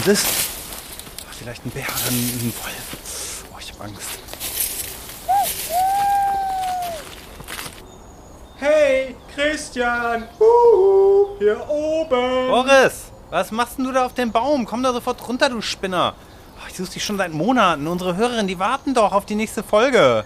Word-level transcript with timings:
Was 0.00 0.08
ist 0.08 0.24
denn 0.24 0.32
das? 0.32 1.26
Ach, 1.28 1.34
vielleicht 1.34 1.66
ein 1.66 1.70
Bär 1.70 1.82
oder 1.82 2.10
ein 2.10 2.52
Wolf. 2.64 3.44
Oh, 3.52 3.56
ich 3.60 3.70
hab 3.70 3.82
Angst. 3.82 4.08
Hey, 8.56 9.14
Christian! 9.34 10.26
Uhu, 10.38 11.38
hier 11.38 11.68
oben! 11.68 12.48
Boris, 12.48 13.10
was 13.28 13.50
machst 13.50 13.76
denn 13.76 13.84
du 13.84 13.92
da 13.92 14.06
auf 14.06 14.14
dem 14.14 14.32
Baum? 14.32 14.64
Komm 14.64 14.82
da 14.82 14.94
sofort 14.94 15.26
runter, 15.28 15.50
du 15.50 15.60
Spinner. 15.60 16.14
Oh, 16.56 16.66
ich 16.66 16.76
suche 16.76 16.92
dich 16.92 17.04
schon 17.04 17.18
seit 17.18 17.32
Monaten. 17.32 17.86
Unsere 17.86 18.16
Hörerinnen, 18.16 18.46
die 18.46 18.58
warten 18.58 18.94
doch 18.94 19.12
auf 19.12 19.26
die 19.26 19.34
nächste 19.34 19.62
Folge. 19.62 20.24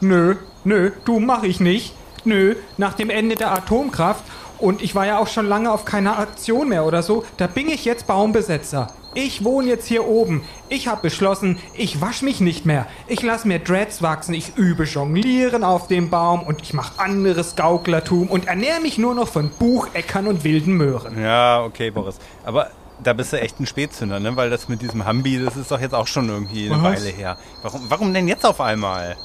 Nö, 0.00 0.36
nö, 0.64 0.92
du 1.06 1.20
mach 1.20 1.42
ich 1.42 1.60
nicht. 1.60 1.94
Nö, 2.24 2.54
nach 2.76 2.92
dem 2.92 3.08
Ende 3.08 3.34
der 3.34 3.50
Atomkraft 3.50 4.24
und 4.58 4.82
ich 4.82 4.94
war 4.94 5.06
ja 5.06 5.18
auch 5.18 5.28
schon 5.28 5.46
lange 5.46 5.70
auf 5.70 5.84
keiner 5.84 6.18
Aktion 6.18 6.68
mehr 6.68 6.84
oder 6.84 7.02
so, 7.02 7.24
da 7.36 7.46
bin 7.46 7.68
ich 7.68 7.84
jetzt 7.84 8.06
Baumbesetzer. 8.06 8.88
Ich 9.14 9.42
wohne 9.42 9.68
jetzt 9.68 9.86
hier 9.86 10.06
oben. 10.06 10.44
Ich 10.68 10.86
habe 10.86 11.02
beschlossen, 11.02 11.58
ich 11.74 12.00
wasch 12.00 12.22
mich 12.22 12.40
nicht 12.40 12.66
mehr. 12.66 12.86
Ich 13.06 13.22
lasse 13.22 13.48
mir 13.48 13.58
Dreads 13.58 14.02
wachsen, 14.02 14.34
ich 14.34 14.56
übe 14.56 14.84
Jonglieren 14.84 15.64
auf 15.64 15.88
dem 15.88 16.10
Baum 16.10 16.42
und 16.42 16.62
ich 16.62 16.74
mache 16.74 17.00
anderes 17.00 17.56
Gauklertum 17.56 18.28
und 18.28 18.46
ernähre 18.46 18.80
mich 18.80 18.98
nur 18.98 19.14
noch 19.14 19.28
von 19.28 19.50
Bucheckern 19.58 20.26
und 20.26 20.44
wilden 20.44 20.74
Möhren. 20.74 21.20
Ja, 21.20 21.64
okay, 21.64 21.90
Boris. 21.90 22.16
Aber 22.44 22.70
da 23.02 23.12
bist 23.12 23.32
du 23.32 23.40
echt 23.40 23.58
ein 23.60 23.66
Spätzünder, 23.66 24.20
ne? 24.20 24.36
Weil 24.36 24.50
das 24.50 24.68
mit 24.68 24.82
diesem 24.82 25.04
Hambi, 25.04 25.42
das 25.42 25.56
ist 25.56 25.70
doch 25.70 25.80
jetzt 25.80 25.94
auch 25.94 26.06
schon 26.06 26.28
irgendwie 26.28 26.70
eine 26.70 26.82
Was? 26.82 27.00
Weile 27.00 27.10
her. 27.10 27.38
Warum, 27.62 27.82
warum 27.88 28.14
denn 28.14 28.28
jetzt 28.28 28.44
auf 28.44 28.60
einmal? 28.60 29.16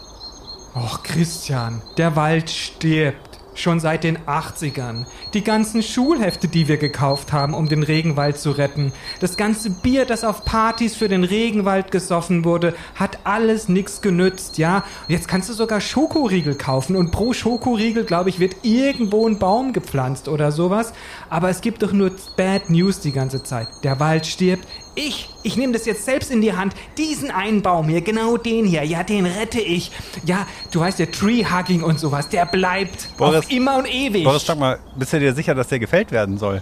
Och, 0.75 1.03
Christian, 1.03 1.81
der 1.97 2.15
Wald 2.15 2.49
stirbt. 2.49 3.32
Schon 3.55 3.79
seit 3.79 4.03
den 4.03 4.17
80ern. 4.19 5.05
Die 5.33 5.43
ganzen 5.43 5.83
Schulhefte, 5.83 6.47
die 6.47 6.67
wir 6.67 6.77
gekauft 6.77 7.31
haben, 7.33 7.53
um 7.53 7.67
den 7.67 7.83
Regenwald 7.83 8.37
zu 8.37 8.51
retten. 8.51 8.91
Das 9.19 9.37
ganze 9.37 9.69
Bier, 9.69 10.05
das 10.05 10.23
auf 10.23 10.43
Partys 10.43 10.95
für 10.95 11.07
den 11.07 11.23
Regenwald 11.23 11.91
gesoffen 11.91 12.45
wurde, 12.45 12.73
hat 12.95 13.19
alles 13.25 13.69
nix 13.69 14.01
genützt, 14.01 14.57
ja? 14.57 14.83
Jetzt 15.07 15.27
kannst 15.27 15.49
du 15.49 15.53
sogar 15.53 15.81
Schokoriegel 15.81 16.55
kaufen 16.55 16.95
und 16.95 17.11
pro 17.11 17.33
Schokoriegel, 17.33 18.05
glaube 18.05 18.29
ich, 18.29 18.39
wird 18.39 18.55
irgendwo 18.63 19.27
ein 19.27 19.37
Baum 19.37 19.73
gepflanzt 19.73 20.27
oder 20.27 20.51
sowas. 20.51 20.93
Aber 21.29 21.49
es 21.49 21.61
gibt 21.61 21.83
doch 21.83 21.91
nur 21.91 22.11
Bad 22.35 22.69
News 22.69 22.99
die 22.99 23.11
ganze 23.11 23.43
Zeit. 23.43 23.67
Der 23.83 23.99
Wald 23.99 24.25
stirbt. 24.25 24.67
Ich, 24.95 25.29
ich 25.41 25.57
nehme 25.57 25.73
das 25.73 25.87
jetzt 25.87 26.05
selbst 26.05 26.29
in 26.29 26.41
die 26.41 26.53
Hand. 26.53 26.75
Diesen 26.99 27.31
einen 27.31 27.63
Baum 27.63 27.89
hier, 27.89 28.01
genau 28.01 28.37
den 28.37 28.65
hier, 28.65 28.83
ja, 28.83 29.03
den 29.03 29.25
rette 29.25 29.59
ich. 29.59 29.91
Ja, 30.23 30.45
du 30.69 30.81
weißt, 30.81 30.99
der 30.99 31.11
Tree-Hugging 31.11 31.81
und 31.81 31.99
sowas, 31.99 32.29
der 32.29 32.45
bleibt 32.45 33.09
Boris, 33.17 33.42
auf 33.45 33.51
immer 33.51 33.77
und 33.77 33.85
ewig. 33.93 34.23
Boris, 34.23 34.45
sag 34.45 34.57
mal, 34.59 34.79
bist 34.95 35.13
du 35.13 35.19
dir 35.19 35.33
sicher, 35.33 35.53
dass 35.55 35.67
der 35.67 35.79
gefällt 35.79 36.11
werden 36.11 36.37
soll? 36.37 36.61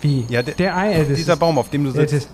Wie? 0.00 0.26
Ja, 0.28 0.42
der- 0.42 0.54
der 0.54 0.76
Ei, 0.76 0.98
das 1.04 1.16
Dieser 1.16 1.32
ist- 1.34 1.38
Baum, 1.38 1.58
auf 1.58 1.70
dem 1.70 1.84
du 1.84 1.90
sitzt. 1.90 2.28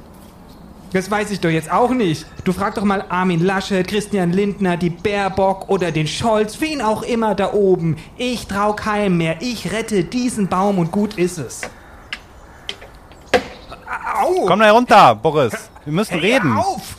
das 0.92 1.10
weiß 1.10 1.30
ich 1.30 1.40
doch 1.40 1.48
jetzt 1.48 1.70
auch 1.70 1.90
nicht. 1.90 2.26
Du 2.44 2.52
frag 2.52 2.74
doch 2.74 2.84
mal 2.84 3.04
Armin 3.08 3.42
Laschet, 3.44 3.86
Christian 3.86 4.32
Lindner, 4.32 4.76
die 4.76 4.90
Baerbock 4.90 5.68
oder 5.68 5.90
den 5.92 6.06
Scholz, 6.06 6.60
wen 6.60 6.82
auch 6.82 7.02
immer 7.02 7.34
da 7.34 7.52
oben. 7.52 7.96
Ich 8.18 8.46
trau 8.46 8.72
keinem 8.74 9.16
mehr. 9.16 9.36
Ich 9.40 9.72
rette 9.72 10.04
diesen 10.04 10.48
Baum 10.48 10.78
und 10.78 10.90
gut 10.92 11.14
ist 11.18 11.38
es. 11.38 11.60
Au! 14.22 14.46
Komm 14.46 14.58
da 14.58 14.66
herunter, 14.66 15.14
Boris. 15.14 15.52
Wir 15.84 15.92
müssen 15.92 16.18
Hey, 16.18 16.34
reden. 16.34 16.56
auf! 16.56 16.96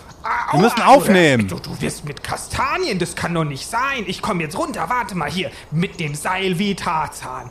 Wir 0.54 0.62
müssen 0.62 0.82
aufnehmen. 0.82 1.48
Du, 1.48 1.58
du 1.58 1.82
wirst 1.82 2.06
mit 2.06 2.24
Kastanien, 2.24 3.00
das 3.00 3.16
kann 3.16 3.34
doch 3.34 3.44
nicht 3.44 3.68
sein. 3.68 4.04
Ich 4.06 4.22
komm 4.22 4.40
jetzt 4.40 4.58
runter, 4.58 4.88
warte 4.88 5.16
mal 5.16 5.30
hier, 5.30 5.50
mit 5.72 6.00
dem 6.00 6.14
Seil 6.14 6.60
wie 6.60 6.76
Tarzan. 6.76 7.50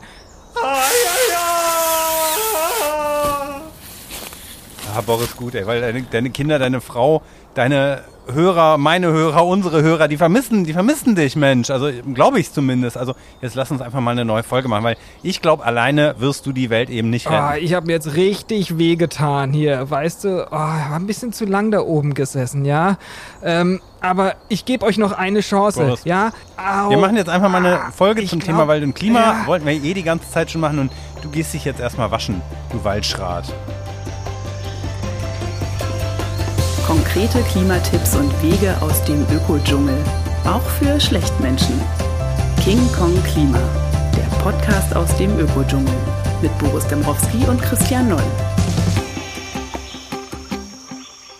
Ai. 0.63 0.83
Ah, 4.95 5.01
Boris, 5.01 5.35
gut, 5.35 5.55
ey, 5.55 5.65
weil 5.65 5.81
deine, 5.81 6.03
deine 6.03 6.29
Kinder, 6.29 6.59
deine 6.59 6.79
Frau, 6.79 7.23
deine 7.55 8.01
Hörer, 8.31 8.77
meine 8.77 9.07
Hörer, 9.07 9.45
unsere 9.45 9.81
Hörer, 9.81 10.07
die 10.07 10.15
vermissen, 10.15 10.63
die 10.63 10.71
vermissen 10.71 11.13
dich, 11.13 11.35
Mensch. 11.35 11.69
Also 11.69 11.89
glaube 12.13 12.39
ich 12.39 12.53
zumindest. 12.53 12.97
Also 12.97 13.15
jetzt 13.41 13.53
lass 13.55 13.69
uns 13.69 13.81
einfach 13.81 13.99
mal 13.99 14.11
eine 14.11 14.23
neue 14.23 14.43
Folge 14.43 14.69
machen, 14.69 14.85
weil 14.85 14.95
ich 15.23 15.41
glaube, 15.41 15.65
alleine 15.65 16.15
wirst 16.19 16.45
du 16.45 16.53
die 16.53 16.69
Welt 16.69 16.89
eben 16.89 17.09
nicht 17.09 17.25
retten. 17.27 17.35
Ah, 17.43 17.57
ich 17.57 17.73
habe 17.73 17.85
mir 17.87 17.91
jetzt 17.91 18.15
richtig 18.15 18.77
wehgetan 18.77 19.51
hier, 19.51 19.89
weißt 19.91 20.23
du? 20.23 20.43
Oh, 20.43 20.45
ich 20.45 20.51
war 20.89 20.95
ein 20.95 21.05
bisschen 21.05 21.33
zu 21.33 21.43
lang 21.43 21.69
da 21.71 21.81
oben 21.81 22.13
gesessen, 22.13 22.63
ja? 22.63 22.97
Ähm, 23.43 23.81
aber 23.99 24.35
ich 24.47 24.63
gebe 24.63 24.85
euch 24.85 24.97
noch 24.97 25.11
eine 25.11 25.41
Chance, 25.41 25.81
Boris, 25.83 26.05
ja? 26.05 26.31
Au. 26.55 26.91
Wir 26.91 26.97
machen 26.99 27.17
jetzt 27.17 27.29
einfach 27.29 27.49
mal 27.49 27.57
eine 27.57 27.77
Ah, 27.81 27.91
Folge 27.91 28.25
zum 28.25 28.39
glaub, 28.39 28.47
Thema 28.51 28.67
Wald 28.69 28.83
und 28.85 28.95
Klima. 28.95 29.19
ja. 29.19 29.47
Wollten 29.47 29.65
wir 29.65 29.73
eh 29.73 29.93
die 29.93 30.03
ganze 30.03 30.31
Zeit 30.31 30.49
schon 30.49 30.61
machen 30.61 30.79
und 30.79 30.93
du 31.21 31.29
gehst 31.29 31.53
dich 31.53 31.65
jetzt 31.65 31.81
erstmal 31.81 32.09
waschen, 32.09 32.41
du 32.71 32.81
Waldschrat. 32.85 33.51
Konkrete 37.13 37.43
Klimatipps 37.43 38.15
und 38.15 38.31
Wege 38.41 38.75
aus 38.81 39.03
dem 39.03 39.21
Ökodschungel. 39.31 39.95
Auch 40.45 40.63
für 40.63 40.99
Schlechtmenschen. 40.99 41.79
King 42.63 42.79
Kong 42.91 43.13
Klima. 43.23 43.59
Der 44.17 44.23
Podcast 44.41 44.95
aus 44.95 45.15
dem 45.17 45.37
Ökodschungel. 45.37 45.93
Mit 46.41 46.57
Boris 46.57 46.87
Dembrowski 46.87 47.45
und 47.47 47.61
Christian 47.61 48.09
Noll. 48.09 48.23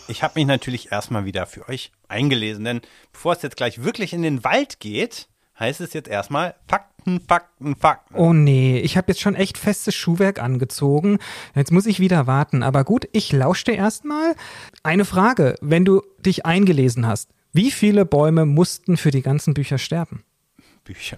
Ich 0.07 0.21
habe 0.21 0.33
mich 0.35 0.45
natürlich 0.45 0.91
erstmal 0.91 1.25
wieder 1.25 1.47
für 1.47 1.67
euch 1.67 1.91
eingelesen, 2.07 2.65
denn 2.65 2.81
bevor 3.11 3.33
es 3.33 3.41
jetzt 3.41 3.57
gleich 3.57 3.83
wirklich 3.83 4.13
in 4.13 4.21
den 4.21 4.43
Wald 4.43 4.79
geht, 4.79 5.27
heißt 5.59 5.81
es 5.81 5.93
jetzt 5.93 6.09
erstmal 6.09 6.55
Fakten, 6.67 7.19
Fakten, 7.19 7.75
Fakten. 7.75 8.15
Oh 8.15 8.33
nee, 8.33 8.79
ich 8.79 8.97
habe 8.97 9.09
jetzt 9.09 9.21
schon 9.21 9.35
echt 9.35 9.57
festes 9.57 9.95
Schuhwerk 9.95 10.41
angezogen. 10.41 11.19
Jetzt 11.55 11.71
muss 11.71 11.85
ich 11.85 11.99
wieder 11.99 12.27
warten. 12.27 12.63
Aber 12.63 12.83
gut, 12.83 13.07
ich 13.11 13.31
lauschte 13.31 13.71
erstmal. 13.71 14.35
Eine 14.83 15.05
Frage, 15.05 15.55
wenn 15.61 15.85
du 15.85 16.01
dich 16.19 16.45
eingelesen 16.45 17.07
hast. 17.07 17.29
Wie 17.51 17.71
viele 17.71 18.05
Bäume 18.05 18.45
mussten 18.45 18.97
für 18.97 19.11
die 19.11 19.21
ganzen 19.21 19.53
Bücher 19.53 19.77
sterben? 19.77 20.23
Bücher. 20.83 21.17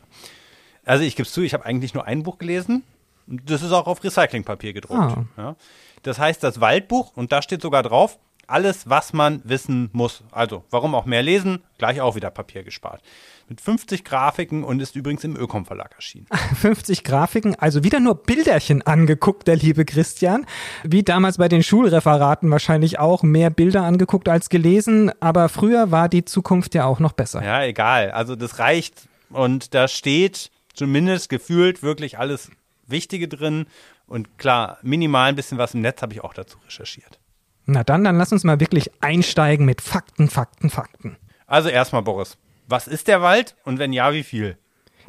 Also 0.84 1.04
ich 1.04 1.16
gebe 1.16 1.28
zu, 1.28 1.42
ich 1.42 1.54
habe 1.54 1.66
eigentlich 1.66 1.94
nur 1.94 2.06
ein 2.06 2.24
Buch 2.24 2.38
gelesen. 2.38 2.84
Das 3.28 3.62
ist 3.64 3.72
auch 3.72 3.88
auf 3.88 4.04
Recyclingpapier 4.04 4.74
gedruckt. 4.74 5.00
Ah. 5.00 5.26
Ja. 5.38 5.56
Das 6.04 6.20
heißt 6.20 6.44
das 6.44 6.62
Waldbuch 6.62 7.16
und 7.16 7.32
da 7.32 7.42
steht 7.42 7.62
sogar 7.62 7.82
drauf, 7.82 8.20
alles, 8.48 8.90
was 8.90 9.14
man 9.14 9.42
wissen 9.44 9.90
muss. 9.94 10.24
Also, 10.32 10.64
warum 10.70 10.96
auch 10.96 11.06
mehr 11.06 11.24
lesen? 11.24 11.64
Gleich 11.78 12.02
auch 12.02 12.16
wieder 12.16 12.30
Papier 12.30 12.64
gespart. 12.64 13.02
Mit 13.48 13.62
50 13.62 14.04
Grafiken 14.04 14.64
und 14.64 14.82
ist 14.82 14.96
übrigens 14.96 15.24
im 15.24 15.36
Ökom 15.36 15.66
Verlag 15.66 15.94
erschienen. 15.96 16.26
50 16.62 17.04
Grafiken, 17.04 17.56
also 17.56 17.84
wieder 17.84 18.00
nur 18.00 18.16
Bilderchen 18.16 18.82
angeguckt, 18.82 19.48
der 19.48 19.56
liebe 19.56 19.86
Christian. 19.86 20.46
Wie 20.84 21.04
damals 21.04 21.38
bei 21.38 21.48
den 21.48 21.62
Schulreferaten 21.62 22.50
wahrscheinlich 22.50 23.00
auch 23.00 23.24
mehr 23.24 23.50
Bilder 23.50 23.84
angeguckt 23.84 24.30
als 24.30 24.50
gelesen. 24.50 25.12
Aber 25.20 25.50
früher 25.50 25.92
war 25.92 26.10
die 26.10 26.26
Zukunft 26.26 26.74
ja 26.74 26.86
auch 26.86 27.00
noch 27.00 27.14
besser. 27.14 27.44
Ja, 27.44 27.64
egal. 27.64 28.12
Also 28.12 28.36
das 28.36 28.60
reicht 28.60 29.08
und 29.30 29.74
da 29.74 29.88
steht 29.88 30.50
zumindest 30.74 31.30
gefühlt 31.30 31.84
wirklich 31.84 32.18
alles 32.18 32.52
Wichtige 32.88 33.28
drin. 33.28 33.68
Und 34.08 34.38
klar, 34.38 34.78
minimal 34.82 35.30
ein 35.30 35.36
bisschen 35.36 35.58
was 35.58 35.74
im 35.74 35.82
Netz 35.82 36.02
habe 36.02 36.14
ich 36.14 36.24
auch 36.24 36.34
dazu 36.34 36.58
recherchiert. 36.66 37.20
Na 37.66 37.84
dann, 37.84 38.04
dann 38.04 38.18
lass 38.18 38.32
uns 38.32 38.44
mal 38.44 38.60
wirklich 38.60 38.92
einsteigen 39.02 39.66
mit 39.66 39.82
Fakten, 39.82 40.30
Fakten, 40.30 40.70
Fakten. 40.70 41.18
Also 41.48 41.70
erstmal, 41.70 42.04
Boris, 42.04 42.38
was 42.68 42.88
ist 42.88 43.08
der 43.08 43.22
Wald 43.22 43.56
und 43.64 43.80
wenn 43.80 43.94
ja, 43.94 44.14
wie 44.14 44.24
viel? 44.24 44.58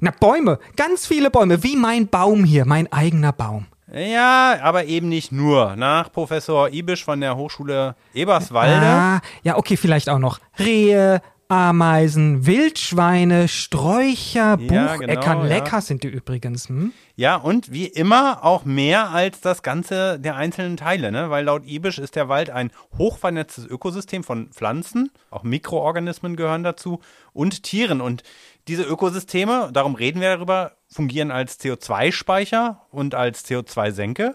Na, 0.01 0.11
Bäume, 0.11 0.59
ganz 0.77 1.07
viele 1.07 1.31
Bäume, 1.31 1.63
wie 1.63 1.77
mein 1.77 2.09
Baum 2.09 2.45
hier, 2.45 2.67
mein 2.67 2.93
eigener 2.93 3.33
Baum. 3.33 3.67
Ja, 3.93 4.59
aber 4.63 4.85
eben 4.87 5.09
nicht 5.09 5.33
nur. 5.33 5.77
Nach 5.77 6.11
Professor 6.11 6.69
Ibisch 6.71 7.05
von 7.05 7.21
der 7.21 7.37
Hochschule 7.37 7.95
Eberswalde. 8.15 8.85
Ah, 8.85 9.21
ja, 9.43 9.57
okay, 9.57 9.77
vielleicht 9.77 10.09
auch 10.09 10.19
noch 10.19 10.41
Rehe, 10.59 11.23
Ameisen, 11.49 12.45
Wildschweine, 12.47 13.49
Sträucher, 13.49 14.35
Ja, 14.35 14.57
Bucheckern. 14.57 14.99
genau, 15.07 15.43
ja. 15.43 15.49
Lecker 15.49 15.81
sind 15.81 16.03
die 16.03 16.09
übrigens. 16.09 16.69
Hm? 16.69 16.93
Ja, 17.15 17.37
und 17.37 17.73
wie 17.73 17.87
immer 17.87 18.45
auch 18.45 18.65
mehr 18.65 19.11
als 19.11 19.41
das 19.41 19.63
Ganze 19.63 20.19
der 20.19 20.37
einzelnen 20.37 20.77
Teile, 20.77 21.13
ne? 21.13 21.31
Weil 21.31 21.45
laut 21.45 21.65
Ibisch 21.67 21.99
ist 21.99 22.17
der 22.17 22.29
Wald 22.29 22.51
ein 22.51 22.71
hochvernetztes 22.99 23.67
Ökosystem 23.67 24.25
von 24.25 24.49
Pflanzen, 24.51 25.11
auch 25.31 25.45
Mikroorganismen 25.45 26.37
gehören 26.37 26.63
dazu 26.65 27.01
und 27.33 27.63
Tieren. 27.63 28.01
Und 28.01 28.23
diese 28.69 28.83
Ökosysteme, 28.83 29.71
darum 29.73 29.95
reden 29.95 30.21
wir 30.21 30.35
darüber, 30.37 30.73
fungieren 30.89 31.31
als 31.31 31.61
CO2-Speicher 31.61 32.83
und 32.91 33.15
als 33.15 33.45
CO2-Senke. 33.47 34.35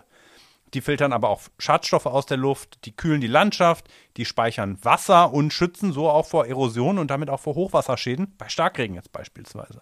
Die 0.73 0.81
filtern 0.81 1.13
aber 1.13 1.29
auch 1.29 1.41
Schadstoffe 1.57 2.05
aus 2.05 2.25
der 2.25 2.37
Luft, 2.37 2.85
die 2.85 2.95
kühlen 2.95 3.21
die 3.21 3.27
Landschaft, 3.27 3.87
die 4.17 4.25
speichern 4.25 4.77
Wasser 4.83 5.33
und 5.33 5.51
schützen 5.53 5.91
so 5.93 6.09
auch 6.09 6.25
vor 6.25 6.47
Erosion 6.47 6.97
und 6.97 7.11
damit 7.11 7.29
auch 7.29 7.39
vor 7.39 7.55
Hochwasserschäden, 7.55 8.33
bei 8.37 8.49
Starkregen 8.49 8.95
jetzt 8.95 9.11
beispielsweise. 9.11 9.81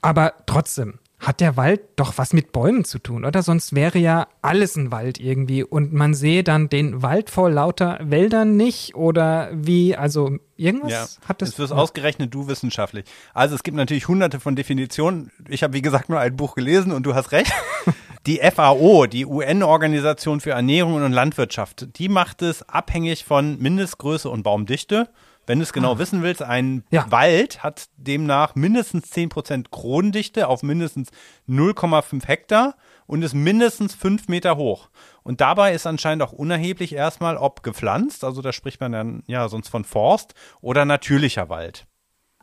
Aber 0.00 0.34
trotzdem, 0.46 0.98
hat 1.20 1.40
der 1.40 1.56
Wald 1.56 1.80
doch 1.96 2.16
was 2.16 2.32
mit 2.32 2.52
Bäumen 2.52 2.84
zu 2.84 3.00
tun, 3.00 3.24
oder? 3.24 3.42
Sonst 3.42 3.74
wäre 3.74 3.98
ja 3.98 4.28
alles 4.40 4.76
ein 4.76 4.92
Wald 4.92 5.18
irgendwie 5.18 5.64
und 5.64 5.92
man 5.92 6.14
sehe 6.14 6.44
dann 6.44 6.68
den 6.68 7.02
Wald 7.02 7.28
vor 7.30 7.50
lauter 7.50 7.98
Wäldern 8.00 8.56
nicht 8.56 8.94
oder 8.94 9.50
wie, 9.52 9.96
also 9.96 10.38
irgendwas 10.56 11.18
Ja, 11.20 11.28
hat 11.28 11.42
das. 11.42 11.50
Jetzt 11.50 11.58
wirst 11.58 11.72
ausgerechnet 11.72 12.32
du 12.32 12.46
wissenschaftlich. 12.46 13.04
Also 13.34 13.56
es 13.56 13.64
gibt 13.64 13.76
natürlich 13.76 14.06
hunderte 14.06 14.38
von 14.38 14.54
Definitionen. 14.54 15.32
Ich 15.48 15.64
habe, 15.64 15.74
wie 15.74 15.82
gesagt, 15.82 16.08
nur 16.08 16.20
ein 16.20 16.36
Buch 16.36 16.54
gelesen 16.54 16.92
und 16.92 17.02
du 17.04 17.14
hast 17.14 17.32
recht. 17.32 17.52
Die 18.26 18.38
FAO, 18.38 19.06
die 19.06 19.26
UN-Organisation 19.26 20.40
für 20.40 20.50
Ernährung 20.50 20.94
und 20.94 21.12
Landwirtschaft, 21.12 21.98
die 21.98 22.08
macht 22.08 22.42
es 22.42 22.68
abhängig 22.68 23.24
von 23.24 23.58
Mindestgröße 23.58 24.28
und 24.28 24.42
Baumdichte. 24.42 25.08
Wenn 25.46 25.60
du 25.60 25.62
es 25.62 25.72
genau 25.72 25.98
wissen 25.98 26.22
willst, 26.22 26.42
ein 26.42 26.84
Ja. 26.90 27.06
Wald 27.10 27.62
hat 27.62 27.88
demnach 27.96 28.54
mindestens 28.54 29.10
10% 29.10 29.70
Kronendichte 29.70 30.46
auf 30.46 30.62
mindestens 30.62 31.08
0,5 31.48 32.26
Hektar 32.26 32.74
und 33.06 33.22
ist 33.22 33.32
mindestens 33.32 33.94
5 33.94 34.28
Meter 34.28 34.58
hoch. 34.58 34.90
Und 35.22 35.40
dabei 35.40 35.72
ist 35.72 35.86
anscheinend 35.86 36.22
auch 36.22 36.32
unerheblich 36.32 36.94
erstmal, 36.94 37.38
ob 37.38 37.62
gepflanzt, 37.62 38.24
also 38.24 38.42
da 38.42 38.52
spricht 38.52 38.80
man 38.82 38.92
dann 38.92 39.22
ja 39.26 39.48
sonst 39.48 39.68
von 39.68 39.84
Forst 39.84 40.34
oder 40.60 40.84
natürlicher 40.84 41.48
Wald. 41.48 41.86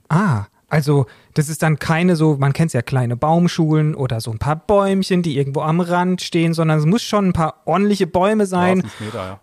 Ah, 0.10 0.46
also 0.68 1.06
das 1.34 1.50
ist 1.50 1.62
dann 1.64 1.80
keine 1.80 2.16
so, 2.16 2.38
man 2.38 2.54
kennt 2.54 2.74
ja 2.74 2.82
kleine 2.82 3.16
Baumschulen 3.16 3.96
oder 3.96 4.22
so 4.22 4.32
ein 4.32 4.40
paar 4.40 4.56
Bäumchen, 4.56 5.22
die 5.22 5.38
irgendwo 5.38 5.62
am 5.62 5.80
Rand 5.80 6.22
stehen, 6.22 6.54
sondern 6.54 6.80
es 6.80 6.86
muss 6.86 7.04
schon 7.04 7.30
ein 7.30 7.34
paar 7.34 7.62
ordentliche 7.66 8.08
Bäume 8.08 8.46
sein. 8.46 8.80
Ja, 8.80 9.06
Meter, 9.06 9.26
ja. 9.26 9.40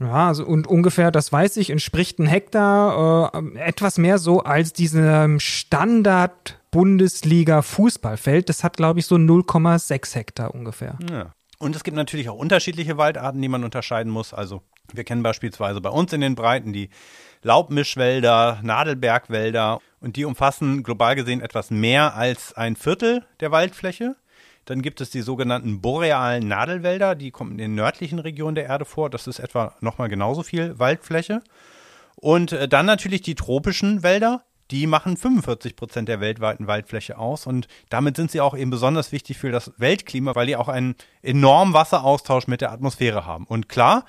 Ja, 0.00 0.28
also, 0.28 0.44
und 0.44 0.66
ungefähr, 0.66 1.12
das 1.12 1.32
weiß 1.32 1.56
ich, 1.58 1.70
entspricht 1.70 2.18
ein 2.18 2.26
Hektar 2.26 3.32
äh, 3.34 3.58
etwas 3.58 3.98
mehr 3.98 4.18
so 4.18 4.40
als 4.40 4.72
diesem 4.72 5.38
Standard 5.38 6.58
Bundesliga 6.72 7.62
Fußballfeld. 7.62 8.48
Das 8.48 8.64
hat, 8.64 8.76
glaube 8.76 8.98
ich, 8.98 9.06
so 9.06 9.14
0,6 9.14 10.14
Hektar 10.16 10.54
ungefähr. 10.54 10.98
Ja. 11.08 11.32
Und 11.58 11.76
es 11.76 11.84
gibt 11.84 11.96
natürlich 11.96 12.28
auch 12.28 12.36
unterschiedliche 12.36 12.98
Waldarten, 12.98 13.40
die 13.40 13.48
man 13.48 13.62
unterscheiden 13.62 14.10
muss. 14.10 14.34
Also 14.34 14.62
wir 14.92 15.04
kennen 15.04 15.22
beispielsweise 15.22 15.80
bei 15.80 15.90
uns 15.90 16.12
in 16.12 16.20
den 16.20 16.34
Breiten 16.34 16.72
die 16.72 16.90
Laubmischwälder, 17.42 18.58
Nadelbergwälder 18.62 19.80
und 20.02 20.16
die 20.16 20.24
umfassen 20.24 20.82
global 20.82 21.14
gesehen 21.14 21.40
etwas 21.40 21.70
mehr 21.70 22.14
als 22.14 22.52
ein 22.52 22.76
Viertel 22.76 23.24
der 23.40 23.50
Waldfläche. 23.50 24.16
Dann 24.64 24.82
gibt 24.82 25.00
es 25.00 25.10
die 25.10 25.22
sogenannten 25.22 25.80
borealen 25.80 26.46
Nadelwälder, 26.46 27.14
die 27.14 27.30
kommen 27.30 27.52
in 27.52 27.58
den 27.58 27.74
nördlichen 27.74 28.18
Regionen 28.18 28.54
der 28.54 28.66
Erde 28.66 28.84
vor. 28.84 29.10
Das 29.10 29.26
ist 29.26 29.38
etwa 29.38 29.74
nochmal 29.80 30.08
genauso 30.08 30.42
viel 30.42 30.78
Waldfläche. 30.78 31.42
Und 32.16 32.52
äh, 32.52 32.68
dann 32.68 32.86
natürlich 32.86 33.22
die 33.22 33.34
tropischen 33.34 34.02
Wälder, 34.02 34.44
die 34.70 34.86
machen 34.86 35.16
45 35.16 35.76
Prozent 35.76 36.08
der 36.08 36.20
weltweiten 36.20 36.66
Waldfläche 36.66 37.18
aus. 37.18 37.46
Und 37.46 37.66
damit 37.88 38.16
sind 38.16 38.30
sie 38.30 38.40
auch 38.40 38.56
eben 38.56 38.70
besonders 38.70 39.12
wichtig 39.12 39.38
für 39.38 39.50
das 39.50 39.72
Weltklima, 39.78 40.34
weil 40.34 40.46
die 40.46 40.56
auch 40.56 40.68
einen 40.68 40.94
enormen 41.22 41.74
Wasseraustausch 41.74 42.46
mit 42.46 42.60
der 42.60 42.72
Atmosphäre 42.72 43.26
haben. 43.26 43.44
Und 43.44 43.68
klar, 43.68 44.04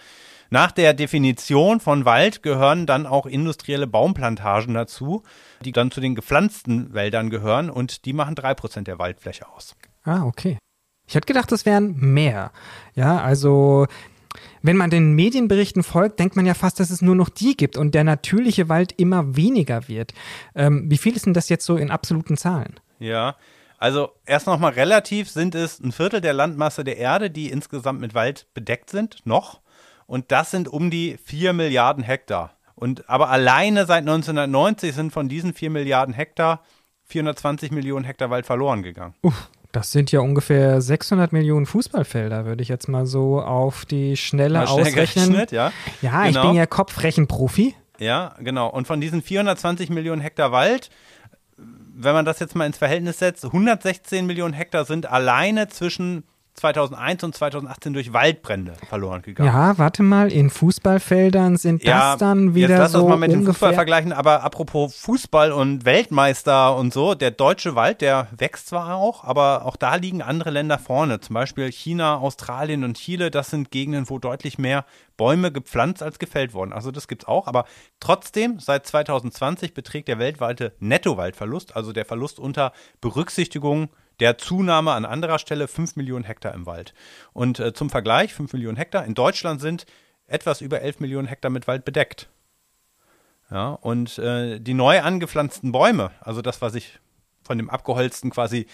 nach 0.53 0.71
der 0.71 0.93
Definition 0.93 1.79
von 1.79 2.05
Wald 2.05 2.43
gehören 2.43 2.85
dann 2.85 3.07
auch 3.07 3.25
industrielle 3.25 3.87
Baumplantagen 3.87 4.75
dazu, 4.75 5.23
die 5.65 5.71
dann 5.71 5.89
zu 5.89 5.99
den 5.99 6.13
gepflanzten 6.13 6.93
Wäldern 6.93 7.31
gehören 7.31 7.71
und 7.71 8.05
die 8.05 8.13
machen 8.13 8.35
drei 8.35 8.53
Prozent 8.53 8.87
der 8.87 8.99
Waldfläche 8.99 9.49
aus. 9.49 9.75
Ah, 10.03 10.23
okay. 10.23 10.59
Ich 11.07 11.15
hätte 11.15 11.25
gedacht, 11.25 11.51
das 11.51 11.65
wären 11.65 11.97
mehr. 11.97 12.51
Ja, 12.93 13.19
also 13.19 13.87
wenn 14.61 14.77
man 14.77 14.91
den 14.91 15.13
Medienberichten 15.13 15.81
folgt, 15.81 16.19
denkt 16.19 16.35
man 16.35 16.45
ja 16.45 16.53
fast, 16.53 16.79
dass 16.79 16.91
es 16.91 17.01
nur 17.01 17.15
noch 17.15 17.29
die 17.29 17.57
gibt 17.57 17.75
und 17.75 17.95
der 17.95 18.03
natürliche 18.03 18.69
Wald 18.69 18.91
immer 18.91 19.35
weniger 19.35 19.87
wird. 19.87 20.13
Ähm, 20.53 20.85
wie 20.87 20.99
viel 20.99 21.15
ist 21.15 21.25
denn 21.25 21.33
das 21.33 21.49
jetzt 21.49 21.65
so 21.65 21.77
in 21.77 21.89
absoluten 21.89 22.37
Zahlen? 22.37 22.79
Ja, 22.99 23.37
also 23.79 24.11
erst 24.27 24.45
nochmal 24.45 24.73
relativ 24.73 25.31
sind 25.31 25.55
es 25.55 25.79
ein 25.79 25.91
Viertel 25.91 26.21
der 26.21 26.33
Landmasse 26.33 26.83
der 26.83 26.97
Erde, 26.97 27.31
die 27.31 27.49
insgesamt 27.49 27.99
mit 27.99 28.13
Wald 28.13 28.45
bedeckt 28.53 28.91
sind, 28.91 29.25
noch. 29.25 29.62
Und 30.05 30.31
das 30.31 30.51
sind 30.51 30.67
um 30.67 30.89
die 30.89 31.17
4 31.23 31.53
Milliarden 31.53 32.03
Hektar. 32.03 32.51
Und 32.75 33.09
aber 33.09 33.29
alleine 33.29 33.85
seit 33.85 33.99
1990 33.99 34.93
sind 34.93 35.11
von 35.13 35.29
diesen 35.29 35.53
4 35.53 35.69
Milliarden 35.69 36.13
Hektar 36.13 36.61
420 37.05 37.71
Millionen 37.71 38.05
Hektar 38.05 38.29
Wald 38.29 38.45
verloren 38.45 38.81
gegangen. 38.83 39.13
Uff, 39.21 39.49
das 39.71 39.91
sind 39.91 40.11
ja 40.11 40.19
ungefähr 40.21 40.81
600 40.81 41.31
Millionen 41.33 41.65
Fußballfelder, 41.65 42.45
würde 42.45 42.63
ich 42.63 42.69
jetzt 42.69 42.87
mal 42.87 43.05
so 43.05 43.41
auf 43.41 43.85
die 43.85 44.17
Schnelle 44.17 44.59
Mal 44.59 44.67
ausrechnen. 44.67 45.45
ja. 45.51 45.71
Ja, 46.01 46.25
ich 46.25 46.33
Genau. 46.35 46.47
bin 46.47 46.55
ja 46.55 46.65
Kopfrechenprofi. 46.65 47.75
Ja, 47.99 48.35
genau. 48.39 48.69
Und 48.69 48.87
von 48.87 48.99
diesen 49.01 49.21
420 49.21 49.89
Millionen 49.89 50.21
Hektar 50.21 50.51
Wald, 50.51 50.89
wenn 51.57 52.13
man 52.13 52.25
das 52.25 52.39
jetzt 52.39 52.55
mal 52.55 52.65
ins 52.65 52.77
Verhältnis 52.77 53.19
setzt, 53.19 53.45
116 53.45 54.25
Millionen 54.25 54.53
Hektar 54.53 54.85
sind 54.85 55.05
alleine 55.05 55.67
zwischen 55.67 56.23
2001 56.55 57.23
und 57.23 57.35
2018 57.35 57.93
durch 57.93 58.13
Waldbrände 58.13 58.73
verloren 58.87 59.21
gegangen. 59.21 59.47
Ja, 59.47 59.77
warte 59.77 60.03
mal, 60.03 60.31
in 60.31 60.49
Fußballfeldern 60.49 61.57
sind 61.57 61.85
das 61.87 62.17
dann 62.17 62.53
wieder 62.53 62.69
jetzt 62.69 62.79
lass 62.79 62.91
so 62.91 62.99
das 62.99 63.09
mal 63.09 63.17
mit 63.17 63.31
dem 63.31 63.45
Fußball 63.45 63.73
vergleichen, 63.73 64.13
aber 64.13 64.43
apropos 64.43 64.95
Fußball 64.95 65.51
und 65.51 65.85
Weltmeister 65.85 66.75
und 66.75 66.93
so, 66.93 67.15
der 67.15 67.31
deutsche 67.31 67.75
Wald, 67.75 68.01
der 68.01 68.27
wächst 68.37 68.67
zwar 68.67 68.95
auch, 68.95 69.23
aber 69.23 69.65
auch 69.65 69.75
da 69.75 69.95
liegen 69.95 70.21
andere 70.21 70.51
Länder 70.51 70.77
vorne, 70.77 71.19
zum 71.19 71.33
Beispiel 71.33 71.71
China, 71.71 72.17
Australien 72.17 72.83
und 72.83 72.97
Chile, 72.97 73.31
das 73.31 73.49
sind 73.49 73.71
Gegenden, 73.71 74.09
wo 74.09 74.19
deutlich 74.19 74.57
mehr 74.57 74.85
Bäume 75.17 75.51
gepflanzt 75.51 76.03
als 76.03 76.19
gefällt 76.19 76.53
wurden. 76.53 76.73
Also 76.73 76.91
das 76.91 77.07
gibt's 77.07 77.25
auch, 77.25 77.47
aber 77.47 77.65
trotzdem, 77.99 78.59
seit 78.59 78.85
2020 78.85 79.73
beträgt 79.73 80.07
der 80.07 80.19
weltweite 80.19 80.73
Nettowaldverlust, 80.79 81.75
also 81.75 81.93
der 81.93 82.05
Verlust 82.05 82.39
unter 82.39 82.73
Berücksichtigung 83.01 83.89
der 84.19 84.37
Zunahme 84.37 84.91
an 84.91 85.05
anderer 85.05 85.39
Stelle 85.39 85.67
5 85.67 85.95
Millionen 85.95 86.23
Hektar 86.23 86.53
im 86.53 86.65
Wald. 86.65 86.93
Und 87.33 87.59
äh, 87.59 87.73
zum 87.73 87.89
Vergleich, 87.89 88.33
5 88.33 88.53
Millionen 88.53 88.77
Hektar, 88.77 89.05
in 89.05 89.13
Deutschland 89.13 89.61
sind 89.61 89.85
etwas 90.27 90.61
über 90.61 90.81
11 90.81 90.99
Millionen 90.99 91.27
Hektar 91.27 91.51
mit 91.51 91.67
Wald 91.67 91.85
bedeckt. 91.85 92.29
Ja, 93.51 93.69
und 93.69 94.17
äh, 94.17 94.59
die 94.59 94.73
neu 94.73 95.01
angepflanzten 95.01 95.71
Bäume, 95.71 96.11
also 96.21 96.41
das, 96.41 96.61
was 96.61 96.75
ich 96.75 96.99
von 97.43 97.57
dem 97.57 97.69
abgeholzten 97.69 98.31
quasi 98.31 98.67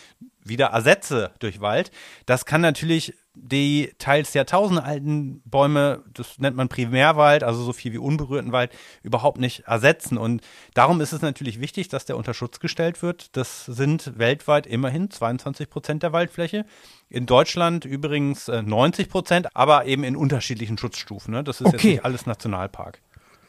wieder 0.50 0.68
ersetze 0.68 1.32
durch 1.40 1.62
Wald, 1.62 1.92
das 2.26 2.46
kann 2.46 2.62
natürlich 2.62 3.14
die 3.42 3.94
teils 4.00 4.34
jahrtausendealten 4.34 5.42
Bäume, 5.46 6.04
das 6.14 6.40
nennt 6.40 6.58
man 6.58 6.68
Primärwald, 6.68 7.44
also 7.44 7.64
so 7.64 7.72
viel 7.72 7.94
wie 7.94 7.98
unberührten 7.98 8.52
Wald, 8.52 8.72
überhaupt 9.02 9.40
nicht 9.40 9.62
ersetzen. 9.62 10.18
Und 10.18 10.42
darum 10.74 11.00
ist 11.00 11.14
es 11.14 11.22
natürlich 11.22 11.62
wichtig, 11.62 11.88
dass 11.88 12.06
der 12.06 12.18
unter 12.18 12.34
Schutz 12.34 12.60
gestellt 12.60 13.02
wird. 13.02 13.38
Das 13.38 13.66
sind 13.66 14.18
weltweit 14.18 14.68
immerhin 14.68 15.10
22 15.10 15.70
Prozent 15.70 16.04
der 16.04 16.12
Waldfläche. 16.12 16.66
In 17.10 17.26
Deutschland 17.26 17.86
übrigens 17.86 18.50
äh, 18.50 18.62
90 18.62 19.10
Prozent, 19.10 19.56
aber 19.56 19.86
eben 19.86 20.04
in 20.04 20.18
unterschiedlichen 20.18 20.78
Schutzstufen. 20.78 21.34
Ne? 21.34 21.44
Das 21.44 21.62
ist 21.62 21.68
jetzt 21.68 21.76
Okay. 21.76 21.92
nicht 21.92 22.06
alles 22.06 22.26
Nationalpark. 22.26 23.00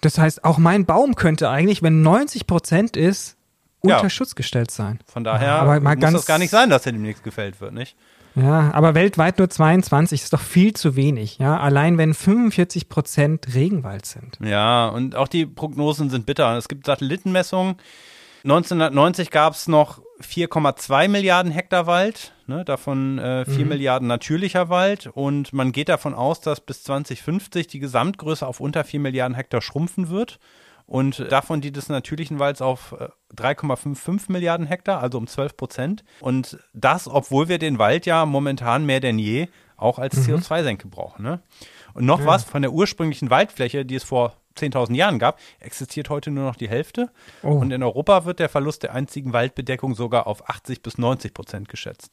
Das 0.02 0.18
heißt, 0.18 0.44
auch 0.44 0.58
mein 0.58 0.86
Baum 0.86 1.14
könnte 1.16 1.50
eigentlich, 1.50 1.82
wenn 1.82 2.02
90 2.02 2.46
Prozent 2.46 2.96
ist, 2.96 3.36
unter 3.80 4.02
Ja. 4.02 4.10
Schutz 4.10 4.34
gestellt 4.34 4.70
sein. 4.70 4.98
Von 5.06 5.24
daher 5.24 5.46
Ja, 5.48 5.58
aber 5.60 5.80
mal 5.80 5.94
muss 5.96 6.02
ganz- 6.02 6.16
das 6.16 6.26
gar 6.26 6.38
nicht 6.38 6.50
sein, 6.50 6.70
dass 6.70 6.86
er 6.86 6.92
demnächst 6.92 7.24
gefällt 7.24 7.60
wird, 7.60 7.72
nicht? 7.74 7.96
Ja, 8.36 8.70
aber 8.72 8.94
weltweit 8.94 9.38
nur 9.38 9.50
22 9.50 10.22
ist 10.22 10.32
doch 10.32 10.40
viel 10.40 10.72
zu 10.74 10.94
wenig. 10.94 11.38
Ja, 11.38 11.58
allein 11.58 11.98
wenn 11.98 12.14
45 12.14 12.88
Prozent 12.88 13.46
Regenwald 13.54 14.06
sind. 14.06 14.38
Ja, 14.40 14.86
und 14.88 15.16
auch 15.16 15.26
die 15.26 15.46
Prognosen 15.46 16.10
sind 16.10 16.26
bitter. 16.26 16.56
Es 16.56 16.68
gibt 16.68 16.86
Satellitenmessungen. 16.86 17.74
1990 18.44 19.30
gab 19.30 19.54
es 19.54 19.68
noch 19.68 20.00
4,2 20.20 21.08
Milliarden 21.08 21.50
Hektar 21.52 21.86
Wald, 21.86 22.32
ne, 22.46 22.64
davon 22.64 23.18
äh, 23.18 23.44
4 23.44 23.66
Milliarden 23.66 24.08
natürlicher 24.08 24.68
Wald. 24.68 25.10
Und 25.12 25.52
man 25.52 25.72
geht 25.72 25.88
davon 25.88 26.14
aus, 26.14 26.40
dass 26.40 26.60
bis 26.60 26.82
2050 26.84 27.66
die 27.66 27.80
Gesamtgröße 27.80 28.46
auf 28.46 28.60
unter 28.60 28.84
4 28.84 29.00
Milliarden 29.00 29.34
Hektar 29.34 29.60
schrumpfen 29.60 30.08
wird. 30.08 30.38
Und 30.90 31.30
davon 31.30 31.60
die 31.60 31.70
des 31.70 31.88
natürlichen 31.88 32.40
Walds 32.40 32.60
auf 32.60 32.96
äh, 32.98 33.06
3,55 33.36 34.32
Milliarden 34.32 34.66
Hektar, 34.66 35.00
also 35.00 35.18
um 35.18 35.28
12 35.28 35.56
Prozent. 35.56 36.04
Und 36.18 36.58
das, 36.74 37.06
obwohl 37.06 37.48
wir 37.48 37.58
den 37.58 37.78
Wald 37.78 38.06
ja 38.06 38.26
momentan 38.26 38.84
mehr 38.84 38.98
denn 38.98 39.16
je 39.16 39.46
auch 39.76 40.00
als 40.00 40.16
CO2-Senke 40.26 40.88
brauchen. 40.88 41.22
Ne? 41.22 41.40
Und 41.94 42.06
noch 42.06 42.26
was 42.26 42.42
von 42.42 42.62
der 42.62 42.72
ursprünglichen 42.72 43.30
Waldfläche, 43.30 43.84
die 43.84 43.94
es 43.94 44.02
vor 44.02 44.34
10.000 44.58 44.96
Jahren 44.96 45.20
gab, 45.20 45.38
existiert 45.60 46.10
heute 46.10 46.32
nur 46.32 46.44
noch 46.44 46.56
die 46.56 46.68
Hälfte. 46.68 47.10
Oh. 47.44 47.52
Und 47.52 47.70
in 47.70 47.84
Europa 47.84 48.24
wird 48.24 48.40
der 48.40 48.48
Verlust 48.48 48.82
der 48.82 48.92
einzigen 48.92 49.32
Waldbedeckung 49.32 49.94
sogar 49.94 50.26
auf 50.26 50.50
80 50.50 50.82
bis 50.82 50.98
90 50.98 51.32
Prozent 51.32 51.68
geschätzt. 51.68 52.10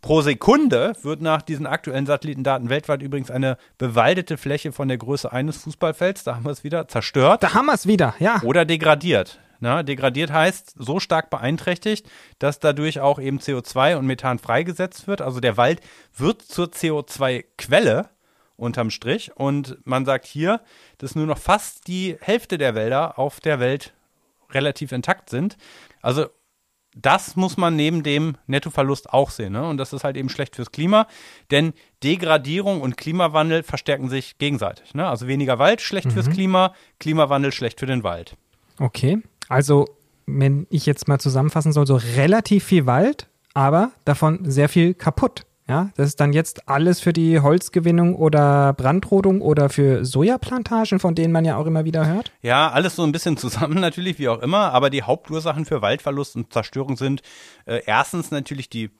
Pro 0.00 0.20
Sekunde 0.22 0.92
wird 1.02 1.20
nach 1.20 1.42
diesen 1.42 1.66
aktuellen 1.66 2.06
Satellitendaten 2.06 2.68
weltweit 2.68 3.02
übrigens 3.02 3.30
eine 3.30 3.58
bewaldete 3.78 4.36
Fläche 4.36 4.72
von 4.72 4.88
der 4.88 4.98
Größe 4.98 5.32
eines 5.32 5.56
Fußballfelds, 5.58 6.24
da 6.24 6.36
haben 6.36 6.44
wir 6.44 6.52
es 6.52 6.62
wieder, 6.62 6.86
zerstört 6.86 7.42
Da 7.42 7.54
haben 7.54 7.66
wir 7.66 7.74
es 7.74 7.86
wieder, 7.86 8.14
ja. 8.20 8.40
oder 8.42 8.64
degradiert. 8.64 9.40
Na, 9.60 9.82
degradiert 9.82 10.30
heißt 10.30 10.74
so 10.78 11.00
stark 11.00 11.30
beeinträchtigt, 11.30 12.08
dass 12.38 12.60
dadurch 12.60 13.00
auch 13.00 13.18
eben 13.18 13.38
CO2 13.38 13.96
und 13.96 14.06
Methan 14.06 14.38
freigesetzt 14.38 15.08
wird. 15.08 15.20
Also 15.20 15.40
der 15.40 15.56
Wald 15.56 15.80
wird 16.16 16.42
zur 16.42 16.66
CO2-Quelle 16.66 18.08
unterm 18.56 18.90
Strich. 18.90 19.32
Und 19.36 19.78
man 19.84 20.04
sagt 20.04 20.26
hier, 20.26 20.60
dass 20.98 21.16
nur 21.16 21.26
noch 21.26 21.38
fast 21.38 21.88
die 21.88 22.16
Hälfte 22.20 22.56
der 22.56 22.76
Wälder 22.76 23.18
auf 23.18 23.40
der 23.40 23.58
Welt 23.58 23.94
relativ 24.50 24.92
intakt 24.92 25.28
sind. 25.28 25.56
Also 26.02 26.26
das 26.96 27.36
muss 27.36 27.56
man 27.56 27.76
neben 27.76 28.02
dem 28.02 28.36
Nettoverlust 28.46 29.10
auch 29.10 29.30
sehen. 29.30 29.52
Ne? 29.52 29.66
Und 29.66 29.76
das 29.76 29.92
ist 29.92 30.04
halt 30.04 30.16
eben 30.16 30.28
schlecht 30.28 30.56
fürs 30.56 30.72
Klima, 30.72 31.06
denn 31.50 31.72
Degradierung 32.02 32.80
und 32.80 32.96
Klimawandel 32.96 33.62
verstärken 33.62 34.08
sich 34.08 34.38
gegenseitig. 34.38 34.94
Ne? 34.94 35.06
Also 35.06 35.26
weniger 35.26 35.58
Wald 35.58 35.80
schlecht 35.80 36.06
mhm. 36.06 36.10
fürs 36.12 36.30
Klima, 36.30 36.74
Klimawandel 36.98 37.52
schlecht 37.52 37.80
für 37.80 37.86
den 37.86 38.02
Wald. 38.02 38.36
Okay, 38.78 39.18
also 39.48 39.86
wenn 40.26 40.66
ich 40.70 40.86
jetzt 40.86 41.08
mal 41.08 41.18
zusammenfassen 41.18 41.72
soll, 41.72 41.86
so 41.86 41.96
relativ 41.96 42.64
viel 42.64 42.86
Wald, 42.86 43.28
aber 43.54 43.92
davon 44.04 44.40
sehr 44.50 44.68
viel 44.68 44.94
kaputt. 44.94 45.44
Ja, 45.68 45.90
das 45.96 46.08
ist 46.08 46.20
dann 46.20 46.32
jetzt 46.32 46.66
alles 46.66 47.00
für 47.00 47.12
die 47.12 47.40
Holzgewinnung 47.40 48.14
oder 48.14 48.72
Brandrodung 48.72 49.42
oder 49.42 49.68
für 49.68 50.04
Sojaplantagen, 50.04 50.98
von 50.98 51.14
denen 51.14 51.32
man 51.32 51.44
ja 51.44 51.56
auch 51.56 51.66
immer 51.66 51.84
wieder 51.84 52.06
hört? 52.06 52.32
Ja, 52.40 52.70
alles 52.70 52.96
so 52.96 53.02
ein 53.02 53.12
bisschen 53.12 53.36
zusammen 53.36 53.74
natürlich, 53.80 54.18
wie 54.18 54.28
auch 54.28 54.40
immer. 54.40 54.72
Aber 54.72 54.88
die 54.88 55.02
Hauptursachen 55.02 55.66
für 55.66 55.82
Waldverlust 55.82 56.36
und 56.36 56.52
Zerstörung 56.52 56.96
sind 56.96 57.20
äh, 57.66 57.82
erstens 57.84 58.30
natürlich 58.30 58.70
die 58.70 58.90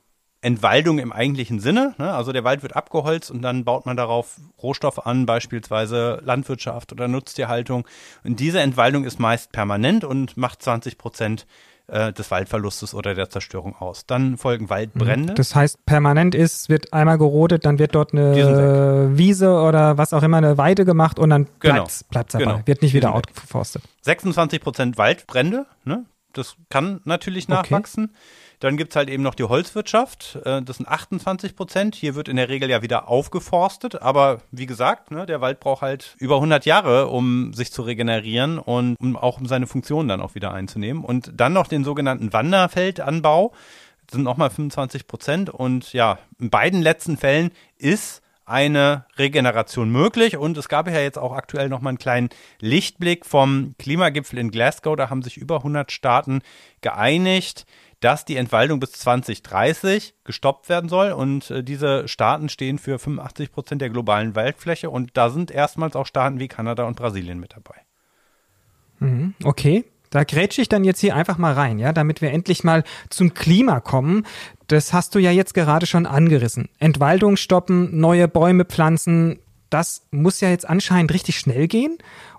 Entwaldung 0.40 0.98
im 0.98 1.10
eigentlichen 1.10 1.58
Sinne. 1.58 1.94
Ne? 1.98 2.12
Also 2.12 2.32
der 2.32 2.44
Wald 2.44 2.62
wird 2.62 2.76
abgeholzt 2.76 3.30
und 3.30 3.42
dann 3.42 3.64
baut 3.64 3.86
man 3.86 3.96
darauf 3.96 4.36
Rohstoffe 4.62 5.04
an, 5.04 5.26
beispielsweise 5.26 6.20
Landwirtschaft 6.22 6.92
oder 6.92 7.08
Nutztierhaltung. 7.08 7.88
Und 8.24 8.38
diese 8.38 8.60
Entwaldung 8.60 9.04
ist 9.04 9.18
meist 9.18 9.52
permanent 9.52 10.04
und 10.04 10.36
macht 10.36 10.62
20 10.62 10.98
Prozent 10.98 11.46
äh, 11.88 12.12
des 12.12 12.30
Waldverlustes 12.30 12.94
oder 12.94 13.14
der 13.14 13.30
Zerstörung 13.30 13.74
aus. 13.76 14.06
Dann 14.06 14.36
folgen 14.36 14.70
Waldbrände. 14.70 15.34
Das 15.34 15.54
heißt, 15.54 15.84
permanent 15.86 16.34
ist, 16.34 16.68
wird 16.68 16.92
einmal 16.92 17.18
gerodet, 17.18 17.64
dann 17.64 17.78
wird 17.78 17.94
dort 17.94 18.12
eine 18.12 19.10
Wiese 19.16 19.50
oder 19.52 19.98
was 19.98 20.12
auch 20.12 20.22
immer, 20.22 20.36
eine 20.36 20.58
Weide 20.58 20.84
gemacht 20.84 21.18
und 21.18 21.30
dann 21.30 21.44
bleibt 21.44 21.60
genau. 21.60 21.88
dabei. 22.10 22.44
Genau. 22.44 22.60
Wird 22.66 22.82
nicht 22.82 22.94
wieder 22.94 23.14
outgeforstet. 23.14 23.82
26 24.02 24.60
Prozent 24.60 24.98
Waldbrände, 24.98 25.66
ne? 25.84 26.04
Das 26.34 26.56
kann 26.68 27.00
natürlich 27.04 27.48
nachwachsen. 27.48 28.04
Okay. 28.04 28.14
Dann 28.60 28.76
gibt 28.76 28.92
es 28.92 28.96
halt 28.96 29.08
eben 29.08 29.22
noch 29.22 29.34
die 29.34 29.44
Holzwirtschaft. 29.44 30.38
Äh, 30.44 30.62
das 30.62 30.78
sind 30.78 30.88
28 30.88 31.54
Prozent. 31.54 31.94
Hier 31.94 32.14
wird 32.14 32.28
in 32.28 32.36
der 32.36 32.48
Regel 32.48 32.68
ja 32.68 32.82
wieder 32.82 33.08
aufgeforstet. 33.08 34.02
Aber 34.02 34.40
wie 34.50 34.66
gesagt, 34.66 35.10
ne, 35.10 35.26
der 35.26 35.40
Wald 35.40 35.60
braucht 35.60 35.82
halt 35.82 36.16
über 36.18 36.36
100 36.36 36.66
Jahre, 36.66 37.08
um 37.08 37.52
sich 37.52 37.72
zu 37.72 37.82
regenerieren 37.82 38.58
und 38.58 38.96
um 39.00 39.16
auch 39.16 39.40
um 39.40 39.46
seine 39.46 39.66
Funktion 39.66 40.08
dann 40.08 40.20
auch 40.20 40.34
wieder 40.34 40.52
einzunehmen. 40.52 41.04
Und 41.04 41.32
dann 41.36 41.52
noch 41.52 41.68
den 41.68 41.84
sogenannten 41.84 42.32
Wanderfeldanbau. 42.32 43.52
Das 44.06 44.14
sind 44.14 44.24
nochmal 44.24 44.50
25 44.50 45.06
Prozent. 45.06 45.50
Und 45.50 45.92
ja, 45.92 46.18
in 46.40 46.50
beiden 46.50 46.82
letzten 46.82 47.16
Fällen 47.16 47.52
ist 47.76 48.22
eine 48.48 49.04
Regeneration 49.18 49.90
möglich. 49.90 50.36
Und 50.36 50.56
es 50.56 50.68
gab 50.68 50.88
ja 50.88 50.98
jetzt 50.98 51.18
auch 51.18 51.32
aktuell 51.32 51.68
nochmal 51.68 51.90
einen 51.90 51.98
kleinen 51.98 52.30
Lichtblick 52.60 53.26
vom 53.26 53.74
Klimagipfel 53.78 54.38
in 54.38 54.50
Glasgow. 54.50 54.96
Da 54.96 55.10
haben 55.10 55.22
sich 55.22 55.36
über 55.36 55.58
100 55.58 55.92
Staaten 55.92 56.40
geeinigt, 56.80 57.66
dass 58.00 58.24
die 58.24 58.36
Entwaldung 58.36 58.80
bis 58.80 58.92
2030 58.92 60.14
gestoppt 60.24 60.68
werden 60.68 60.88
soll. 60.88 61.12
Und 61.12 61.50
äh, 61.50 61.62
diese 61.62 62.08
Staaten 62.08 62.48
stehen 62.48 62.78
für 62.78 62.98
85 62.98 63.52
Prozent 63.52 63.82
der 63.82 63.90
globalen 63.90 64.34
Waldfläche. 64.34 64.90
Und 64.90 65.16
da 65.16 65.30
sind 65.30 65.50
erstmals 65.50 65.96
auch 65.96 66.06
Staaten 66.06 66.38
wie 66.38 66.48
Kanada 66.48 66.84
und 66.84 66.96
Brasilien 66.96 67.40
mit 67.40 67.54
dabei. 67.54 67.76
Mhm, 69.00 69.34
okay. 69.44 69.84
Da 70.10 70.24
grätsche 70.24 70.62
ich 70.62 70.70
dann 70.70 70.84
jetzt 70.84 71.00
hier 71.00 71.14
einfach 71.14 71.36
mal 71.36 71.52
rein, 71.52 71.78
ja, 71.78 71.92
damit 71.92 72.22
wir 72.22 72.30
endlich 72.30 72.64
mal 72.64 72.82
zum 73.10 73.34
Klima 73.34 73.80
kommen. 73.80 74.24
Das 74.66 74.94
hast 74.94 75.14
du 75.14 75.18
ja 75.18 75.30
jetzt 75.30 75.52
gerade 75.52 75.84
schon 75.84 76.06
angerissen. 76.06 76.70
Entwaldung 76.78 77.36
stoppen, 77.36 78.00
neue 78.00 78.26
Bäume 78.26 78.64
pflanzen, 78.64 79.38
das 79.70 80.06
muss 80.10 80.40
ja 80.40 80.48
jetzt 80.48 80.66
anscheinend 80.66 81.12
richtig 81.12 81.38
schnell 81.38 81.68
gehen 81.68 81.98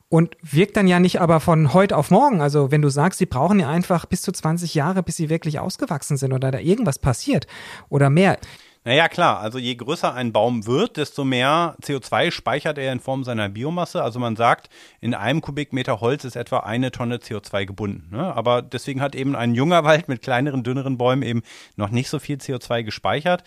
und 0.09 0.35
wirkt 0.41 0.75
dann 0.75 0.87
ja 0.87 0.99
nicht 0.99 1.21
aber 1.21 1.39
von 1.39 1.73
heute 1.73 1.95
auf 1.95 2.11
morgen. 2.11 2.41
Also 2.41 2.71
wenn 2.71 2.81
du 2.81 2.89
sagst, 2.89 3.19
sie 3.19 3.27
brauchen 3.27 3.59
ja 3.59 3.69
einfach 3.69 4.05
bis 4.05 4.23
zu 4.23 4.31
20 4.31 4.73
Jahre, 4.73 5.03
bis 5.03 5.15
sie 5.17 5.29
wirklich 5.29 5.59
ausgewachsen 5.59 6.17
sind 6.17 6.33
oder 6.33 6.51
da 6.51 6.59
irgendwas 6.59 6.99
passiert 6.99 7.45
oder 7.89 8.09
mehr. 8.09 8.37
Naja, 8.85 9.07
klar. 9.09 9.39
Also 9.39 9.59
je 9.59 9.75
größer 9.75 10.13
ein 10.13 10.31
Baum 10.31 10.65
wird, 10.65 10.97
desto 10.97 11.25
mehr 11.25 11.75
CO2 11.83 12.31
speichert 12.31 12.77
er 12.77 12.91
in 12.91 12.99
Form 12.99 13.23
seiner 13.23 13.49
Biomasse. 13.49 14.01
Also 14.01 14.19
man 14.19 14.35
sagt, 14.35 14.69
in 15.01 15.13
einem 15.13 15.41
Kubikmeter 15.41 15.99
Holz 15.99 16.23
ist 16.23 16.35
etwa 16.35 16.59
eine 16.59 16.91
Tonne 16.91 17.17
CO2 17.17 17.65
gebunden. 17.65 18.07
Ne? 18.15 18.35
Aber 18.35 18.61
deswegen 18.61 19.01
hat 19.01 19.15
eben 19.15 19.35
ein 19.35 19.53
junger 19.53 19.83
Wald 19.83 20.07
mit 20.07 20.21
kleineren, 20.21 20.63
dünneren 20.63 20.97
Bäumen 20.97 21.23
eben 21.23 21.43
noch 21.75 21.89
nicht 21.89 22.09
so 22.09 22.19
viel 22.19 22.37
CO2 22.37 22.83
gespeichert. 22.83 23.43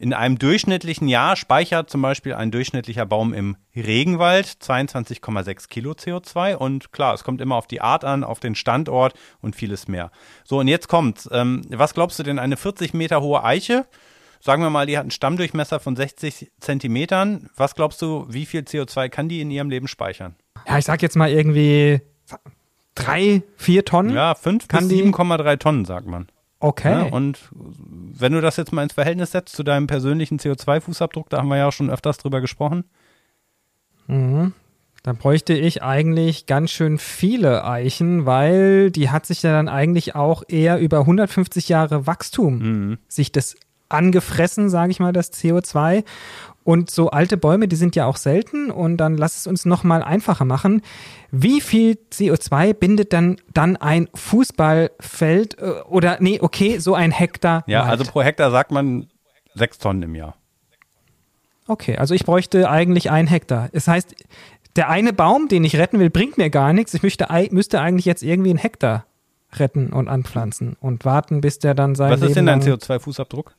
In 0.00 0.14
einem 0.14 0.38
durchschnittlichen 0.38 1.08
Jahr 1.08 1.36
speichert 1.36 1.90
zum 1.90 2.00
Beispiel 2.00 2.32
ein 2.32 2.50
durchschnittlicher 2.50 3.04
Baum 3.04 3.34
im 3.34 3.58
Regenwald 3.76 4.46
22,6 4.46 5.68
Kilo 5.68 5.90
CO2 5.90 6.54
und 6.54 6.90
klar, 6.90 7.12
es 7.12 7.22
kommt 7.22 7.42
immer 7.42 7.56
auf 7.56 7.66
die 7.66 7.82
Art 7.82 8.06
an, 8.06 8.24
auf 8.24 8.40
den 8.40 8.54
Standort 8.54 9.12
und 9.42 9.56
vieles 9.56 9.88
mehr. 9.88 10.10
So, 10.42 10.58
und 10.58 10.68
jetzt 10.68 10.88
kommt's. 10.88 11.28
Ähm, 11.30 11.60
was 11.68 11.92
glaubst 11.92 12.18
du 12.18 12.22
denn, 12.22 12.38
eine 12.38 12.56
40 12.56 12.94
Meter 12.94 13.20
hohe 13.20 13.44
Eiche? 13.44 13.84
Sagen 14.40 14.62
wir 14.62 14.70
mal, 14.70 14.86
die 14.86 14.96
hat 14.96 15.02
einen 15.02 15.10
Stammdurchmesser 15.10 15.80
von 15.80 15.96
60 15.96 16.50
Zentimetern. 16.60 17.50
Was 17.54 17.74
glaubst 17.74 18.00
du, 18.00 18.24
wie 18.30 18.46
viel 18.46 18.62
CO2 18.62 19.10
kann 19.10 19.28
die 19.28 19.42
in 19.42 19.50
ihrem 19.50 19.68
Leben 19.68 19.86
speichern? 19.86 20.34
Ja, 20.66 20.78
ich 20.78 20.86
sag 20.86 21.02
jetzt 21.02 21.16
mal 21.16 21.28
irgendwie 21.28 22.00
drei, 22.94 23.42
vier 23.58 23.84
Tonnen. 23.84 24.14
Ja, 24.14 24.34
fünf 24.34 24.66
bis 24.66 24.80
7,3 24.80 25.58
Tonnen, 25.58 25.84
sagt 25.84 26.06
man. 26.06 26.28
Okay. 26.60 26.90
Ja, 26.90 27.02
und 27.04 27.38
wenn 27.52 28.32
du 28.32 28.42
das 28.42 28.58
jetzt 28.58 28.72
mal 28.72 28.82
ins 28.82 28.92
Verhältnis 28.92 29.32
setzt 29.32 29.56
zu 29.56 29.62
deinem 29.62 29.86
persönlichen 29.86 30.38
CO2-Fußabdruck, 30.38 31.30
da 31.30 31.38
haben 31.38 31.48
wir 31.48 31.56
ja 31.56 31.68
auch 31.68 31.72
schon 31.72 31.90
öfters 31.90 32.18
drüber 32.18 32.42
gesprochen. 32.42 32.84
Mhm. 34.06 34.52
Dann 35.02 35.16
bräuchte 35.16 35.54
ich 35.54 35.82
eigentlich 35.82 36.44
ganz 36.44 36.70
schön 36.70 36.98
viele 36.98 37.64
Eichen, 37.64 38.26
weil 38.26 38.90
die 38.90 39.08
hat 39.08 39.24
sich 39.24 39.42
ja 39.42 39.52
dann 39.52 39.68
eigentlich 39.68 40.14
auch 40.14 40.42
eher 40.46 40.78
über 40.78 41.00
150 41.00 41.70
Jahre 41.70 42.06
Wachstum 42.06 42.58
mhm. 42.58 42.98
sich 43.08 43.32
das 43.32 43.56
angefressen, 43.88 44.68
sage 44.68 44.90
ich 44.90 45.00
mal, 45.00 45.14
das 45.14 45.32
CO2. 45.32 46.04
Und 46.70 46.88
so 46.88 47.10
alte 47.10 47.36
Bäume, 47.36 47.66
die 47.66 47.74
sind 47.74 47.96
ja 47.96 48.06
auch 48.06 48.16
selten. 48.16 48.70
Und 48.70 48.98
dann 48.98 49.16
lass 49.16 49.36
es 49.36 49.48
uns 49.48 49.64
noch 49.64 49.82
mal 49.82 50.04
einfacher 50.04 50.44
machen. 50.44 50.82
Wie 51.32 51.60
viel 51.60 51.98
CO2 52.12 52.74
bindet 52.74 53.12
dann, 53.12 53.38
dann 53.52 53.76
ein 53.76 54.08
Fußballfeld 54.14 55.58
äh, 55.58 55.64
oder, 55.88 56.18
nee, 56.20 56.38
okay, 56.40 56.78
so 56.78 56.94
ein 56.94 57.10
Hektar? 57.10 57.64
Ja, 57.66 57.80
Wald. 57.80 57.90
also 57.90 58.04
pro 58.04 58.22
Hektar 58.22 58.52
sagt 58.52 58.70
man 58.70 59.08
sechs 59.52 59.78
Tonnen 59.78 60.04
im 60.04 60.14
Jahr. 60.14 60.36
Okay, 61.66 61.96
also 61.96 62.14
ich 62.14 62.24
bräuchte 62.24 62.70
eigentlich 62.70 63.10
ein 63.10 63.26
Hektar. 63.26 63.68
Das 63.72 63.88
heißt, 63.88 64.14
der 64.76 64.90
eine 64.90 65.12
Baum, 65.12 65.48
den 65.48 65.64
ich 65.64 65.74
retten 65.74 65.98
will, 65.98 66.10
bringt 66.10 66.38
mir 66.38 66.50
gar 66.50 66.72
nichts. 66.72 66.94
Ich 66.94 67.02
möchte, 67.02 67.26
müsste 67.50 67.80
eigentlich 67.80 68.04
jetzt 68.04 68.22
irgendwie 68.22 68.50
einen 68.50 68.60
Hektar 68.60 69.06
retten 69.54 69.92
und 69.92 70.06
anpflanzen 70.06 70.76
und 70.78 71.04
warten, 71.04 71.40
bis 71.40 71.58
der 71.58 71.74
dann 71.74 71.96
sein 71.96 72.12
Was 72.12 72.22
ist 72.22 72.36
denn 72.36 72.46
dein 72.46 72.62
CO2-Fußabdruck? 72.62 73.54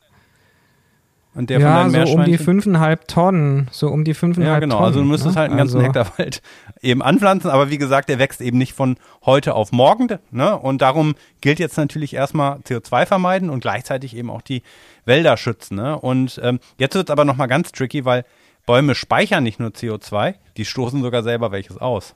Und 1.34 1.48
der 1.48 1.60
ja, 1.60 1.82
von 1.88 2.06
so 2.06 2.12
um 2.12 2.24
die 2.24 2.36
fünfeinhalb 2.36 3.08
Tonnen, 3.08 3.68
so 3.70 3.88
um 3.88 4.04
die 4.04 4.12
fünfeinhalb 4.12 4.60
Tonnen. 4.60 4.70
Ja, 4.70 4.76
genau. 4.76 4.76
Tonnen, 4.76 4.86
also 4.86 5.00
du 5.00 5.06
müsstest 5.06 5.34
ne? 5.34 5.40
halt 5.40 5.50
einen 5.50 5.58
ganzen 5.58 5.76
also. 5.78 5.86
Hektar 5.86 6.18
Wald 6.18 6.42
eben 6.82 7.02
anpflanzen, 7.02 7.50
aber 7.50 7.70
wie 7.70 7.78
gesagt, 7.78 8.10
der 8.10 8.18
wächst 8.18 8.42
eben 8.42 8.58
nicht 8.58 8.74
von 8.74 8.96
heute 9.24 9.54
auf 9.54 9.72
morgen, 9.72 10.08
ne? 10.30 10.58
Und 10.58 10.82
darum 10.82 11.14
gilt 11.40 11.58
jetzt 11.58 11.78
natürlich 11.78 12.14
erstmal 12.14 12.58
CO2 12.58 13.06
vermeiden 13.06 13.48
und 13.48 13.60
gleichzeitig 13.60 14.14
eben 14.14 14.28
auch 14.28 14.42
die 14.42 14.62
Wälder 15.06 15.38
schützen, 15.38 15.76
ne? 15.76 15.98
Und 15.98 16.38
ähm, 16.42 16.60
jetzt 16.76 16.94
wird 16.94 17.08
es 17.08 17.12
aber 17.12 17.24
nochmal 17.24 17.48
ganz 17.48 17.72
tricky, 17.72 18.04
weil 18.04 18.26
Bäume 18.66 18.94
speichern 18.94 19.42
nicht 19.42 19.58
nur 19.58 19.70
CO2, 19.70 20.34
die 20.58 20.66
stoßen 20.66 21.02
sogar 21.02 21.22
selber 21.22 21.50
welches 21.50 21.78
aus. 21.78 22.14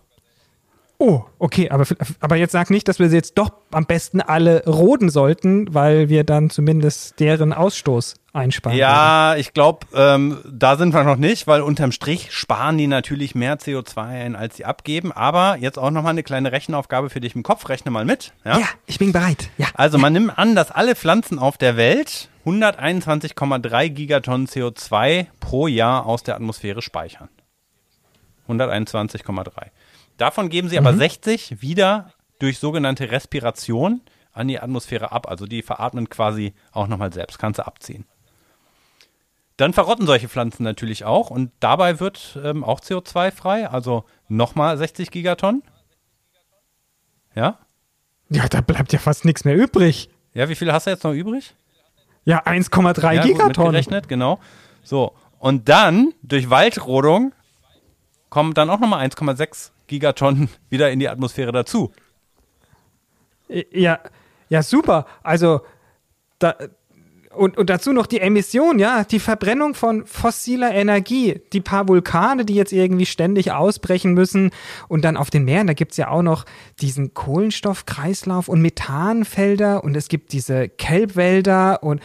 Oh, 0.98 1.24
okay, 1.38 1.68
aber, 1.68 1.84
aber 2.20 2.36
jetzt 2.36 2.52
sag 2.52 2.70
nicht, 2.70 2.88
dass 2.88 2.98
wir 2.98 3.10
sie 3.10 3.16
jetzt 3.16 3.36
doch 3.36 3.50
am 3.70 3.84
besten 3.84 4.20
alle 4.22 4.64
roden 4.64 5.10
sollten, 5.10 5.74
weil 5.74 6.08
wir 6.08 6.24
dann 6.24 6.48
zumindest 6.48 7.20
deren 7.20 7.52
Ausstoß 7.52 8.14
einsparen. 8.32 8.78
Ja, 8.78 9.30
werden. 9.30 9.40
ich 9.40 9.52
glaube, 9.52 9.86
ähm, 9.94 10.38
da 10.50 10.76
sind 10.76 10.94
wir 10.94 11.04
noch 11.04 11.16
nicht, 11.16 11.46
weil 11.46 11.60
unterm 11.60 11.92
Strich 11.92 12.32
sparen 12.32 12.78
die 12.78 12.86
natürlich 12.86 13.34
mehr 13.34 13.58
CO2 13.58 13.98
ein, 13.98 14.36
als 14.36 14.56
sie 14.56 14.64
abgeben. 14.64 15.12
Aber 15.12 15.56
jetzt 15.60 15.78
auch 15.78 15.90
nochmal 15.90 16.10
eine 16.10 16.22
kleine 16.22 16.52
Rechenaufgabe 16.52 17.10
für 17.10 17.20
dich 17.20 17.34
im 17.34 17.42
Kopf. 17.42 17.68
Rechne 17.68 17.90
mal 17.90 18.04
mit. 18.04 18.32
Ja, 18.44 18.58
ja 18.58 18.66
ich 18.86 18.98
bin 18.98 19.12
bereit. 19.12 19.50
Ja. 19.58 19.66
Also 19.74 19.98
man 19.98 20.12
nimmt 20.14 20.38
an, 20.38 20.54
dass 20.54 20.70
alle 20.70 20.94
Pflanzen 20.94 21.38
auf 21.38 21.58
der 21.58 21.76
Welt 21.76 22.28
121,3 22.46 23.88
Gigatonnen 23.90 24.46
CO2 24.46 25.26
pro 25.40 25.66
Jahr 25.66 26.06
aus 26.06 26.22
der 26.22 26.36
Atmosphäre 26.36 26.80
speichern. 26.80 27.28
121,3. 28.48 29.50
Davon 30.16 30.48
geben 30.48 30.68
sie 30.68 30.78
aber 30.78 30.92
mhm. 30.92 30.98
60 30.98 31.62
wieder 31.62 32.12
durch 32.38 32.58
sogenannte 32.58 33.10
Respiration 33.10 34.00
an 34.32 34.48
die 34.48 34.60
Atmosphäre 34.60 35.12
ab. 35.12 35.28
Also 35.28 35.46
die 35.46 35.62
veratmen 35.62 36.08
quasi 36.08 36.54
auch 36.72 36.86
nochmal 36.86 37.12
selbst. 37.12 37.38
Kannst 37.38 37.58
du 37.58 37.66
abziehen. 37.66 38.06
Dann 39.56 39.72
verrotten 39.72 40.06
solche 40.06 40.28
Pflanzen 40.28 40.64
natürlich 40.64 41.04
auch 41.04 41.30
und 41.30 41.50
dabei 41.60 41.98
wird 41.98 42.38
ähm, 42.44 42.62
auch 42.62 42.80
CO2 42.80 43.30
frei, 43.30 43.68
also 43.68 44.04
nochmal 44.28 44.76
60 44.76 45.10
Gigatonnen. 45.10 45.62
Ja? 47.34 47.58
Ja, 48.28 48.48
da 48.48 48.60
bleibt 48.60 48.92
ja 48.92 48.98
fast 48.98 49.24
nichts 49.24 49.44
mehr 49.44 49.56
übrig. 49.56 50.10
Ja, 50.34 50.50
wie 50.50 50.54
viel 50.54 50.70
hast 50.72 50.86
du 50.86 50.90
jetzt 50.90 51.04
noch 51.04 51.12
übrig? 51.12 51.54
Ja, 52.24 52.42
1,3 52.42 53.14
ja, 53.14 53.22
Gigatonnen. 53.22 53.72
Gerechnet, 53.72 54.08
genau. 54.08 54.40
So, 54.82 55.14
und 55.38 55.68
dann 55.70 56.12
durch 56.22 56.50
Waldrodung 56.50 57.32
kommen 58.28 58.52
dann 58.52 58.68
auch 58.68 58.80
nochmal 58.80 59.06
1,6 59.06 59.70
Gigatonnen 59.86 60.48
wieder 60.70 60.90
in 60.90 60.98
die 60.98 61.08
Atmosphäre 61.08 61.52
dazu. 61.52 61.92
Ja, 63.48 64.00
Ja, 64.48 64.62
super. 64.62 65.06
Also, 65.22 65.60
da, 66.38 66.54
und, 67.36 67.58
und 67.58 67.70
dazu 67.70 67.92
noch 67.92 68.06
die 68.06 68.20
Emission, 68.20 68.78
ja, 68.78 69.04
die 69.04 69.18
Verbrennung 69.20 69.74
von 69.74 70.06
fossiler 70.06 70.72
Energie, 70.72 71.40
die 71.52 71.60
paar 71.60 71.86
Vulkane, 71.88 72.44
die 72.44 72.54
jetzt 72.54 72.72
irgendwie 72.72 73.06
ständig 73.06 73.52
ausbrechen 73.52 74.14
müssen 74.14 74.50
und 74.88 75.04
dann 75.04 75.16
auf 75.16 75.30
den 75.30 75.44
Meeren, 75.44 75.66
da 75.66 75.74
gibt's 75.74 75.96
ja 75.96 76.08
auch 76.08 76.22
noch 76.22 76.44
diesen 76.80 77.14
Kohlenstoffkreislauf 77.14 78.48
und 78.48 78.62
Methanfelder 78.62 79.84
und 79.84 79.96
es 79.96 80.08
gibt 80.08 80.32
diese 80.32 80.68
Kelbwälder 80.68 81.82
und 81.82 82.00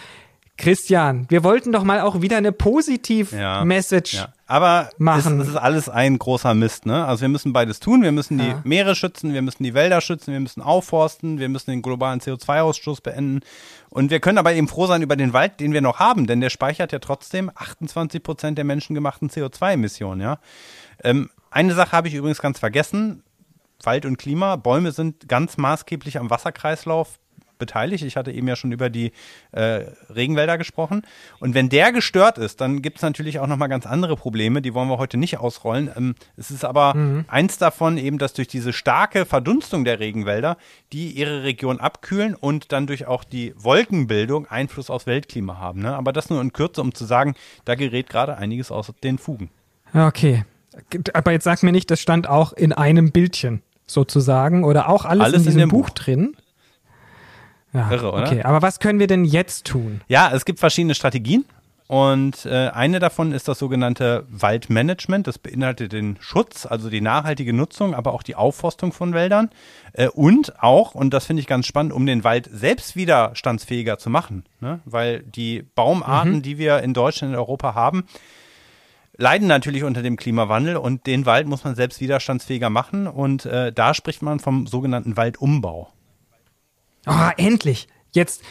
Christian, 0.57 1.25
wir 1.29 1.43
wollten 1.43 1.71
doch 1.71 1.83
mal 1.83 2.01
auch 2.01 2.21
wieder 2.21 2.37
eine 2.37 2.51
Positiv-Message 2.51 4.13
Ja. 4.13 4.33
Aber 4.51 4.89
machen. 4.97 5.39
Es, 5.39 5.47
es 5.47 5.53
ist 5.53 5.59
alles 5.59 5.87
ein 5.87 6.19
großer 6.19 6.53
Mist. 6.53 6.85
Ne? 6.85 7.05
Also 7.05 7.21
wir 7.21 7.29
müssen 7.29 7.53
beides 7.53 7.79
tun. 7.79 8.03
Wir 8.03 8.11
müssen 8.11 8.37
die 8.37 8.49
Ja. 8.49 8.61
Meere 8.65 8.95
schützen, 8.95 9.33
wir 9.33 9.41
müssen 9.41 9.63
die 9.63 9.73
Wälder 9.73 10.01
schützen, 10.01 10.33
wir 10.33 10.41
müssen 10.41 10.61
aufforsten, 10.61 11.39
wir 11.39 11.47
müssen 11.47 11.71
den 11.71 11.81
globalen 11.81 12.19
CO2-Ausstoß 12.19 13.01
beenden. 13.01 13.39
Und 13.89 14.11
wir 14.11 14.19
können 14.19 14.37
aber 14.37 14.51
eben 14.51 14.67
froh 14.67 14.87
sein 14.87 15.03
über 15.03 15.15
den 15.15 15.31
Wald, 15.31 15.61
den 15.61 15.71
wir 15.71 15.79
noch 15.79 15.99
haben, 15.99 16.27
denn 16.27 16.41
der 16.41 16.49
speichert 16.49 16.91
ja 16.91 16.99
trotzdem 16.99 17.49
28 17.55 18.21
Prozent 18.21 18.57
der 18.57 18.65
menschengemachten 18.65 19.29
CO2-Emissionen. 19.29 20.19
Ja? 20.19 20.37
Ähm, 21.01 21.29
eine 21.49 21.73
Sache 21.73 21.93
habe 21.93 22.09
ich 22.09 22.13
übrigens 22.13 22.41
ganz 22.41 22.59
vergessen. 22.59 23.23
Wald 23.83 24.05
und 24.05 24.17
Klima, 24.17 24.57
Bäume 24.57 24.91
sind 24.91 25.29
ganz 25.29 25.55
maßgeblich 25.55 26.19
am 26.19 26.29
Wasserkreislauf 26.29 27.19
beteiligt. 27.61 28.03
Ich 28.03 28.17
hatte 28.17 28.31
eben 28.31 28.45
ja 28.49 28.57
schon 28.57 28.73
über 28.73 28.89
die 28.89 29.13
äh, 29.53 29.85
Regenwälder 30.13 30.57
gesprochen. 30.57 31.03
Und 31.39 31.53
wenn 31.53 31.69
der 31.69 31.93
gestört 31.93 32.37
ist, 32.37 32.59
dann 32.59 32.81
gibt 32.81 32.97
es 32.97 33.03
natürlich 33.03 33.39
auch 33.39 33.47
nochmal 33.47 33.69
ganz 33.69 33.85
andere 33.85 34.17
Probleme, 34.17 34.61
die 34.61 34.73
wollen 34.73 34.89
wir 34.89 34.97
heute 34.97 35.15
nicht 35.15 35.37
ausrollen. 35.37 35.89
Ähm, 35.95 36.15
es 36.35 36.51
ist 36.51 36.65
aber 36.65 36.93
eins 37.27 37.57
davon 37.57 37.97
eben, 37.97 38.17
dass 38.17 38.33
durch 38.33 38.49
diese 38.49 38.73
starke 38.73 39.25
Verdunstung 39.25 39.85
der 39.85 39.99
Regenwälder, 40.01 40.57
die 40.91 41.11
ihre 41.11 41.43
Region 41.43 41.79
abkühlen 41.79 42.35
und 42.35 42.73
dann 42.73 42.87
durch 42.87 43.05
auch 43.05 43.23
die 43.23 43.53
Wolkenbildung 43.55 44.47
Einfluss 44.47 44.89
aufs 44.89 45.05
Weltklima 45.07 45.57
haben. 45.57 45.81
Ne? 45.81 45.95
Aber 45.95 46.11
das 46.11 46.29
nur 46.29 46.41
in 46.41 46.51
Kürze, 46.51 46.81
um 46.81 46.93
zu 46.93 47.05
sagen, 47.05 47.35
da 47.63 47.75
gerät 47.75 48.09
gerade 48.09 48.35
einiges 48.37 48.71
aus 48.71 48.91
den 49.03 49.17
Fugen. 49.17 49.49
Okay. 49.93 50.43
Aber 51.13 51.31
jetzt 51.31 51.43
sag 51.43 51.61
mir 51.63 51.71
nicht, 51.71 51.91
das 51.91 51.99
stand 51.99 52.27
auch 52.27 52.53
in 52.53 52.73
einem 52.73 53.11
Bildchen 53.11 53.61
sozusagen 53.85 54.63
oder 54.63 54.89
auch 54.89 55.05
alles, 55.05 55.23
Alles 55.25 55.33
in 55.33 55.39
in 55.39 55.45
diesem 55.45 55.59
dem 55.59 55.69
Buch, 55.69 55.87
Buch. 55.87 55.95
drin. 55.95 56.35
Ja, 57.73 57.91
Irre, 57.91 58.11
oder? 58.11 58.23
okay. 58.23 58.43
Aber 58.43 58.61
was 58.61 58.79
können 58.79 58.99
wir 58.99 59.07
denn 59.07 59.25
jetzt 59.25 59.65
tun? 59.65 60.01
Ja, 60.07 60.31
es 60.33 60.45
gibt 60.45 60.59
verschiedene 60.59 60.95
Strategien. 60.95 61.45
Und 61.91 62.45
äh, 62.45 62.69
eine 62.69 62.99
davon 62.99 63.33
ist 63.33 63.49
das 63.49 63.59
sogenannte 63.59 64.25
Waldmanagement. 64.29 65.27
Das 65.27 65.37
beinhaltet 65.37 65.91
den 65.91 66.15
Schutz, 66.21 66.65
also 66.65 66.89
die 66.89 67.01
nachhaltige 67.01 67.51
Nutzung, 67.51 67.93
aber 67.93 68.13
auch 68.13 68.23
die 68.23 68.35
Aufforstung 68.35 68.93
von 68.93 69.13
Wäldern. 69.13 69.49
Äh, 69.91 70.07
und 70.07 70.63
auch, 70.63 70.95
und 70.95 71.13
das 71.13 71.25
finde 71.25 71.41
ich 71.41 71.47
ganz 71.47 71.67
spannend, 71.67 71.91
um 71.91 72.05
den 72.05 72.23
Wald 72.23 72.49
selbst 72.49 72.95
widerstandsfähiger 72.95 73.97
zu 73.97 74.09
machen. 74.09 74.45
Ne? 74.61 74.79
Weil 74.85 75.23
die 75.23 75.63
Baumarten, 75.63 76.41
die 76.41 76.57
wir 76.57 76.79
in 76.79 76.93
Deutschland 76.93 77.33
und 77.33 77.39
Europa 77.39 77.75
haben, 77.75 78.05
leiden 79.17 79.49
natürlich 79.49 79.83
unter 79.83 80.01
dem 80.01 80.15
Klimawandel 80.15 80.77
und 80.77 81.05
den 81.07 81.25
Wald 81.25 81.45
muss 81.45 81.65
man 81.65 81.75
selbst 81.75 81.99
widerstandsfähiger 81.99 82.69
machen. 82.69 83.05
Und 83.05 83.45
äh, 83.45 83.73
da 83.73 83.93
spricht 83.93 84.21
man 84.21 84.39
vom 84.39 84.65
sogenannten 84.65 85.17
Waldumbau. 85.17 85.89
Oh, 87.07 87.29
endlich. 87.37 87.87
Jetzt, 88.11 88.41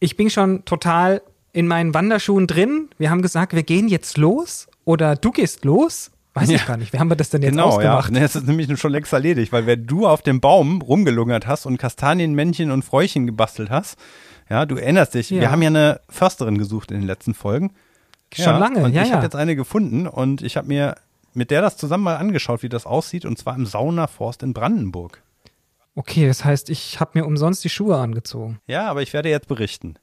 ich 0.00 0.16
bin 0.16 0.30
schon 0.30 0.64
total 0.64 1.22
in 1.52 1.66
meinen 1.66 1.94
Wanderschuhen 1.94 2.46
drin. 2.46 2.88
Wir 2.98 3.10
haben 3.10 3.22
gesagt, 3.22 3.54
wir 3.54 3.62
gehen 3.62 3.88
jetzt 3.88 4.18
los 4.18 4.66
oder 4.84 5.16
du 5.16 5.30
gehst 5.30 5.64
los. 5.64 6.10
Weiß 6.34 6.50
ich 6.50 6.60
Ja. 6.60 6.66
gar 6.66 6.76
nicht. 6.76 6.92
Wie 6.92 6.98
haben 6.98 7.08
wir 7.08 7.16
das 7.16 7.30
denn 7.30 7.40
jetzt 7.40 7.52
Genau, 7.52 7.80
ja. 7.80 7.94
ausgemacht? 7.96 8.12
Nee, 8.12 8.20
Es 8.20 8.36
ist 8.36 8.46
nämlich 8.46 8.78
schon 8.78 8.92
längst 8.92 9.12
erledigt, 9.14 9.52
weil 9.52 9.64
wenn 9.66 9.86
du 9.86 10.06
auf 10.06 10.20
dem 10.20 10.40
Baum 10.40 10.82
rumgelungert 10.82 11.46
hast 11.46 11.64
und 11.64 11.78
Kastanienmännchen 11.78 12.70
und 12.70 12.84
Fräuchen 12.84 13.24
gebastelt 13.26 13.70
hast, 13.70 13.96
ja, 14.50 14.66
du 14.66 14.76
erinnerst 14.76 15.14
dich, 15.14 15.30
Ja. 15.30 15.40
wir 15.40 15.50
haben 15.50 15.62
ja 15.62 15.68
eine 15.68 16.00
Försterin 16.10 16.58
gesucht 16.58 16.90
in 16.90 16.98
den 16.98 17.06
letzten 17.06 17.32
Folgen. 17.32 17.72
Schon 18.34 18.58
lange, 18.58 18.80
und 18.84 18.92
ja, 18.92 19.02
ich 19.02 19.08
ja. 19.08 19.14
habe 19.14 19.24
jetzt 19.24 19.36
eine 19.36 19.56
gefunden 19.56 20.06
und 20.06 20.42
ich 20.42 20.58
habe 20.58 20.68
mir 20.68 20.96
mit 21.32 21.50
der 21.50 21.62
das 21.62 21.78
zusammen 21.78 22.04
mal 22.04 22.16
angeschaut, 22.16 22.62
wie 22.62 22.68
das 22.68 22.84
aussieht, 22.84 23.24
und 23.24 23.38
zwar 23.38 23.54
im 23.56 23.64
Saunaforst 23.64 24.42
in 24.42 24.52
Brandenburg. 24.52 25.22
Okay, 25.98 26.26
das 26.26 26.44
heißt, 26.44 26.68
ich 26.68 27.00
habe 27.00 27.12
mir 27.14 27.24
umsonst 27.24 27.64
die 27.64 27.70
Schuhe 27.70 27.96
angezogen. 27.96 28.60
Ja, 28.66 28.86
aber 28.86 29.00
ich 29.00 29.14
werde 29.14 29.30
jetzt 29.30 29.48
berichten. 29.48 29.94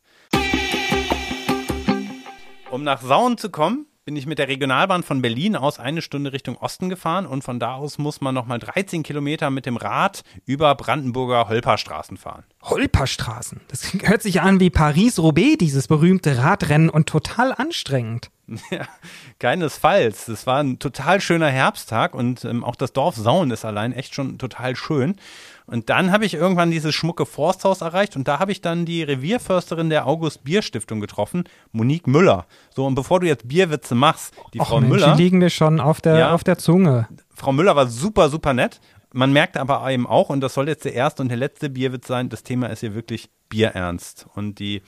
Um 2.71 2.83
nach 2.83 3.03
Sauen 3.03 3.37
zu 3.37 3.51
kommen, 3.51 3.85
bin 4.03 4.15
ich 4.15 4.25
mit 4.25 4.39
der 4.39 4.47
Regionalbahn 4.47 5.03
von 5.03 5.21
Berlin 5.21 5.55
aus 5.55 5.79
eine 5.79 6.01
Stunde 6.01 6.33
Richtung 6.33 6.57
Osten 6.57 6.89
gefahren 6.89 7.27
und 7.27 7.43
von 7.43 7.59
da 7.59 7.75
aus 7.75 7.99
muss 7.99 8.21
man 8.21 8.33
nochmal 8.33 8.57
13 8.57 9.03
Kilometer 9.03 9.51
mit 9.51 9.67
dem 9.67 9.77
Rad 9.77 10.23
über 10.45 10.73
Brandenburger 10.75 11.47
Holperstraßen 11.47 12.17
fahren. 12.17 12.43
Holperstraßen. 12.63 13.61
Das 13.67 13.93
hört 13.93 14.23
sich 14.23 14.41
an 14.41 14.59
wie 14.59 14.71
Paris-Roubaix, 14.71 15.57
dieses 15.59 15.87
berühmte 15.87 16.39
Radrennen 16.39 16.89
und 16.89 17.07
total 17.07 17.53
anstrengend. 17.53 18.31
Ja, 18.71 18.87
keinesfalls. 19.39 20.27
Es 20.27 20.45
war 20.45 20.61
ein 20.61 20.77
total 20.77 21.21
schöner 21.21 21.49
Herbsttag 21.49 22.13
und 22.13 22.43
ähm, 22.43 22.63
auch 22.65 22.75
das 22.75 22.91
Dorf 22.91 23.15
Sauen 23.15 23.51
ist 23.51 23.63
allein 23.63 23.93
echt 23.93 24.13
schon 24.13 24.37
total 24.37 24.75
schön. 24.75 25.15
Und 25.65 25.89
dann 25.89 26.11
habe 26.11 26.25
ich 26.25 26.33
irgendwann 26.33 26.71
dieses 26.71 26.93
schmucke 26.93 27.25
Forsthaus 27.25 27.81
erreicht 27.81 28.15
und 28.15 28.27
da 28.27 28.39
habe 28.39 28.51
ich 28.51 28.61
dann 28.61 28.85
die 28.85 29.01
Revierförsterin 29.03 29.89
der 29.89 30.05
August 30.07 30.43
Bier 30.43 30.61
Stiftung 30.61 30.99
getroffen, 30.99 31.45
Monique 31.71 32.05
Müller. 32.07 32.45
So, 32.75 32.85
und 32.85 32.95
bevor 32.95 33.19
du 33.21 33.27
jetzt 33.27 33.47
Bierwitze 33.47 33.95
machst, 33.95 34.33
die 34.53 34.59
Och 34.59 34.67
Frau 34.67 34.81
Mensch, 34.81 34.91
Müller. 34.93 35.15
die 35.15 35.23
liegen 35.23 35.37
mir 35.37 35.49
schon 35.49 35.79
auf 35.79 36.01
der, 36.01 36.17
Ja. 36.17 36.31
auf 36.33 36.43
der 36.43 36.57
Zunge. 36.57 37.07
Frau 37.33 37.51
Müller 37.53 37.75
war 37.75 37.87
super, 37.87 38.29
super 38.29 38.53
nett. 38.53 38.81
Man 39.13 39.31
merkt 39.31 39.57
aber 39.57 39.89
eben 39.91 40.07
auch, 40.07 40.29
und 40.29 40.41
das 40.41 40.53
soll 40.55 40.67
jetzt 40.67 40.85
der 40.85 40.93
erste 40.95 41.21
und 41.21 41.29
der 41.29 41.37
letzte 41.37 41.69
Bierwitz 41.69 42.07
sein, 42.07 42.29
das 42.29 42.43
Thema 42.43 42.67
ist 42.67 42.79
hier 42.81 42.95
wirklich 42.95 43.29
bierernst. 43.47 44.25
Und 44.35 44.59
die 44.59 44.81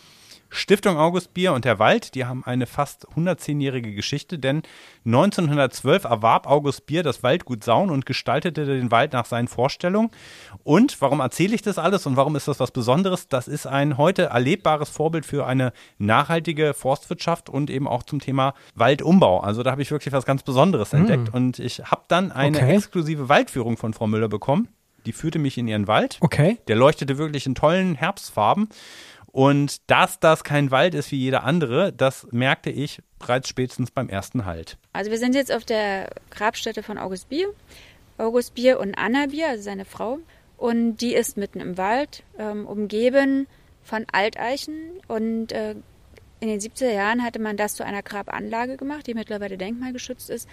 Stiftung 0.49 0.97
August 0.97 1.34
Bier 1.34 1.53
und 1.53 1.65
der 1.65 1.79
Wald, 1.79 2.15
die 2.15 2.25
haben 2.25 2.43
eine 2.45 2.65
fast 2.65 3.08
110-jährige 3.10 3.93
Geschichte, 3.93 4.39
denn 4.39 4.63
1912 5.05 6.05
erwarb 6.05 6.47
August 6.47 6.86
Bier 6.86 7.03
das 7.03 7.23
Waldgut 7.23 7.63
Saun 7.63 7.89
und 7.89 8.05
gestaltete 8.05 8.65
den 8.65 8.89
Wald 8.91 9.13
nach 9.13 9.25
seinen 9.25 9.47
Vorstellungen. 9.47 10.12
Und 10.63 11.01
warum 11.01 11.19
erzähle 11.19 11.55
ich 11.55 11.62
das 11.62 11.77
alles 11.77 12.05
und 12.05 12.15
warum 12.15 12.36
ist 12.36 12.47
das 12.47 12.60
was 12.60 12.71
Besonderes? 12.71 13.27
Das 13.27 13.47
ist 13.47 13.65
ein 13.67 13.97
heute 13.97 14.23
erlebbares 14.27 14.89
Vorbild 14.89 15.25
für 15.25 15.45
eine 15.45 15.73
nachhaltige 15.97 16.73
Forstwirtschaft 16.73 17.49
und 17.49 17.69
eben 17.69 17.88
auch 17.88 18.03
zum 18.03 18.19
Thema 18.19 18.53
Waldumbau. 18.75 19.39
Also 19.39 19.63
da 19.63 19.71
habe 19.71 19.81
ich 19.81 19.91
wirklich 19.91 20.13
was 20.13 20.25
ganz 20.25 20.43
Besonderes 20.43 20.93
entdeckt 20.93 21.34
und 21.34 21.60
ich 21.60 21.79
habe 21.79 22.03
dann 22.08 22.31
eine 22.31 22.58
Okay. 22.58 22.75
exklusive 22.75 23.27
Waldführung 23.29 23.77
von 23.77 23.93
Frau 23.93 24.08
Müller 24.08 24.29
bekommen. 24.29 24.69
Die 25.05 25.12
führte 25.12 25.38
mich 25.38 25.58
in 25.58 25.67
ihren 25.67 25.88
Wald. 25.88 26.17
Okay. 26.21 26.58
Der 26.67 26.75
leuchtete 26.75 27.17
wirklich 27.19 27.45
in 27.45 27.53
tollen 27.53 27.93
Herbstfarben. 27.95 28.69
Und 29.36 29.91
dass 29.91 30.17
das 30.21 30.45
kein 30.45 30.71
Wald 30.71 30.95
ist 30.95 31.12
wie 31.12 31.17
jeder 31.17 31.43
andere, 31.43 31.91
das 31.91 32.26
merkte 32.32 32.69
ich 32.69 33.02
bereits 33.19 33.50
spätestens 33.50 33.91
beim 33.91 34.08
ersten 34.08 34.45
Halt. 34.45 34.78
Also 34.93 35.12
wir 35.12 35.17
sind 35.17 35.36
jetzt 35.36 35.52
auf 35.52 35.65
der 35.65 36.10
Grabstätte 36.30 36.84
von 36.84 36.98
August 36.98 37.28
Bier. 37.28 37.50
August 38.17 38.56
Bier 38.56 38.80
und 38.80 38.98
Anna 38.98 39.26
Bier, 39.26 39.50
also 39.50 39.63
seine 39.63 39.84
Frau. 39.84 40.19
Und 40.56 41.02
die 41.02 41.13
ist 41.13 41.36
mitten 41.36 41.60
im 41.60 41.78
Wald, 41.78 42.24
ähm, 42.39 42.65
umgeben 42.65 43.48
von 43.84 44.06
Alteichen. 44.10 45.02
Und 45.10 45.52
äh, 45.52 45.76
in 46.39 46.48
den 46.48 46.62
70er 46.62 46.93
Jahren 46.93 47.21
hatte 47.21 47.39
man 47.39 47.58
das 47.58 47.76
zu 47.76 47.84
einer 47.84 48.04
Grabanlage 48.04 48.78
gemacht, 48.78 49.06
die 49.06 49.15
mittlerweile 49.15 49.58
denkmalgeschützt 49.58 50.30
ist. 50.30 50.48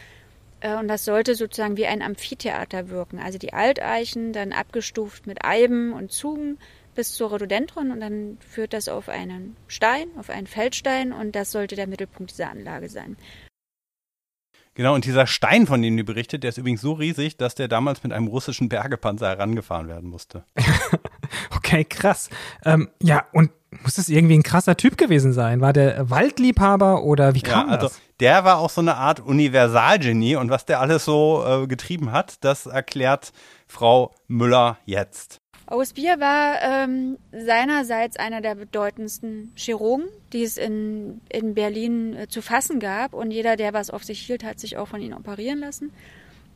Äh, 0.58 0.74
und 0.74 0.88
das 0.88 1.04
sollte 1.04 1.36
sozusagen 1.36 1.76
wie 1.76 1.86
ein 1.86 2.02
Amphitheater 2.02 2.88
wirken. 2.88 3.20
Also 3.20 3.38
die 3.38 3.52
Alteichen 3.52 4.32
dann 4.32 4.52
abgestuft 4.52 5.28
mit 5.28 5.44
Eiben 5.44 5.92
und 5.92 6.10
Zugen 6.10 6.58
bis 6.94 7.12
zur 7.12 7.30
Rhododendron 7.30 7.90
und 7.90 8.00
dann 8.00 8.38
führt 8.46 8.72
das 8.72 8.88
auf 8.88 9.08
einen 9.08 9.56
Stein, 9.66 10.08
auf 10.18 10.30
einen 10.30 10.46
Feldstein 10.46 11.12
und 11.12 11.34
das 11.34 11.50
sollte 11.52 11.76
der 11.76 11.86
Mittelpunkt 11.86 12.32
dieser 12.32 12.50
Anlage 12.50 12.88
sein. 12.88 13.16
Genau, 14.74 14.94
und 14.94 15.04
dieser 15.04 15.26
Stein, 15.26 15.66
von 15.66 15.82
dem 15.82 15.96
du 15.98 16.04
berichtet, 16.04 16.44
der 16.44 16.48
ist 16.48 16.56
übrigens 16.56 16.80
so 16.80 16.92
riesig, 16.94 17.36
dass 17.36 17.54
der 17.54 17.68
damals 17.68 18.02
mit 18.02 18.12
einem 18.12 18.26
russischen 18.26 18.70
Bergepanzer 18.70 19.28
herangefahren 19.28 19.88
werden 19.88 20.08
musste. 20.08 20.44
Okay, 21.54 21.84
krass. 21.84 22.28
Ähm, 22.66 22.90
ja, 23.02 23.24
und 23.32 23.50
muss 23.82 23.94
das 23.94 24.10
irgendwie 24.10 24.34
ein 24.34 24.42
krasser 24.42 24.76
Typ 24.76 24.98
gewesen 24.98 25.32
sein? 25.32 25.62
War 25.62 25.72
der 25.72 26.10
Waldliebhaber 26.10 27.02
oder 27.04 27.34
wie 27.34 27.38
Ja, 27.40 27.48
kam 27.48 27.70
also 27.70 27.86
das? 27.86 28.00
der 28.20 28.44
war 28.44 28.58
auch 28.58 28.68
so 28.68 28.82
eine 28.82 28.96
Art 28.96 29.20
Universalgenie 29.20 30.36
und 30.36 30.50
was 30.50 30.66
der 30.66 30.80
alles 30.80 31.06
so 31.06 31.42
äh, 31.46 31.66
getrieben 31.66 32.12
hat, 32.12 32.44
das 32.44 32.66
erklärt 32.66 33.32
Frau 33.66 34.14
Müller 34.28 34.76
jetzt. 34.84 35.41
August 35.72 35.94
Bier 35.94 36.20
war 36.20 36.60
ähm, 36.60 37.16
seinerseits 37.32 38.18
einer 38.18 38.42
der 38.42 38.56
bedeutendsten 38.56 39.52
Chirurgen, 39.56 40.06
die 40.34 40.42
es 40.42 40.58
in, 40.58 41.22
in 41.30 41.54
Berlin 41.54 42.14
äh, 42.14 42.28
zu 42.28 42.42
fassen 42.42 42.78
gab. 42.78 43.14
Und 43.14 43.30
jeder, 43.30 43.56
der 43.56 43.72
was 43.72 43.88
auf 43.88 44.04
sich 44.04 44.20
hielt, 44.20 44.44
hat 44.44 44.60
sich 44.60 44.76
auch 44.76 44.88
von 44.88 45.00
ihm 45.00 45.14
operieren 45.14 45.60
lassen. 45.60 45.90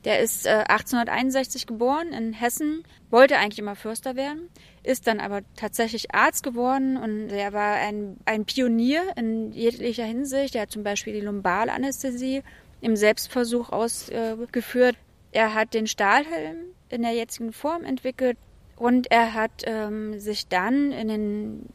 Der 0.05 0.21
ist 0.21 0.45
äh, 0.45 0.65
1861 0.69 1.67
geboren 1.67 2.13
in 2.13 2.35
Hessen, 2.35 2.83
wollte 3.09 3.39
eigentlich 3.39 3.59
immer 3.59 3.75
Förster 3.75 4.17
werden, 4.17 4.51
ist 4.83 5.07
dann 5.07 5.21
aber 5.21 5.41
tatsächlich 5.57 6.15
Arzt 6.15 6.43
geworden 6.43 6.99
und 6.99 7.31
er 7.31 7.55
war 7.55 7.77
ein, 7.77 8.19
ein 8.27 8.45
Pionier 8.45 9.01
in 9.17 9.51
jeglicher 9.51 10.05
Hinsicht. 10.05 10.55
Er 10.55 10.63
hat 10.63 10.73
zum 10.73 10.83
Beispiel 10.83 11.15
die 11.15 11.25
Lumbalanästhesie 11.25 12.43
im 12.83 12.97
Selbstversuch 12.97 13.71
ausgeführt. 13.71 14.97
Er 15.33 15.55
hat 15.55 15.73
den 15.73 15.87
Stahlhelm 15.87 16.59
in 16.91 17.01
der 17.01 17.13
jetzigen 17.13 17.55
Form 17.55 17.83
entwickelt, 17.83 18.37
Und 18.77 19.11
er 19.11 19.35
hat 19.35 19.63
ähm, 19.65 20.21
sich 20.21 20.49
dann 20.49 20.93
in 20.93 21.09
den, 21.09 21.69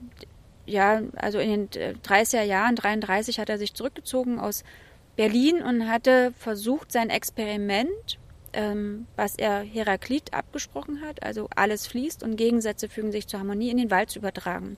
ja, 0.66 1.02
also 1.16 1.40
in 1.40 1.68
den 1.68 2.00
30er 2.02 2.44
Jahren, 2.44 2.76
33 2.76 3.40
hat 3.40 3.50
er 3.50 3.58
sich 3.58 3.74
zurückgezogen 3.74 4.40
aus 4.40 4.64
Berlin 5.16 5.62
und 5.62 5.90
hatte 5.90 6.34
versucht, 6.38 6.92
sein 6.92 7.10
Experiment, 7.10 8.20
ähm, 8.54 9.08
was 9.16 9.36
er 9.36 9.62
Heraklit 9.62 10.34
abgesprochen 10.34 11.02
hat, 11.02 11.24
also 11.24 11.50
alles 11.56 11.88
fließt 11.88 12.24
und 12.24 12.36
Gegensätze 12.36 12.88
fügen 12.88 13.12
sich 13.12 13.28
zur 13.28 13.40
Harmonie, 13.40 13.72
in 13.72 13.78
den 13.78 13.92
Wald 13.92 14.12
zu 14.12 14.20
übertragen. 14.20 14.78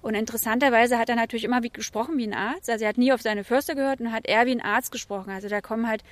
Und 0.00 0.14
interessanterweise 0.14 0.96
hat 0.96 1.08
er 1.08 1.16
natürlich 1.16 1.44
immer 1.44 1.64
wie 1.64 1.70
gesprochen 1.70 2.18
wie 2.18 2.26
ein 2.26 2.34
Arzt. 2.34 2.70
Also 2.70 2.84
er 2.84 2.90
hat 2.90 2.98
nie 2.98 3.12
auf 3.12 3.20
seine 3.20 3.42
Förster 3.42 3.74
gehört 3.74 4.00
und 4.00 4.12
hat 4.12 4.28
eher 4.28 4.46
wie 4.46 4.52
ein 4.52 4.60
Arzt 4.60 4.92
gesprochen. 4.92 5.30
Also 5.30 5.48
da 5.48 5.60
kommen 5.60 5.88
halt 5.88 6.04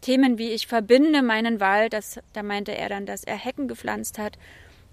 Themen 0.00 0.36
wie 0.36 0.50
ich 0.50 0.66
verbinde 0.66 1.22
meinen 1.22 1.60
Wald, 1.60 1.92
das, 1.92 2.18
da 2.32 2.42
meinte 2.42 2.76
er 2.76 2.88
dann, 2.88 3.06
dass 3.06 3.24
er 3.24 3.36
Hecken 3.36 3.68
gepflanzt 3.68 4.18
hat. 4.18 4.36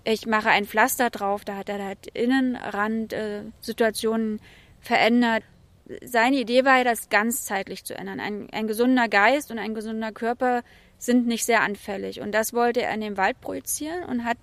Ich 0.10 0.26
mache 0.26 0.50
ein 0.50 0.66
Pflaster 0.66 1.12
drauf, 1.12 1.46
da 1.46 1.58
hat 1.58 1.70
er 1.70 1.86
halt 1.86 2.08
Innenrand-Situationen 2.08 4.38
äh, 4.38 4.40
verändert. 4.82 5.44
Seine 6.04 6.38
Idee 6.38 6.66
war 6.66 6.80
ja, 6.80 6.84
das 6.84 7.10
ganzzeitlich 7.10 7.86
zu 7.86 7.96
ändern. 7.96 8.20
Ein, 8.20 8.48
ein 8.52 8.66
gesunder 8.66 9.08
Geist 9.08 9.52
und 9.52 9.60
ein 9.60 9.76
gesunder 9.76 10.12
Körper 10.12 10.64
sind 10.98 11.28
nicht 11.28 11.46
sehr 11.46 11.62
anfällig. 11.62 12.22
Und 12.22 12.32
das 12.32 12.54
wollte 12.54 12.82
er 12.82 12.92
in 12.96 13.02
den 13.02 13.18
Wald 13.18 13.40
projizieren 13.40 14.04
und 14.04 14.26
hat 14.26 14.40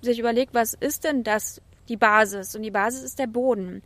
sich 0.00 0.20
überlegt, 0.20 0.54
was 0.54 0.74
ist 0.74 1.02
denn 1.02 1.24
das, 1.24 1.60
die 1.88 1.96
Basis? 1.96 2.54
Und 2.54 2.62
die 2.62 2.70
Basis 2.70 3.02
ist 3.02 3.18
der 3.18 3.26
Boden. 3.26 3.82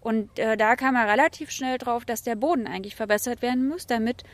Und 0.00 0.36
äh, 0.36 0.56
da 0.56 0.74
kam 0.74 0.96
er 0.96 1.08
relativ 1.08 1.52
schnell 1.52 1.78
drauf, 1.78 2.04
dass 2.04 2.24
der 2.24 2.34
Boden 2.34 2.66
eigentlich 2.66 2.96
verbessert 2.96 3.40
werden 3.40 3.68
muss, 3.68 3.86
damit 3.86 4.24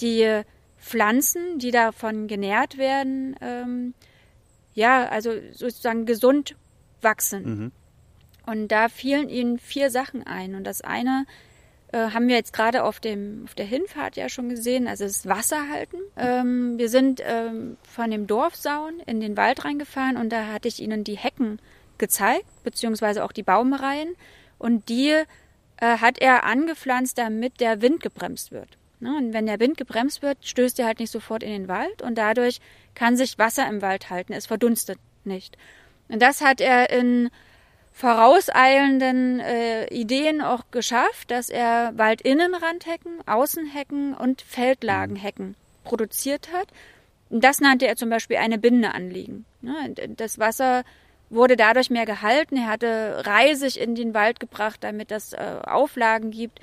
die 0.00 0.44
Pflanzen, 0.78 1.58
die 1.58 1.72
davon 1.72 2.26
genährt 2.26 2.78
werden, 2.78 3.36
ähm, 3.42 3.92
ja, 4.78 5.08
also 5.08 5.32
sozusagen 5.52 6.06
gesund 6.06 6.56
wachsen. 7.02 7.44
Mhm. 7.44 7.72
Und 8.46 8.68
da 8.68 8.88
fielen 8.88 9.28
ihnen 9.28 9.58
vier 9.58 9.90
Sachen 9.90 10.26
ein. 10.26 10.54
Und 10.54 10.64
das 10.64 10.80
eine 10.80 11.26
äh, 11.92 12.10
haben 12.10 12.28
wir 12.28 12.36
jetzt 12.36 12.52
gerade 12.52 12.84
auf, 12.84 13.00
dem, 13.00 13.42
auf 13.44 13.54
der 13.54 13.66
Hinfahrt 13.66 14.16
ja 14.16 14.28
schon 14.28 14.48
gesehen, 14.48 14.86
also 14.86 15.04
das 15.04 15.26
Wasser 15.26 15.68
halten. 15.68 15.98
Ähm, 16.16 16.78
wir 16.78 16.88
sind 16.88 17.20
ähm, 17.26 17.76
von 17.82 18.10
dem 18.10 18.26
Dorfsaun 18.26 19.00
in 19.04 19.20
den 19.20 19.36
Wald 19.36 19.64
reingefahren 19.64 20.16
und 20.16 20.30
da 20.30 20.46
hatte 20.46 20.68
ich 20.68 20.80
ihnen 20.80 21.02
die 21.02 21.18
Hecken 21.18 21.58
gezeigt, 21.98 22.46
beziehungsweise 22.62 23.24
auch 23.24 23.32
die 23.32 23.42
Baumreihen. 23.42 24.14
Und 24.58 24.88
die 24.88 25.10
äh, 25.10 25.24
hat 25.80 26.18
er 26.20 26.44
angepflanzt, 26.44 27.18
damit 27.18 27.60
der 27.60 27.82
Wind 27.82 28.00
gebremst 28.00 28.52
wird. 28.52 28.77
Ne? 29.00 29.16
Und 29.16 29.32
wenn 29.32 29.46
der 29.46 29.60
Wind 29.60 29.76
gebremst 29.76 30.22
wird, 30.22 30.38
stößt 30.42 30.78
er 30.78 30.86
halt 30.86 31.00
nicht 31.00 31.12
sofort 31.12 31.42
in 31.42 31.50
den 31.50 31.68
Wald 31.68 32.02
und 32.02 32.16
dadurch 32.16 32.60
kann 32.94 33.16
sich 33.16 33.38
Wasser 33.38 33.68
im 33.68 33.82
Wald 33.82 34.10
halten. 34.10 34.32
Es 34.32 34.46
verdunstet 34.46 34.98
nicht. 35.24 35.56
Und 36.08 36.22
das 36.22 36.40
hat 36.40 36.60
er 36.60 36.90
in 36.90 37.30
vorauseilenden 37.92 39.40
äh, 39.40 39.86
Ideen 39.88 40.40
auch 40.40 40.64
geschafft, 40.70 41.30
dass 41.30 41.50
er 41.50 41.92
Waldinnenrandhecken, 41.96 43.26
Außenhecken 43.26 44.14
und 44.14 44.40
Feldlagenhecken 44.42 45.56
produziert 45.84 46.50
hat. 46.52 46.68
Und 47.28 47.42
das 47.44 47.60
nannte 47.60 47.86
er 47.86 47.96
zum 47.96 48.08
Beispiel 48.08 48.36
eine 48.36 48.58
Binde 48.58 48.94
anliegen. 48.94 49.44
Ne? 49.60 49.94
Das 50.16 50.38
Wasser 50.38 50.84
wurde 51.30 51.56
dadurch 51.56 51.90
mehr 51.90 52.06
gehalten. 52.06 52.56
Er 52.56 52.68
hatte 52.68 53.22
Reisig 53.26 53.78
in 53.78 53.94
den 53.94 54.14
Wald 54.14 54.40
gebracht, 54.40 54.78
damit 54.82 55.10
das 55.10 55.32
äh, 55.32 55.56
Auflagen 55.64 56.30
gibt 56.30 56.60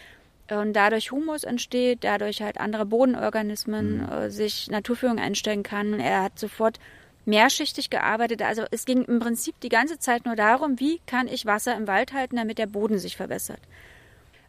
und 0.51 0.73
dadurch 0.73 1.12
Humus 1.12 1.43
entsteht, 1.43 2.03
dadurch 2.03 2.41
halt 2.41 2.60
andere 2.60 2.86
Bodenorganismen 2.86 3.97
mhm. 3.97 4.12
äh, 4.12 4.29
sich 4.29 4.69
Naturführung 4.69 5.17
einstellen 5.17 5.63
kann. 5.63 5.99
Er 5.99 6.23
hat 6.23 6.38
sofort 6.38 6.79
mehrschichtig 7.25 7.89
gearbeitet. 7.89 8.41
Also 8.43 8.63
es 8.69 8.86
ging 8.86 9.03
im 9.03 9.19
Prinzip 9.19 9.60
die 9.62 9.69
ganze 9.69 9.97
Zeit 9.97 10.25
nur 10.25 10.36
darum, 10.36 10.79
wie 10.79 10.99
kann 11.08 11.27
ich 11.27 11.45
Wasser 11.45 11.75
im 11.75 11.88
Wald 11.88 12.13
halten, 12.13 12.36
damit 12.36 12.60
der 12.60 12.67
Boden 12.67 12.99
sich 12.99 13.17
verbessert. 13.17 13.60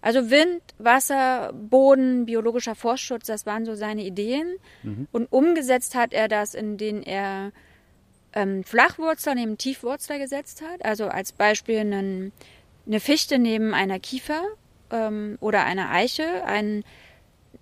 Also 0.02 0.30
Wind, 0.30 0.62
Wasser, 0.78 1.52
Boden, 1.54 2.26
biologischer 2.26 2.74
Forstschutz, 2.74 3.26
das 3.26 3.46
waren 3.46 3.64
so 3.64 3.74
seine 3.74 4.04
Ideen. 4.04 4.56
Mhm. 4.82 5.08
Und 5.10 5.32
umgesetzt 5.32 5.94
hat 5.94 6.12
er 6.12 6.28
das, 6.28 6.54
indem 6.54 7.02
er 7.02 7.52
ähm, 8.34 8.62
Flachwurzler 8.62 9.34
neben 9.34 9.56
Tiefwurzler 9.56 10.18
gesetzt 10.18 10.62
hat. 10.62 10.84
Also 10.84 11.08
als 11.08 11.32
Beispiel 11.32 11.78
einen, 11.78 12.32
eine 12.86 13.00
Fichte 13.00 13.38
neben 13.38 13.72
einer 13.72 13.98
Kiefer 13.98 14.42
ähm, 14.90 15.36
oder 15.40 15.64
einer 15.64 15.90
Eiche, 15.90 16.44
ein 16.44 16.84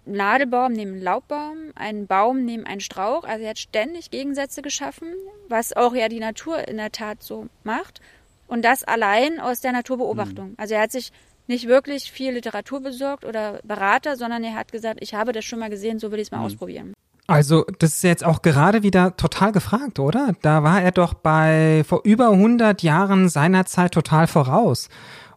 Nadelbaum 0.06 0.72
neben 0.72 1.00
Laubbaum, 1.00 1.72
ein 1.74 2.06
Baum 2.06 2.44
neben 2.44 2.66
einen 2.66 2.80
Strauch. 2.80 3.24
Also 3.24 3.44
er 3.44 3.50
hat 3.50 3.58
ständig 3.58 4.10
Gegensätze 4.10 4.62
geschaffen, 4.62 5.08
was 5.48 5.74
auch 5.74 5.94
ja 5.94 6.08
die 6.08 6.20
Natur 6.20 6.66
in 6.68 6.76
der 6.76 6.92
Tat 6.92 7.22
so 7.22 7.46
macht. 7.62 8.00
Und 8.46 8.64
das 8.64 8.84
allein 8.84 9.40
aus 9.40 9.60
der 9.60 9.72
Naturbeobachtung. 9.72 10.50
Mhm. 10.50 10.54
Also 10.58 10.74
er 10.74 10.82
hat 10.82 10.92
sich 10.92 11.10
nicht 11.46 11.68
wirklich 11.68 12.10
viel 12.10 12.32
Literatur 12.32 12.80
besorgt 12.80 13.24
oder 13.24 13.60
Berater, 13.64 14.16
sondern 14.16 14.44
er 14.44 14.54
hat 14.54 14.72
gesagt, 14.72 14.98
ich 15.02 15.14
habe 15.14 15.32
das 15.32 15.44
schon 15.44 15.58
mal 15.58 15.70
gesehen, 15.70 15.98
so 15.98 16.10
will 16.10 16.18
ich 16.18 16.28
es 16.28 16.30
mal 16.30 16.38
mhm. 16.38 16.44
ausprobieren. 16.44 16.94
Also, 17.26 17.64
das 17.78 17.94
ist 17.94 18.04
jetzt 18.04 18.24
auch 18.24 18.42
gerade 18.42 18.82
wieder 18.82 19.16
total 19.16 19.50
gefragt, 19.52 19.98
oder? 19.98 20.34
Da 20.42 20.62
war 20.62 20.82
er 20.82 20.92
doch 20.92 21.14
bei 21.14 21.82
vor 21.86 22.02
über 22.04 22.28
100 22.28 22.82
Jahren 22.82 23.30
seiner 23.30 23.64
Zeit 23.64 23.92
total 23.92 24.26
voraus. 24.26 24.90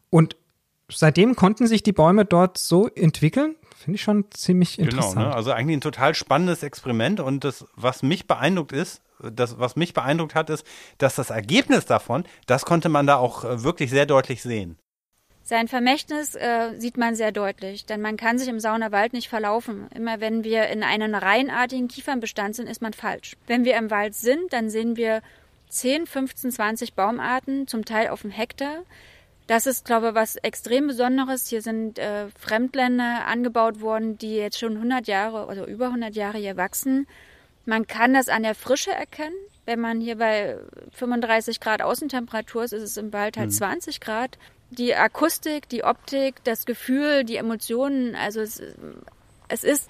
Und 0.10 0.36
seitdem 0.92 1.36
konnten 1.36 1.68
sich 1.68 1.84
die 1.84 1.94
Bäume 1.94 2.26
dort 2.26 2.58
so 2.58 2.88
entwickeln? 2.88 3.56
Finde 3.76 3.96
ich 3.96 4.02
schon 4.02 4.26
ziemlich 4.32 4.80
interessant. 4.80 5.16
Genau, 5.16 5.30
ne? 5.30 5.36
also 5.36 5.52
eigentlich 5.52 5.78
ein 5.78 5.82
total 5.82 6.16
spannendes 6.16 6.64
Experiment 6.64 7.20
und 7.20 7.44
das, 7.44 7.66
was 7.76 8.04
mich 8.04 8.28
beeindruckt 8.28 8.72
ist, 8.72 9.02
das, 9.20 9.60
was 9.60 9.76
mich 9.76 9.94
beeindruckt 9.94 10.36
hat, 10.36 10.50
ist, 10.50 10.66
dass 10.98 11.16
das 11.16 11.30
Ergebnis 11.30 11.86
davon, 11.86 12.24
das 12.46 12.66
konnte 12.66 12.90
man 12.90 13.08
da 13.08 13.18
auch 13.18 13.44
äh, 13.44 13.64
wirklich 13.64 13.90
sehr 13.90 14.06
deutlich 14.06 14.42
sehen. 14.42 14.78
Sein 15.44 15.70
Vermächtnis 15.70 16.36
äh, 16.36 16.78
sieht 16.78 16.98
man 16.98 17.16
sehr 17.16 17.32
deutlich, 17.32 17.86
denn 17.86 18.02
man 18.02 18.18
kann 18.18 18.38
sich 18.38 18.50
im 18.50 18.60
Saunerwald 18.60 19.14
nicht 19.14 19.30
verlaufen. 19.30 19.88
Immer 19.96 20.20
wenn 20.20 20.44
wir 20.44 20.68
in 20.68 20.84
einem 20.84 21.16
reihenartigen 21.16 21.88
Kiefernbestand 21.88 22.56
sind, 22.56 22.68
ist 22.68 22.82
man 22.82 22.92
falsch. 22.92 23.38
Wenn 23.48 23.64
wir 23.64 23.78
im 23.78 23.90
Wald 23.90 24.14
sind, 24.14 24.52
dann 24.52 24.70
sehen 24.70 24.98
wir 24.98 25.22
10, 25.70 26.06
15, 26.06 26.52
20 26.52 26.94
Baumarten, 26.96 27.66
zum 27.66 27.86
Teil 27.86 28.10
auf 28.10 28.24
dem 28.24 28.32
Hektar. 28.32 28.84
Das 29.48 29.66
ist, 29.66 29.86
glaube 29.86 30.10
ich, 30.10 30.16
was 30.16 30.36
extrem 30.36 30.88
Besonderes. 30.88 31.48
Hier 31.48 31.62
sind 31.62 32.00
äh, 32.00 32.28
Fremdländer 32.38 33.26
angebaut 33.26 33.80
worden, 33.80 34.18
die 34.18 34.36
jetzt 34.36 34.60
schon 34.60 34.74
100 34.74 35.08
Jahre 35.08 35.46
oder 35.48 35.66
über 35.66 35.86
100 35.86 36.16
Jahre 36.16 36.38
hier 36.38 36.58
wachsen. 36.58 37.08
Man 37.66 37.88
kann 37.88 38.14
das 38.14 38.28
an 38.28 38.44
der 38.44 38.56
Frische 38.56 38.92
erkennen. 38.92 39.36
Wenn 39.66 39.80
man 39.80 40.02
hier 40.02 40.18
bei 40.18 40.58
35 40.92 41.60
Grad 41.60 41.82
Außentemperatur 41.82 42.64
ist, 42.64 42.74
ist 42.74 42.84
es 42.84 42.98
im 42.98 43.14
Wald 43.14 43.38
halt 43.38 43.50
mhm. 43.50 43.54
20 43.54 44.02
Grad. 44.02 44.38
Die 44.70 44.96
Akustik, 44.96 45.70
die 45.70 45.86
Optik, 45.86 46.44
das 46.44 46.66
Gefühl, 46.66 47.24
die 47.24 47.38
Emotionen, 47.38 48.16
also 48.16 48.42
es, 48.42 48.62
es 49.48 49.64
ist 49.64 49.90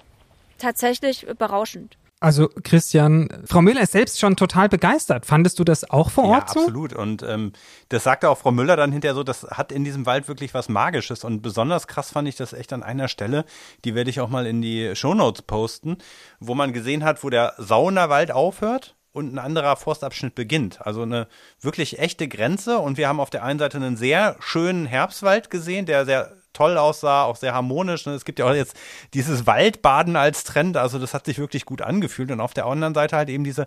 tatsächlich 0.58 1.26
berauschend. 1.36 1.96
Also 2.20 2.48
Christian, 2.64 3.28
Frau 3.44 3.62
Müller 3.62 3.82
ist 3.82 3.92
selbst 3.92 4.18
schon 4.18 4.34
total 4.34 4.68
begeistert. 4.68 5.24
Fandest 5.24 5.58
du 5.60 5.64
das 5.64 5.88
auch 5.88 6.10
vor 6.10 6.24
Ort 6.24 6.48
ja, 6.48 6.54
so? 6.54 6.60
absolut. 6.60 6.92
Und 6.92 7.22
ähm, 7.22 7.52
das 7.90 8.02
sagte 8.02 8.28
auch 8.28 8.38
Frau 8.38 8.50
Müller 8.50 8.76
dann 8.76 8.90
hinterher 8.90 9.14
so, 9.14 9.22
das 9.22 9.44
hat 9.44 9.70
in 9.70 9.84
diesem 9.84 10.04
Wald 10.04 10.26
wirklich 10.26 10.52
was 10.52 10.68
Magisches. 10.68 11.22
Und 11.22 11.42
besonders 11.42 11.86
krass 11.86 12.10
fand 12.10 12.26
ich 12.26 12.34
das 12.34 12.52
echt 12.52 12.72
an 12.72 12.82
einer 12.82 13.06
Stelle, 13.06 13.44
die 13.84 13.94
werde 13.94 14.10
ich 14.10 14.20
auch 14.20 14.30
mal 14.30 14.46
in 14.46 14.60
die 14.60 14.96
Shownotes 14.96 15.42
posten, 15.42 15.98
wo 16.40 16.56
man 16.56 16.72
gesehen 16.72 17.04
hat, 17.04 17.22
wo 17.22 17.30
der 17.30 17.54
Saunerwald 17.56 18.32
aufhört 18.32 18.96
und 19.12 19.34
ein 19.34 19.38
anderer 19.38 19.76
Forstabschnitt 19.76 20.34
beginnt. 20.34 20.84
Also 20.84 21.02
eine 21.02 21.28
wirklich 21.60 21.98
echte 21.98 22.26
Grenze. 22.26 22.78
Und 22.78 22.98
wir 22.98 23.08
haben 23.08 23.20
auf 23.20 23.30
der 23.30 23.44
einen 23.44 23.58
Seite 23.58 23.76
einen 23.76 23.96
sehr 23.96 24.36
schönen 24.40 24.86
Herbstwald 24.86 25.50
gesehen, 25.50 25.86
der 25.86 26.04
sehr 26.04 26.37
toll 26.58 26.76
aussah, 26.76 27.22
auch 27.22 27.36
sehr 27.36 27.54
harmonisch. 27.54 28.04
Ne? 28.06 28.14
Es 28.14 28.24
gibt 28.24 28.40
ja 28.40 28.46
auch 28.46 28.54
jetzt 28.54 28.76
dieses 29.14 29.46
Waldbaden 29.46 30.16
als 30.16 30.42
Trend, 30.42 30.76
also 30.76 30.98
das 30.98 31.14
hat 31.14 31.26
sich 31.26 31.38
wirklich 31.38 31.64
gut 31.64 31.82
angefühlt. 31.82 32.32
Und 32.32 32.40
auf 32.40 32.52
der 32.52 32.66
anderen 32.66 32.94
Seite 32.94 33.16
halt 33.16 33.28
eben 33.28 33.44
diese, 33.44 33.66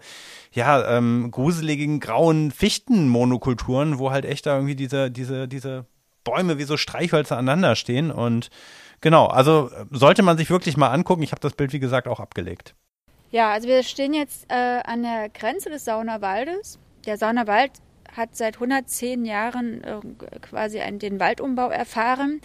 ja, 0.52 0.98
ähm, 0.98 1.32
gruseligen 1.32 2.02
grauen 2.02 2.52
Fichtenmonokulturen, 2.52 3.98
wo 3.98 4.12
halt 4.12 4.26
echt 4.26 4.46
da 4.46 4.56
irgendwie 4.56 4.76
diese, 4.76 5.10
diese, 5.10 5.48
diese 5.48 5.86
Bäume 6.26 6.58
wie 6.58 6.64
so 6.64 6.76
Streichhölzer 6.76 7.38
aneinander 7.38 7.76
stehen. 7.76 8.12
Und 8.12 8.50
genau, 9.00 9.28
also 9.28 9.72
sollte 9.90 10.22
man 10.22 10.38
sich 10.38 10.50
wirklich 10.50 10.76
mal 10.76 10.90
angucken. 10.90 11.24
Ich 11.24 11.32
habe 11.32 11.42
das 11.42 11.54
Bild, 11.54 11.72
wie 11.72 11.80
gesagt, 11.80 12.10
auch 12.10 12.20
abgelegt. 12.20 12.76
Ja, 13.32 13.52
also 13.52 13.70
wir 13.70 13.84
stehen 13.84 14.14
jetzt 14.14 14.46
äh, 14.50 14.82
an 14.84 15.04
der 15.04 15.30
Grenze 15.30 15.70
des 15.70 15.86
Saunerwaldes. 15.86 16.78
Der 17.06 17.18
Saunerwald 17.18 17.72
hat 18.16 18.36
seit 18.36 18.56
110 18.56 19.26
Jahren 19.26 19.84
äh, 19.84 20.00
quasi 20.42 20.80
einen, 20.82 21.00
den 21.00 21.20
Waldumbau 21.20 21.70
erfahren. 21.70 22.42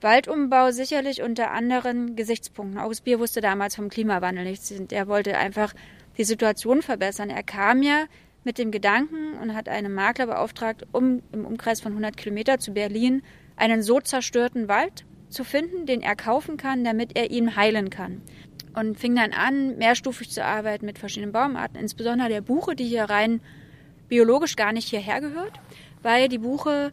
Waldumbau 0.00 0.70
sicherlich 0.70 1.22
unter 1.22 1.50
anderen 1.50 2.16
Gesichtspunkten. 2.16 2.78
August 2.78 3.04
Bier 3.04 3.18
wusste 3.18 3.40
damals 3.40 3.76
vom 3.76 3.88
Klimawandel 3.88 4.44
nichts. 4.44 4.70
Er 4.70 5.08
wollte 5.08 5.36
einfach 5.36 5.72
die 6.18 6.24
Situation 6.24 6.82
verbessern. 6.82 7.30
Er 7.30 7.42
kam 7.42 7.82
ja 7.82 8.04
mit 8.44 8.58
dem 8.58 8.70
Gedanken 8.70 9.34
und 9.40 9.54
hat 9.54 9.68
einen 9.68 9.94
Makler 9.94 10.26
beauftragt, 10.26 10.86
um 10.92 11.22
im 11.32 11.46
Umkreis 11.46 11.80
von 11.80 11.92
100 11.92 12.16
Kilometer 12.16 12.58
zu 12.58 12.72
Berlin 12.72 13.22
einen 13.56 13.82
so 13.82 14.00
zerstörten 14.00 14.68
Wald 14.68 15.04
zu 15.30 15.44
finden, 15.44 15.86
den 15.86 16.02
er 16.02 16.16
kaufen 16.16 16.56
kann, 16.56 16.84
damit 16.84 17.16
er 17.16 17.30
ihn 17.30 17.56
heilen 17.56 17.90
kann. 17.90 18.22
Und 18.74 18.98
fing 18.98 19.14
dann 19.16 19.32
an, 19.32 19.78
mehrstufig 19.78 20.30
zu 20.30 20.44
arbeiten 20.44 20.84
mit 20.84 20.98
verschiedenen 20.98 21.32
Baumarten, 21.32 21.78
insbesondere 21.78 22.28
der 22.28 22.40
Buche, 22.40 22.74
die 22.74 22.84
hier 22.84 23.04
rein 23.04 23.40
biologisch 24.08 24.56
gar 24.56 24.72
nicht 24.72 24.88
hierher 24.88 25.20
gehört, 25.20 25.60
weil 26.02 26.28
die 26.28 26.38
Buche 26.38 26.92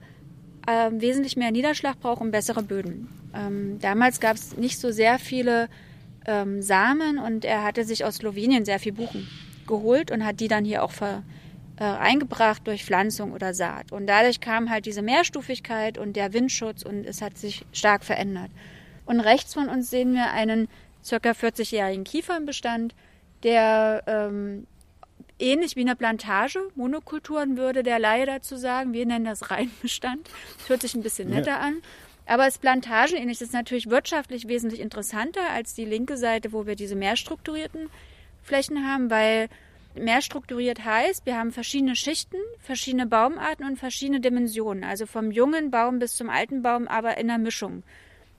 äh, 0.67 0.89
wesentlich 0.91 1.37
mehr 1.37 1.51
Niederschlag 1.51 1.99
braucht 1.99 2.21
und 2.21 2.31
bessere 2.31 2.63
Böden. 2.63 3.09
Ähm, 3.33 3.79
damals 3.79 4.19
gab 4.19 4.35
es 4.35 4.57
nicht 4.57 4.79
so 4.79 4.91
sehr 4.91 5.19
viele 5.19 5.69
ähm, 6.25 6.61
Samen 6.61 7.17
und 7.17 7.45
er 7.45 7.63
hatte 7.63 7.83
sich 7.83 8.05
aus 8.05 8.17
Slowenien 8.17 8.65
sehr 8.65 8.79
viel 8.79 8.93
Buchen 8.93 9.27
geholt 9.67 10.11
und 10.11 10.25
hat 10.25 10.39
die 10.39 10.47
dann 10.47 10.65
hier 10.65 10.83
auch 10.83 10.91
ver, 10.91 11.23
äh, 11.77 11.83
eingebracht 11.83 12.67
durch 12.67 12.85
Pflanzung 12.85 13.31
oder 13.33 13.53
Saat. 13.53 13.91
Und 13.91 14.07
dadurch 14.07 14.39
kam 14.39 14.69
halt 14.69 14.85
diese 14.85 15.01
Mehrstufigkeit 15.01 15.97
und 15.97 16.15
der 16.15 16.33
Windschutz 16.33 16.83
und 16.83 17.05
es 17.05 17.21
hat 17.21 17.37
sich 17.37 17.65
stark 17.71 18.03
verändert. 18.03 18.51
Und 19.05 19.19
rechts 19.19 19.53
von 19.53 19.67
uns 19.67 19.89
sehen 19.89 20.13
wir 20.13 20.31
einen 20.31 20.67
circa 21.03 21.31
40-jährigen 21.31 22.03
Kiefernbestand, 22.03 22.93
der 23.43 24.03
ähm, 24.05 24.67
ähnlich 25.41 25.75
wie 25.75 25.81
eine 25.81 25.95
Plantage, 25.95 26.59
Monokulturen 26.75 27.57
würde 27.57 27.83
der 27.83 27.99
Laie 27.99 28.25
dazu 28.25 28.55
sagen. 28.55 28.93
Wir 28.93 29.05
nennen 29.05 29.25
das 29.25 29.51
Reinbestand. 29.51 30.29
Das 30.59 30.69
hört 30.69 30.81
sich 30.81 30.95
ein 30.95 31.03
bisschen 31.03 31.29
netter 31.29 31.51
ja. 31.51 31.59
an. 31.59 31.81
Aber 32.25 32.47
es 32.47 32.59
plantagenähnlich 32.59 33.39
das 33.39 33.49
ist 33.49 33.53
natürlich 33.53 33.89
wirtschaftlich 33.89 34.47
wesentlich 34.47 34.79
interessanter 34.79 35.49
als 35.49 35.73
die 35.73 35.85
linke 35.85 36.17
Seite, 36.17 36.53
wo 36.53 36.65
wir 36.65 36.75
diese 36.75 36.95
mehr 36.95 37.17
strukturierten 37.17 37.89
Flächen 38.41 38.87
haben, 38.87 39.09
weil 39.09 39.49
mehr 39.95 40.21
strukturiert 40.21 40.85
heißt, 40.85 41.25
wir 41.25 41.37
haben 41.37 41.51
verschiedene 41.51 41.95
Schichten, 41.95 42.37
verschiedene 42.59 43.07
Baumarten 43.07 43.65
und 43.65 43.77
verschiedene 43.77 44.21
Dimensionen. 44.21 44.83
Also 44.83 45.05
vom 45.05 45.31
jungen 45.31 45.71
Baum 45.71 45.99
bis 45.99 46.15
zum 46.15 46.29
alten 46.29 46.61
Baum, 46.61 46.87
aber 46.87 47.17
in 47.17 47.27
der 47.27 47.37
Mischung. 47.37 47.83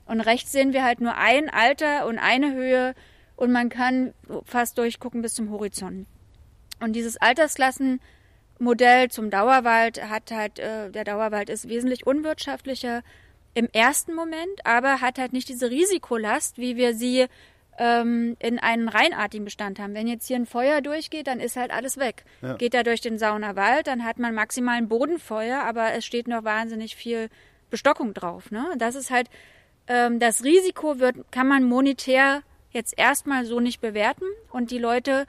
Und 0.05 0.21
rechts 0.21 0.51
sehen 0.51 0.73
wir 0.73 0.83
halt 0.83 0.99
nur 0.99 1.15
ein 1.15 1.49
Alter 1.49 2.07
und 2.07 2.17
eine 2.17 2.53
Höhe 2.53 2.95
und 3.35 3.51
man 3.51 3.69
kann 3.69 4.13
fast 4.45 4.77
durchgucken 4.77 5.21
bis 5.21 5.33
zum 5.33 5.49
Horizont. 5.49 6.07
Und 6.83 6.93
dieses 6.93 7.17
Altersklassenmodell 7.17 9.09
zum 9.09 9.29
Dauerwald 9.29 10.03
hat 10.09 10.31
halt, 10.31 10.59
äh, 10.59 10.91
der 10.91 11.05
Dauerwald 11.05 11.49
ist 11.49 11.69
wesentlich 11.69 12.05
unwirtschaftlicher 12.05 13.03
im 13.53 13.69
ersten 13.71 14.13
Moment, 14.13 14.65
aber 14.65 14.99
hat 14.99 15.17
halt 15.17 15.31
nicht 15.31 15.47
diese 15.47 15.69
Risikolast, 15.69 16.57
wie 16.57 16.75
wir 16.75 16.93
sie 16.93 17.27
ähm, 17.77 18.35
in 18.39 18.59
einen 18.59 18.89
reinartigen 18.89 19.45
Bestand 19.45 19.79
haben. 19.79 19.93
Wenn 19.93 20.07
jetzt 20.07 20.27
hier 20.27 20.35
ein 20.35 20.45
Feuer 20.45 20.81
durchgeht, 20.81 21.27
dann 21.27 21.39
ist 21.39 21.55
halt 21.55 21.71
alles 21.71 21.97
weg. 21.97 22.25
Ja. 22.41 22.55
Geht 22.55 22.73
er 22.73 22.83
durch 22.83 22.99
den 23.01 23.17
Saunerwald, 23.17 23.87
dann 23.87 24.03
hat 24.03 24.19
man 24.19 24.35
maximal 24.35 24.75
ein 24.75 24.89
Bodenfeuer, 24.89 25.61
aber 25.63 25.93
es 25.93 26.05
steht 26.05 26.27
noch 26.27 26.43
wahnsinnig 26.43 26.95
viel 26.95 27.29
Bestockung 27.69 28.13
drauf. 28.13 28.51
Ne? 28.51 28.65
Das 28.77 28.95
ist 28.95 29.09
halt, 29.09 29.29
ähm, 29.87 30.19
das 30.19 30.43
Risiko 30.43 30.99
wird, 30.99 31.31
kann 31.31 31.47
man 31.47 31.63
monetär 31.63 32.41
jetzt 32.71 32.97
erstmal 32.97 33.45
so 33.45 33.59
nicht 33.59 33.79
bewerten 33.79 34.25
und 34.51 34.71
die 34.71 34.79
Leute 34.79 35.25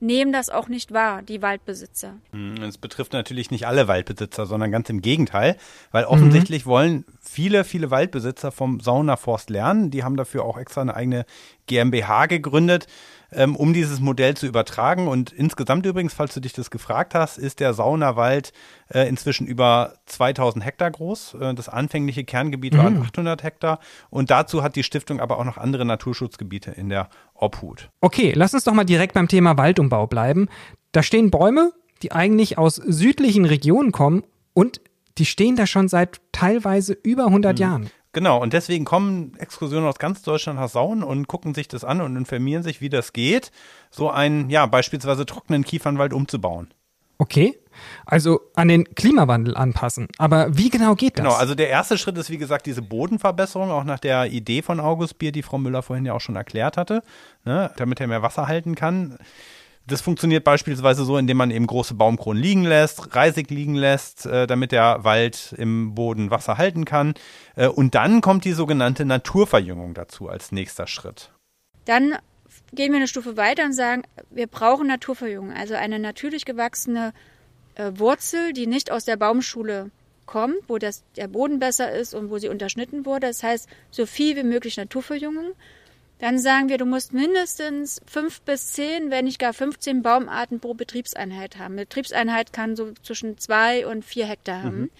nehmen 0.00 0.32
das 0.32 0.50
auch 0.50 0.68
nicht 0.68 0.92
wahr, 0.92 1.22
die 1.22 1.42
Waldbesitzer. 1.42 2.14
Hm, 2.32 2.62
es 2.62 2.78
betrifft 2.78 3.12
natürlich 3.12 3.50
nicht 3.50 3.66
alle 3.66 3.88
Waldbesitzer, 3.88 4.46
sondern 4.46 4.70
ganz 4.70 4.88
im 4.90 5.00
Gegenteil, 5.02 5.56
weil 5.90 6.04
offensichtlich 6.04 6.66
mhm. 6.66 6.70
wollen 6.70 7.04
viele, 7.20 7.64
viele 7.64 7.90
Waldbesitzer 7.90 8.52
vom 8.52 8.80
Saunaforst 8.80 9.50
lernen. 9.50 9.90
Die 9.90 10.04
haben 10.04 10.16
dafür 10.16 10.44
auch 10.44 10.58
extra 10.58 10.82
eine 10.82 10.94
eigene 10.94 11.26
GmbH 11.66 12.26
gegründet 12.26 12.86
ähm, 13.36 13.54
um 13.54 13.72
dieses 13.72 14.00
Modell 14.00 14.34
zu 14.34 14.46
übertragen. 14.46 15.06
Und 15.06 15.30
insgesamt 15.30 15.86
übrigens, 15.86 16.14
falls 16.14 16.34
du 16.34 16.40
dich 16.40 16.54
das 16.54 16.70
gefragt 16.70 17.14
hast, 17.14 17.38
ist 17.38 17.60
der 17.60 17.74
Saunawald 17.74 18.52
äh, 18.88 19.08
inzwischen 19.08 19.46
über 19.46 19.94
2000 20.06 20.64
Hektar 20.64 20.90
groß. 20.90 21.36
Äh, 21.40 21.54
das 21.54 21.68
anfängliche 21.68 22.24
Kerngebiet 22.24 22.72
mhm. 22.74 22.78
waren 22.78 23.02
800 23.02 23.42
Hektar. 23.42 23.78
Und 24.10 24.30
dazu 24.30 24.62
hat 24.62 24.74
die 24.74 24.82
Stiftung 24.82 25.20
aber 25.20 25.38
auch 25.38 25.44
noch 25.44 25.58
andere 25.58 25.84
Naturschutzgebiete 25.84 26.70
in 26.70 26.88
der 26.88 27.08
Obhut. 27.34 27.90
Okay, 28.00 28.32
lass 28.34 28.54
uns 28.54 28.64
doch 28.64 28.74
mal 28.74 28.84
direkt 28.84 29.14
beim 29.14 29.28
Thema 29.28 29.56
Waldumbau 29.58 30.06
bleiben. 30.06 30.48
Da 30.92 31.02
stehen 31.02 31.30
Bäume, 31.30 31.72
die 32.02 32.12
eigentlich 32.12 32.58
aus 32.58 32.76
südlichen 32.76 33.44
Regionen 33.44 33.92
kommen 33.92 34.24
und 34.54 34.80
die 35.18 35.26
stehen 35.26 35.56
da 35.56 35.66
schon 35.66 35.88
seit 35.88 36.20
teilweise 36.32 36.94
über 36.94 37.26
100 37.26 37.56
mhm. 37.56 37.60
Jahren. 37.60 37.90
Genau, 38.16 38.40
und 38.40 38.54
deswegen 38.54 38.86
kommen 38.86 39.34
Exkursionen 39.36 39.86
aus 39.86 39.98
ganz 39.98 40.22
Deutschland 40.22 40.58
nach 40.58 40.70
Sauen 40.70 41.02
und 41.02 41.28
gucken 41.28 41.52
sich 41.52 41.68
das 41.68 41.84
an 41.84 42.00
und 42.00 42.16
informieren 42.16 42.62
sich, 42.62 42.80
wie 42.80 42.88
das 42.88 43.12
geht, 43.12 43.50
so 43.90 44.08
einen, 44.08 44.48
ja, 44.48 44.64
beispielsweise 44.64 45.26
trockenen 45.26 45.64
Kiefernwald 45.64 46.14
umzubauen. 46.14 46.72
Okay. 47.18 47.58
Also 48.06 48.40
an 48.54 48.68
den 48.68 48.94
Klimawandel 48.94 49.54
anpassen. 49.54 50.08
Aber 50.16 50.56
wie 50.56 50.70
genau 50.70 50.94
geht 50.94 51.18
das? 51.18 51.24
Genau, 51.24 51.36
also 51.36 51.54
der 51.54 51.68
erste 51.68 51.98
Schritt 51.98 52.16
ist, 52.16 52.30
wie 52.30 52.38
gesagt, 52.38 52.64
diese 52.64 52.80
Bodenverbesserung, 52.80 53.70
auch 53.70 53.84
nach 53.84 53.98
der 53.98 54.32
Idee 54.32 54.62
von 54.62 54.80
August 54.80 55.18
Bier, 55.18 55.30
die 55.30 55.42
Frau 55.42 55.58
Müller 55.58 55.82
vorhin 55.82 56.06
ja 56.06 56.14
auch 56.14 56.22
schon 56.22 56.36
erklärt 56.36 56.78
hatte, 56.78 57.02
ne, 57.44 57.70
damit 57.76 58.00
er 58.00 58.06
mehr 58.06 58.22
Wasser 58.22 58.48
halten 58.48 58.74
kann. 58.76 59.18
Das 59.88 60.00
funktioniert 60.00 60.42
beispielsweise 60.42 61.04
so, 61.04 61.16
indem 61.16 61.36
man 61.36 61.52
eben 61.52 61.66
große 61.66 61.94
Baumkronen 61.94 62.42
liegen 62.42 62.64
lässt, 62.64 63.14
Reisig 63.14 63.50
liegen 63.50 63.76
lässt, 63.76 64.26
äh, 64.26 64.48
damit 64.48 64.72
der 64.72 65.04
Wald 65.04 65.54
im 65.56 65.94
Boden 65.94 66.30
Wasser 66.30 66.58
halten 66.58 66.84
kann. 66.84 67.14
Äh, 67.54 67.68
und 67.68 67.94
dann 67.94 68.20
kommt 68.20 68.44
die 68.44 68.52
sogenannte 68.52 69.04
Naturverjüngung 69.04 69.94
dazu 69.94 70.28
als 70.28 70.50
nächster 70.50 70.88
Schritt. 70.88 71.30
Dann 71.84 72.16
gehen 72.72 72.90
wir 72.90 72.96
eine 72.96 73.06
Stufe 73.06 73.36
weiter 73.36 73.64
und 73.64 73.74
sagen, 73.74 74.02
wir 74.30 74.48
brauchen 74.48 74.88
Naturverjüngung, 74.88 75.52
also 75.52 75.74
eine 75.74 76.00
natürlich 76.00 76.44
gewachsene 76.44 77.12
äh, 77.76 77.92
Wurzel, 77.94 78.52
die 78.52 78.66
nicht 78.66 78.90
aus 78.90 79.04
der 79.04 79.16
Baumschule 79.16 79.92
kommt, 80.26 80.56
wo 80.66 80.78
das, 80.78 81.04
der 81.16 81.28
Boden 81.28 81.60
besser 81.60 81.92
ist 81.92 82.12
und 82.12 82.30
wo 82.30 82.38
sie 82.38 82.48
unterschnitten 82.48 83.06
wurde. 83.06 83.28
Das 83.28 83.44
heißt, 83.44 83.68
so 83.92 84.04
viel 84.04 84.34
wie 84.34 84.42
möglich 84.42 84.76
Naturverjüngung. 84.76 85.52
Dann 86.18 86.38
sagen 86.38 86.68
wir, 86.70 86.78
du 86.78 86.86
musst 86.86 87.12
mindestens 87.12 88.00
fünf 88.06 88.40
bis 88.40 88.72
zehn, 88.72 89.10
wenn 89.10 89.26
nicht 89.26 89.38
gar 89.38 89.52
15 89.52 90.02
Baumarten 90.02 90.60
pro 90.60 90.72
Betriebseinheit 90.72 91.58
haben. 91.58 91.72
Eine 91.72 91.82
Betriebseinheit 91.82 92.52
kann 92.52 92.74
so 92.74 92.92
zwischen 93.02 93.36
zwei 93.36 93.86
und 93.86 94.04
vier 94.04 94.26
Hektar 94.26 94.62
haben. 94.62 94.80
Mhm. 94.80 94.90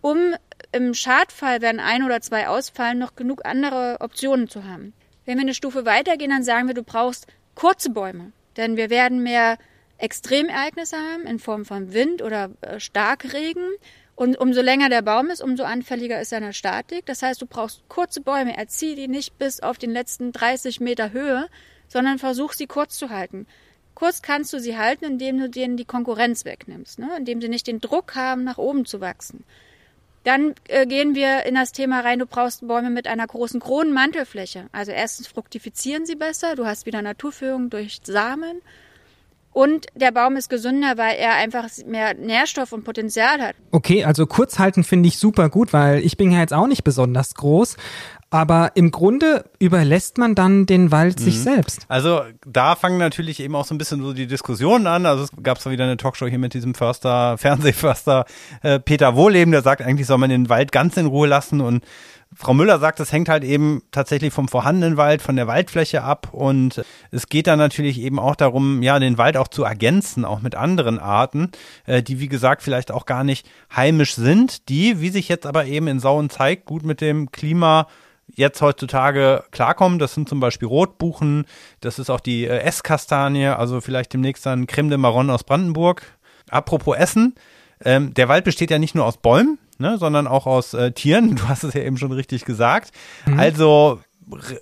Um 0.00 0.34
im 0.70 0.94
Schadfall, 0.94 1.60
wenn 1.60 1.80
ein 1.80 2.04
oder 2.04 2.20
zwei 2.20 2.48
ausfallen, 2.48 2.98
noch 2.98 3.16
genug 3.16 3.44
andere 3.44 3.96
Optionen 4.00 4.48
zu 4.48 4.64
haben. 4.64 4.92
Wenn 5.24 5.38
wir 5.38 5.42
eine 5.42 5.54
Stufe 5.54 5.84
weitergehen, 5.86 6.30
dann 6.30 6.44
sagen 6.44 6.66
wir, 6.66 6.74
du 6.74 6.82
brauchst 6.82 7.26
kurze 7.54 7.90
Bäume. 7.90 8.32
Denn 8.56 8.76
wir 8.76 8.90
werden 8.90 9.22
mehr 9.22 9.58
Extremereignisse 9.98 10.96
haben 10.96 11.26
in 11.26 11.38
Form 11.38 11.64
von 11.64 11.92
Wind 11.92 12.22
oder 12.22 12.50
äh, 12.60 12.80
Starkregen. 12.80 13.64
Und 14.22 14.38
umso 14.38 14.62
länger 14.62 14.88
der 14.88 15.02
Baum 15.02 15.30
ist, 15.30 15.42
umso 15.42 15.64
anfälliger 15.64 16.20
ist 16.20 16.30
seine 16.30 16.52
Statik. 16.52 17.06
Das 17.06 17.22
heißt, 17.22 17.42
du 17.42 17.46
brauchst 17.46 17.82
kurze 17.88 18.20
Bäume. 18.20 18.56
Erzieh 18.56 18.94
die 18.94 19.08
nicht 19.08 19.36
bis 19.36 19.58
auf 19.58 19.78
den 19.78 19.90
letzten 19.90 20.30
30 20.30 20.78
Meter 20.78 21.10
Höhe, 21.10 21.48
sondern 21.88 22.20
versuch 22.20 22.52
sie 22.52 22.68
kurz 22.68 22.96
zu 22.96 23.10
halten. 23.10 23.48
Kurz 23.96 24.22
kannst 24.22 24.52
du 24.52 24.60
sie 24.60 24.78
halten, 24.78 25.06
indem 25.06 25.40
du 25.40 25.50
denen 25.50 25.76
die 25.76 25.84
Konkurrenz 25.84 26.44
wegnimmst, 26.44 27.00
ne? 27.00 27.10
indem 27.18 27.40
sie 27.40 27.48
nicht 27.48 27.66
den 27.66 27.80
Druck 27.80 28.14
haben, 28.14 28.44
nach 28.44 28.58
oben 28.58 28.84
zu 28.84 29.00
wachsen. 29.00 29.42
Dann 30.22 30.54
äh, 30.68 30.86
gehen 30.86 31.16
wir 31.16 31.44
in 31.44 31.56
das 31.56 31.72
Thema 31.72 31.98
rein, 31.98 32.20
du 32.20 32.26
brauchst 32.26 32.64
Bäume 32.68 32.90
mit 32.90 33.08
einer 33.08 33.26
großen 33.26 33.58
Kronenmantelfläche. 33.58 34.68
Also 34.70 34.92
erstens 34.92 35.26
fruktifizieren 35.26 36.06
sie 36.06 36.14
besser, 36.14 36.54
du 36.54 36.64
hast 36.64 36.86
wieder 36.86 37.02
Naturführung 37.02 37.70
durch 37.70 37.98
Samen 38.04 38.62
und 39.52 39.86
der 39.94 40.12
Baum 40.12 40.36
ist 40.36 40.48
gesünder, 40.48 40.96
weil 40.96 41.16
er 41.16 41.34
einfach 41.34 41.68
mehr 41.86 42.14
Nährstoff 42.14 42.72
und 42.72 42.84
Potenzial 42.84 43.40
hat. 43.40 43.54
Okay, 43.70 44.04
also 44.04 44.26
kurz 44.26 44.58
halten 44.58 44.82
finde 44.82 45.08
ich 45.08 45.18
super 45.18 45.50
gut, 45.50 45.72
weil 45.72 46.00
ich 46.00 46.16
bin 46.16 46.32
ja 46.32 46.40
jetzt 46.40 46.54
auch 46.54 46.66
nicht 46.66 46.84
besonders 46.84 47.34
groß. 47.34 47.76
Aber 48.30 48.72
im 48.76 48.90
Grunde 48.90 49.44
überlässt 49.58 50.16
man 50.16 50.34
dann 50.34 50.64
den 50.64 50.90
Wald 50.90 51.20
mhm. 51.20 51.24
sich 51.24 51.40
selbst. 51.40 51.84
Also 51.88 52.22
da 52.46 52.76
fangen 52.76 52.96
natürlich 52.96 53.40
eben 53.40 53.54
auch 53.54 53.66
so 53.66 53.74
ein 53.74 53.78
bisschen 53.78 54.02
so 54.02 54.14
die 54.14 54.26
Diskussionen 54.26 54.86
an. 54.86 55.04
Also 55.04 55.24
es 55.24 55.30
gab 55.42 55.60
zwar 55.60 55.70
wieder 55.70 55.84
eine 55.84 55.98
Talkshow 55.98 56.26
hier 56.26 56.38
mit 56.38 56.54
diesem 56.54 56.74
Förster, 56.74 57.36
Fernsehförster 57.38 58.24
äh, 58.62 58.80
Peter 58.80 59.16
Wohleben, 59.16 59.52
der 59.52 59.60
sagt, 59.60 59.82
eigentlich 59.82 60.06
soll 60.06 60.16
man 60.16 60.30
den 60.30 60.48
Wald 60.48 60.72
ganz 60.72 60.96
in 60.96 61.04
Ruhe 61.04 61.28
lassen 61.28 61.60
und 61.60 61.84
Frau 62.34 62.54
Müller 62.54 62.78
sagt, 62.78 62.98
es 63.00 63.12
hängt 63.12 63.28
halt 63.28 63.44
eben 63.44 63.82
tatsächlich 63.90 64.32
vom 64.32 64.48
vorhandenen 64.48 64.96
Wald, 64.96 65.22
von 65.22 65.36
der 65.36 65.46
Waldfläche 65.46 66.02
ab 66.02 66.28
und 66.32 66.82
es 67.10 67.26
geht 67.26 67.46
dann 67.46 67.58
natürlich 67.58 68.00
eben 68.00 68.18
auch 68.18 68.36
darum, 68.36 68.82
ja, 68.82 68.98
den 68.98 69.18
Wald 69.18 69.36
auch 69.36 69.48
zu 69.48 69.64
ergänzen, 69.64 70.24
auch 70.24 70.40
mit 70.40 70.54
anderen 70.54 70.98
Arten, 70.98 71.50
äh, 71.86 72.02
die 72.02 72.20
wie 72.20 72.28
gesagt 72.28 72.62
vielleicht 72.62 72.90
auch 72.90 73.06
gar 73.06 73.24
nicht 73.24 73.48
heimisch 73.74 74.14
sind, 74.14 74.68
die, 74.68 75.00
wie 75.00 75.10
sich 75.10 75.28
jetzt 75.28 75.46
aber 75.46 75.66
eben 75.66 75.88
in 75.88 76.00
Sauen 76.00 76.30
zeigt, 76.30 76.64
gut 76.64 76.84
mit 76.84 77.00
dem 77.00 77.30
Klima 77.32 77.86
jetzt 78.34 78.62
heutzutage 78.62 79.44
klarkommen. 79.50 79.98
Das 79.98 80.14
sind 80.14 80.28
zum 80.28 80.40
Beispiel 80.40 80.68
Rotbuchen, 80.68 81.44
das 81.80 81.98
ist 81.98 82.10
auch 82.10 82.20
die 82.20 82.44
äh, 82.44 82.60
Esskastanie, 82.60 83.46
also 83.48 83.80
vielleicht 83.80 84.12
demnächst 84.12 84.46
dann 84.46 84.66
Creme 84.66 84.88
de 84.88 84.98
Marron 84.98 85.30
aus 85.30 85.44
Brandenburg. 85.44 86.02
Apropos 86.50 86.96
Essen, 86.96 87.34
ähm, 87.84 88.14
der 88.14 88.28
Wald 88.28 88.44
besteht 88.44 88.70
ja 88.70 88.78
nicht 88.78 88.94
nur 88.94 89.04
aus 89.04 89.16
Bäumen, 89.16 89.58
ne, 89.82 89.98
sondern 89.98 90.26
auch 90.26 90.46
aus 90.46 90.72
äh, 90.72 90.92
Tieren. 90.92 91.36
Du 91.42 91.48
hast 91.48 91.64
es 91.64 91.74
ja 91.74 91.82
eben 91.82 91.98
schon 91.98 92.12
richtig 92.12 92.44
gesagt. 92.46 92.92
Mhm. 93.26 93.38
Also 93.38 94.00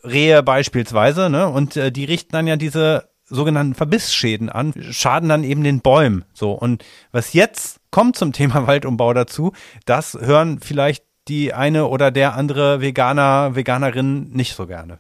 Rehe 0.03 0.43
beispielsweise, 0.43 1.31
ne? 1.31 1.49
Und 1.49 1.77
äh, 1.77 1.93
die 1.93 2.05
richten 2.05 2.33
dann 2.33 2.47
ja 2.47 2.57
diese 2.57 3.09
sogenannten 3.27 3.75
Verbissschäden 3.75 4.49
an, 4.49 4.73
schaden 4.91 5.29
dann 5.29 5.45
eben 5.45 5.63
den 5.63 5.81
Bäumen. 5.81 6.25
So 6.33 6.53
und 6.53 6.85
was 7.13 7.33
jetzt 7.33 7.81
kommt 7.91 8.17
zum 8.17 8.33
Thema 8.33 8.67
Waldumbau 8.67 9.13
dazu, 9.13 9.53
das 9.85 10.15
hören 10.21 10.59
vielleicht 10.61 11.05
die 11.29 11.55
eine 11.55 11.87
oder 11.87 12.11
der 12.11 12.35
andere 12.35 12.81
Veganer, 12.81 13.55
Veganerin 13.55 14.31
nicht 14.31 14.55
so 14.57 14.67
gerne. 14.67 14.99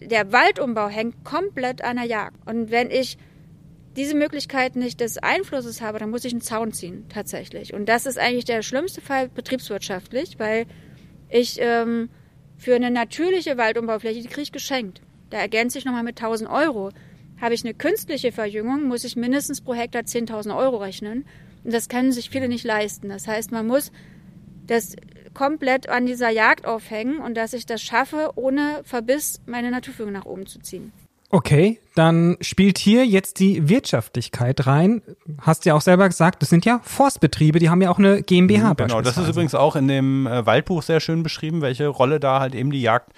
Der 0.00 0.32
Waldumbau 0.32 0.88
hängt 0.88 1.24
komplett 1.24 1.82
an 1.82 1.96
der 1.96 2.06
Jagd. 2.06 2.38
Und 2.46 2.70
wenn 2.70 2.90
ich 2.90 3.18
diese 3.96 4.14
Möglichkeit 4.14 4.76
nicht 4.76 5.00
des 5.00 5.18
Einflusses 5.18 5.80
habe, 5.80 5.98
dann 5.98 6.10
muss 6.10 6.24
ich 6.24 6.32
einen 6.32 6.42
Zaun 6.42 6.72
ziehen, 6.72 7.06
tatsächlich. 7.08 7.74
Und 7.74 7.86
das 7.86 8.06
ist 8.06 8.18
eigentlich 8.18 8.44
der 8.44 8.62
schlimmste 8.62 9.00
Fall 9.00 9.28
betriebswirtschaftlich, 9.28 10.38
weil 10.38 10.66
ich 11.28 11.58
ähm, 11.60 12.10
für 12.56 12.74
eine 12.74 12.90
natürliche 12.90 13.56
Waldumbaufläche, 13.56 14.20
die 14.20 14.28
kriege 14.28 14.42
ich 14.42 14.52
geschenkt. 14.52 15.00
Da 15.30 15.38
ergänze 15.38 15.78
ich 15.78 15.84
nochmal 15.84 16.02
mit 16.02 16.18
1000 16.20 16.48
Euro. 16.48 16.90
Habe 17.40 17.54
ich 17.54 17.64
eine 17.64 17.74
künstliche 17.74 18.32
Verjüngung, 18.32 18.84
muss 18.84 19.04
ich 19.04 19.16
mindestens 19.16 19.60
pro 19.60 19.74
Hektar 19.74 20.02
10.000 20.02 20.56
Euro 20.56 20.76
rechnen. 20.76 21.26
Und 21.64 21.72
das 21.72 21.88
können 21.88 22.12
sich 22.12 22.30
viele 22.30 22.48
nicht 22.48 22.64
leisten. 22.64 23.08
Das 23.08 23.26
heißt, 23.26 23.50
man 23.50 23.66
muss 23.66 23.92
das 24.66 24.96
komplett 25.34 25.88
an 25.88 26.06
dieser 26.06 26.30
Jagd 26.30 26.64
aufhängen 26.64 27.18
und 27.18 27.34
dass 27.34 27.52
ich 27.52 27.66
das 27.66 27.82
schaffe, 27.82 28.30
ohne 28.36 28.80
Verbiss 28.84 29.40
meine 29.46 29.70
Naturführung 29.70 30.12
nach 30.12 30.24
oben 30.24 30.46
zu 30.46 30.60
ziehen. 30.60 30.92
Okay, 31.30 31.80
dann 31.96 32.36
spielt 32.40 32.78
hier 32.78 33.04
jetzt 33.04 33.40
die 33.40 33.68
Wirtschaftlichkeit 33.68 34.66
rein. 34.66 35.02
Hast 35.40 35.64
ja 35.64 35.74
auch 35.74 35.80
selber 35.80 36.08
gesagt, 36.08 36.40
das 36.40 36.50
sind 36.50 36.64
ja 36.64 36.80
Forstbetriebe, 36.84 37.58
die 37.58 37.68
haben 37.68 37.82
ja 37.82 37.90
auch 37.90 37.98
eine 37.98 38.22
GmbH. 38.22 38.70
Mhm, 38.70 38.76
genau, 38.76 39.00
das 39.00 39.18
ist 39.18 39.28
übrigens 39.28 39.54
auch 39.54 39.74
in 39.74 39.88
dem 39.88 40.26
äh, 40.26 40.46
Waldbuch 40.46 40.82
sehr 40.82 41.00
schön 41.00 41.22
beschrieben, 41.22 41.62
welche 41.62 41.88
Rolle 41.88 42.20
da 42.20 42.38
halt 42.38 42.54
eben 42.54 42.70
die 42.70 42.80
Jagd 42.80 43.12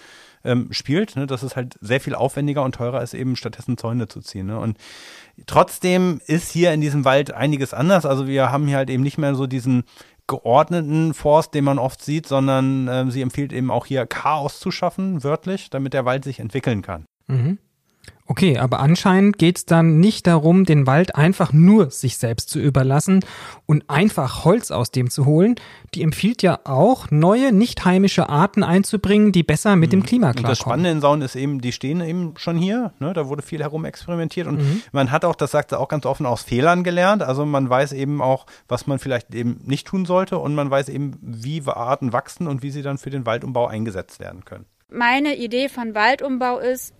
ähm, 0.44 0.68
spielt. 0.72 1.16
Ne? 1.16 1.26
Dass 1.26 1.42
es 1.42 1.54
halt 1.54 1.74
sehr 1.80 2.00
viel 2.00 2.14
aufwendiger 2.14 2.62
und 2.62 2.74
teurer 2.74 3.02
ist, 3.02 3.12
eben 3.12 3.36
stattdessen 3.36 3.76
Zäune 3.76 4.08
zu 4.08 4.20
ziehen. 4.20 4.46
Ne? 4.46 4.58
Und 4.58 4.78
trotzdem 5.46 6.20
ist 6.26 6.50
hier 6.50 6.72
in 6.72 6.80
diesem 6.80 7.04
Wald 7.04 7.32
einiges 7.32 7.74
anders. 7.74 8.06
Also 8.06 8.26
wir 8.26 8.50
haben 8.50 8.66
hier 8.66 8.78
halt 8.78 8.90
eben 8.90 9.02
nicht 9.02 9.18
mehr 9.18 9.34
so 9.34 9.46
diesen 9.46 9.84
geordneten 10.26 11.14
Forst, 11.14 11.54
den 11.54 11.64
man 11.64 11.78
oft 11.78 12.02
sieht, 12.02 12.26
sondern 12.26 12.88
äh, 12.88 13.10
sie 13.10 13.22
empfiehlt 13.22 13.52
eben 13.52 13.70
auch 13.70 13.86
hier 13.86 14.06
Chaos 14.06 14.60
zu 14.60 14.70
schaffen, 14.70 15.24
wörtlich, 15.24 15.70
damit 15.70 15.94
der 15.94 16.04
Wald 16.04 16.24
sich 16.24 16.40
entwickeln 16.40 16.82
kann. 16.82 17.06
Mhm. 17.26 17.58
Okay, 18.30 18.58
aber 18.58 18.80
anscheinend 18.80 19.38
geht's 19.38 19.64
dann 19.64 20.00
nicht 20.00 20.26
darum, 20.26 20.66
den 20.66 20.86
Wald 20.86 21.16
einfach 21.16 21.54
nur 21.54 21.90
sich 21.90 22.18
selbst 22.18 22.50
zu 22.50 22.58
überlassen 22.58 23.24
und 23.64 23.88
einfach 23.88 24.44
Holz 24.44 24.70
aus 24.70 24.90
dem 24.90 25.08
zu 25.08 25.24
holen. 25.24 25.54
Die 25.94 26.02
empfiehlt 26.02 26.42
ja 26.42 26.60
auch, 26.64 27.10
neue, 27.10 27.52
nicht 27.52 27.86
heimische 27.86 28.28
Arten 28.28 28.62
einzubringen, 28.62 29.32
die 29.32 29.42
besser 29.42 29.76
mit 29.76 29.92
dem 29.92 30.00
mhm. 30.00 30.04
Klima 30.04 30.32
klarkommen. 30.32 30.44
Und 30.44 30.50
das 30.50 30.58
Spannende 30.58 30.90
in 30.90 31.00
Sauen 31.00 31.22
ist 31.22 31.36
eben, 31.36 31.62
die 31.62 31.72
stehen 31.72 32.02
eben 32.02 32.34
schon 32.36 32.58
hier. 32.58 32.92
Ne? 32.98 33.14
Da 33.14 33.28
wurde 33.28 33.40
viel 33.40 33.62
herum 33.62 33.86
experimentiert 33.86 34.46
und 34.46 34.58
mhm. 34.58 34.82
man 34.92 35.10
hat 35.10 35.24
auch, 35.24 35.34
das 35.34 35.50
sagt 35.50 35.70
sie 35.70 35.78
auch 35.78 35.88
ganz 35.88 36.04
offen, 36.04 36.26
aus 36.26 36.42
Fehlern 36.42 36.84
gelernt. 36.84 37.22
Also 37.22 37.46
man 37.46 37.70
weiß 37.70 37.94
eben 37.94 38.20
auch, 38.20 38.44
was 38.68 38.86
man 38.86 38.98
vielleicht 38.98 39.34
eben 39.34 39.58
nicht 39.64 39.86
tun 39.86 40.04
sollte 40.04 40.38
und 40.38 40.54
man 40.54 40.70
weiß 40.70 40.90
eben, 40.90 41.18
wie 41.22 41.62
Arten 41.66 42.12
wachsen 42.12 42.46
und 42.46 42.62
wie 42.62 42.70
sie 42.70 42.82
dann 42.82 42.98
für 42.98 43.08
den 43.08 43.24
Waldumbau 43.24 43.66
eingesetzt 43.66 44.20
werden 44.20 44.44
können. 44.44 44.66
Meine 44.90 45.36
Idee 45.36 45.68
von 45.68 45.94
Waldumbau 45.94 46.58
ist, 46.58 46.94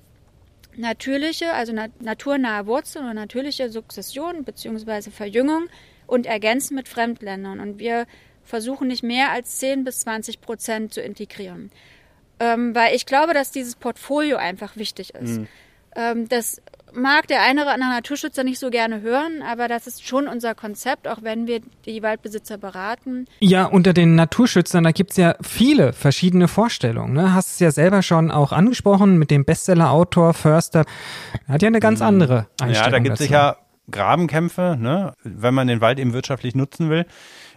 natürliche, 0.79 1.53
also 1.53 1.73
na 1.73 1.89
naturnahe 2.01 2.67
Wurzeln 2.67 3.05
oder 3.05 3.15
natürliche 3.15 3.69
Sukzession 3.69 4.45
bzw. 4.45 5.11
Verjüngung 5.11 5.69
und 6.07 6.27
ergänzen 6.27 6.75
mit 6.75 6.89
Fremdländern. 6.89 7.61
Und 7.61 7.79
wir 7.79 8.07
versuchen 8.45 8.89
nicht 8.89 9.03
mehr 9.03 9.31
als 9.31 9.59
10 9.59 9.85
bis 9.85 10.01
20 10.01 10.41
Prozent 10.41 10.95
zu 10.95 11.01
integrieren. 11.01 11.71
Ähm, 12.41 12.75
weil 12.75 12.95
ich 12.95 13.05
glaube, 13.05 13.35
dass 13.35 13.51
dieses 13.51 13.77
Portfolio 13.77 14.37
einfach 14.37 14.77
wichtig 14.77 15.15
ist. 15.15 15.41
Mhm. 15.41 15.49
Ähm, 15.97 16.29
das 16.29 16.63
mag 16.93 17.27
der 17.29 17.43
eine 17.43 17.63
oder 17.63 17.73
andere 17.73 17.91
Naturschützer 17.91 18.45
nicht 18.45 18.59
so 18.59 18.71
gerne 18.71 19.01
hören, 19.01 19.43
aber 19.43 19.69
das 19.69 19.87
ist 19.87 20.07
schon 20.07 20.29
unser 20.29 20.55
Konzept, 20.55 21.09
auch 21.09 21.23
wenn 21.23 21.47
wir 21.47 21.61
die 21.87 22.03
Waldbesitzer 22.03 22.59
beraten. 22.59 23.27
Ja, 23.41 23.65
unter 23.65 23.93
den 23.93 24.15
Naturschützern, 24.15 24.85
da 24.85 24.93
gibt's 24.93 25.17
ja 25.17 25.35
viele 25.41 25.93
verschiedene 25.93 26.49
Vorstellungen. 26.49 27.13
Ne? 27.13 27.35
Hast 27.35 27.53
es 27.53 27.59
ja 27.61 27.71
selber 27.71 28.03
schon 28.03 28.31
auch 28.31 28.53
angesprochen 28.53 29.19
mit 29.19 29.31
dem 29.31 29.45
Bestseller-Autor 29.45 30.35
Förster. 30.35 30.85
Er 31.47 31.55
hat 31.55 31.63
ja 31.63 31.69
eine 31.69 31.81
ganz 31.81 32.01
mhm. 32.01 32.07
andere 32.07 32.47
Einstellung. 32.61 32.85
Ja, 32.85 32.91
da 32.91 32.99
gibt 32.99 33.21
es 33.21 33.29
ja 33.29 33.57
Grabenkämpfe, 33.91 34.77
ne? 34.79 35.15
wenn 35.23 35.55
man 35.55 35.67
den 35.67 35.81
Wald 35.81 35.99
eben 35.99 36.13
wirtschaftlich 36.13 36.55
nutzen 36.55 36.91
will. 36.91 37.07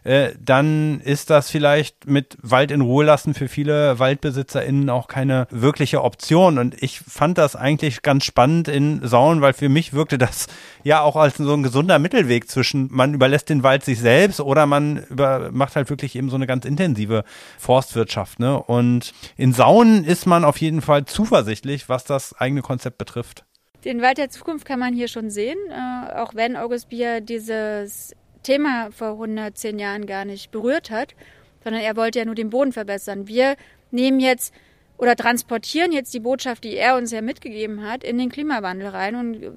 Äh, 0.03 0.31
dann 0.39 0.99
ist 1.01 1.29
das 1.29 1.49
vielleicht 1.49 2.07
mit 2.07 2.37
Wald 2.41 2.71
in 2.71 2.81
Ruhe 2.81 3.05
lassen 3.05 3.33
für 3.33 3.47
viele 3.47 3.99
WaldbesitzerInnen 3.99 4.89
auch 4.89 5.07
keine 5.07 5.47
wirkliche 5.51 6.03
Option. 6.03 6.57
Und 6.57 6.81
ich 6.81 6.99
fand 6.99 7.37
das 7.37 7.55
eigentlich 7.55 8.01
ganz 8.01 8.25
spannend 8.25 8.67
in 8.67 9.05
Sauen, 9.07 9.41
weil 9.41 9.53
für 9.53 9.69
mich 9.69 9.93
wirkte 9.93 10.17
das 10.17 10.47
ja 10.83 11.01
auch 11.01 11.15
als 11.15 11.37
so 11.37 11.53
ein 11.53 11.63
gesunder 11.63 11.99
Mittelweg 11.99 12.49
zwischen, 12.49 12.87
man 12.91 13.13
überlässt 13.13 13.49
den 13.49 13.63
Wald 13.63 13.85
sich 13.85 13.99
selbst 13.99 14.39
oder 14.39 14.65
man 14.65 15.03
über, 15.09 15.49
macht 15.51 15.75
halt 15.75 15.89
wirklich 15.89 16.15
eben 16.15 16.29
so 16.29 16.35
eine 16.35 16.47
ganz 16.47 16.65
intensive 16.65 17.23
Forstwirtschaft. 17.59 18.39
Ne? 18.39 18.61
Und 18.61 19.13
in 19.37 19.53
Sauen 19.53 20.03
ist 20.03 20.25
man 20.25 20.45
auf 20.45 20.57
jeden 20.57 20.81
Fall 20.81 21.05
zuversichtlich, 21.05 21.89
was 21.89 22.03
das 22.05 22.33
eigene 22.33 22.61
Konzept 22.61 22.97
betrifft. 22.97 23.45
Den 23.83 24.01
Wald 24.01 24.19
der 24.19 24.29
Zukunft 24.29 24.65
kann 24.65 24.79
man 24.79 24.93
hier 24.93 25.07
schon 25.07 25.31
sehen, 25.31 25.57
äh, 25.69 26.13
auch 26.15 26.35
wenn 26.35 26.55
August 26.55 26.89
Bier 26.89 27.19
dieses 27.19 28.13
Thema 28.43 28.89
vor 28.91 29.11
110 29.11 29.79
Jahren 29.79 30.05
gar 30.05 30.25
nicht 30.25 30.51
berührt 30.51 30.91
hat, 30.91 31.15
sondern 31.63 31.81
er 31.81 31.95
wollte 31.95 32.19
ja 32.19 32.25
nur 32.25 32.35
den 32.35 32.49
Boden 32.49 32.71
verbessern. 32.71 33.27
Wir 33.27 33.55
nehmen 33.91 34.19
jetzt 34.19 34.53
oder 34.97 35.15
transportieren 35.15 35.91
jetzt 35.91 36.13
die 36.13 36.19
Botschaft, 36.19 36.63
die 36.63 36.75
er 36.75 36.95
uns 36.95 37.11
ja 37.11 37.21
mitgegeben 37.21 37.83
hat, 37.83 38.03
in 38.03 38.17
den 38.17 38.29
Klimawandel 38.29 38.89
rein 38.89 39.15
und 39.15 39.51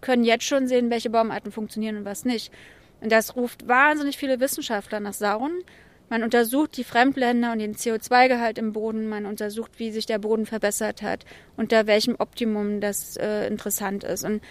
können 0.00 0.24
jetzt 0.24 0.44
schon 0.44 0.68
sehen, 0.68 0.90
welche 0.90 1.10
Baumarten 1.10 1.50
funktionieren 1.50 1.96
und 1.96 2.04
was 2.04 2.24
nicht. 2.24 2.52
Und 3.00 3.10
das 3.10 3.34
ruft 3.34 3.66
wahnsinnig 3.66 4.16
viele 4.16 4.38
Wissenschaftler 4.38 5.00
nach 5.00 5.12
Sauren. 5.12 5.62
Man 6.10 6.22
untersucht 6.22 6.76
die 6.76 6.84
Fremdländer 6.84 7.52
und 7.52 7.58
den 7.58 7.74
CO2-Gehalt 7.74 8.58
im 8.58 8.72
Boden. 8.72 9.08
Man 9.08 9.26
untersucht, 9.26 9.72
wie 9.78 9.90
sich 9.90 10.06
der 10.06 10.18
Boden 10.18 10.46
verbessert 10.46 11.02
hat, 11.02 11.24
unter 11.56 11.86
welchem 11.86 12.14
Optimum 12.18 12.80
das 12.80 13.16
äh, 13.16 13.46
interessant 13.46 14.04
ist. 14.04 14.24
Und 14.24 14.42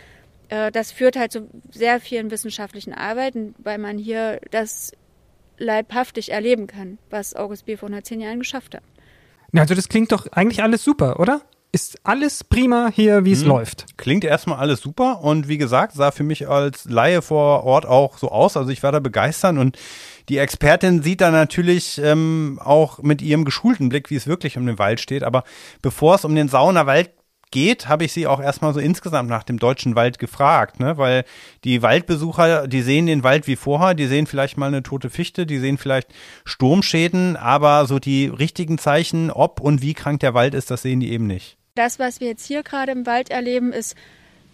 das 0.72 0.92
führt 0.92 1.16
halt 1.16 1.32
zu 1.32 1.50
sehr 1.72 2.00
vielen 2.00 2.32
wissenschaftlichen 2.32 2.94
Arbeiten, 2.94 3.56
weil 3.58 3.78
man 3.78 3.98
hier 3.98 4.40
das 4.52 4.92
leibhaftig 5.58 6.32
erleben 6.32 6.68
kann, 6.68 6.98
was 7.10 7.36
August 7.36 7.66
B. 7.66 7.78
vor 7.78 7.88
110 7.88 8.22
Jahren 8.22 8.40
geschafft 8.40 8.76
hat. 8.76 8.84
Also 9.56 9.76
das 9.76 9.88
klingt 9.88 10.12
doch 10.12 10.28
eigentlich 10.32 10.64
alles 10.64 10.84
super, 10.84 11.20
oder? 11.20 11.42
Ist 11.72 12.00
alles 12.04 12.44
prima 12.44 12.92
hier, 12.94 13.26
wie 13.26 13.32
es 13.32 13.42
hm. 13.42 13.48
läuft. 13.48 13.98
Klingt 13.98 14.24
erstmal 14.24 14.60
alles 14.60 14.82
super 14.82 15.22
und 15.22 15.48
wie 15.48 15.58
gesagt, 15.58 15.94
sah 15.94 16.12
für 16.12 16.24
mich 16.24 16.48
als 16.48 16.86
Laie 16.86 17.22
vor 17.22 17.64
Ort 17.64 17.86
auch 17.86 18.18
so 18.18 18.30
aus. 18.30 18.58
Also 18.58 18.70
ich 18.70 18.84
war 18.84 18.92
da 18.92 19.00
begeistert 19.00 19.58
und 19.58 19.78
die 20.30 20.38
Expertin 20.38 21.02
sieht 21.02 21.22
da 21.22 21.32
natürlich 21.32 22.00
ähm, 22.04 22.60
auch 22.64 23.00
mit 23.00 23.22
ihrem 23.22 23.44
geschulten 23.44 23.90
Blick, 23.90 24.10
wie 24.12 24.16
es 24.16 24.28
wirklich 24.28 24.58
um 24.58 24.66
den 24.68 24.78
Wald 24.78 25.02
steht. 25.02 25.24
Aber 25.24 25.44
bevor 25.82 26.16
es 26.16 26.26
um 26.26 26.36
den 26.36 26.48
Saunerwald 26.48 27.12
geht, 27.54 27.88
habe 27.88 28.04
ich 28.04 28.12
sie 28.12 28.26
auch 28.26 28.42
erstmal 28.42 28.74
so 28.74 28.80
insgesamt 28.80 29.30
nach 29.30 29.44
dem 29.44 29.60
deutschen 29.60 29.96
Wald 29.96 30.18
gefragt, 30.18 30.80
ne? 30.80 30.98
weil 30.98 31.24
die 31.64 31.84
Waldbesucher, 31.84 32.68
die 32.68 32.82
sehen 32.82 33.06
den 33.06 33.24
Wald 33.24 33.46
wie 33.46 33.56
vorher, 33.56 33.94
die 33.94 34.08
sehen 34.08 34.26
vielleicht 34.26 34.58
mal 34.58 34.66
eine 34.66 34.82
tote 34.82 35.12
Fichte, 35.12 35.46
die 35.46 35.60
sehen 35.60 35.78
vielleicht 35.78 36.08
Sturmschäden, 36.46 37.38
aber 37.38 37.86
so 37.86 38.00
die 38.00 38.26
richtigen 38.26 38.80
Zeichen, 38.80 39.30
ob 39.30 39.62
und 39.62 39.84
wie 39.84 39.94
krank 39.94 40.20
der 40.22 40.34
Wald 40.34 40.56
ist, 40.56 40.72
das 40.72 40.82
sehen 40.82 41.00
die 41.00 41.12
eben 41.12 41.28
nicht. 41.28 41.56
Das, 41.76 42.00
was 42.00 42.20
wir 42.20 42.28
jetzt 42.28 42.48
hier 42.48 42.64
gerade 42.64 42.92
im 42.92 43.06
Wald 43.06 43.30
erleben, 43.30 43.72
ist 43.72 43.96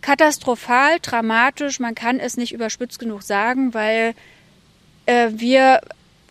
katastrophal, 0.01 0.97
dramatisch. 1.01 1.79
Man 1.79 1.95
kann 1.95 2.19
es 2.19 2.35
nicht 2.35 2.53
überspitzt 2.53 2.99
genug 2.99 3.23
sagen, 3.23 3.73
weil 3.73 4.13
äh, 5.05 5.29
wir 5.31 5.79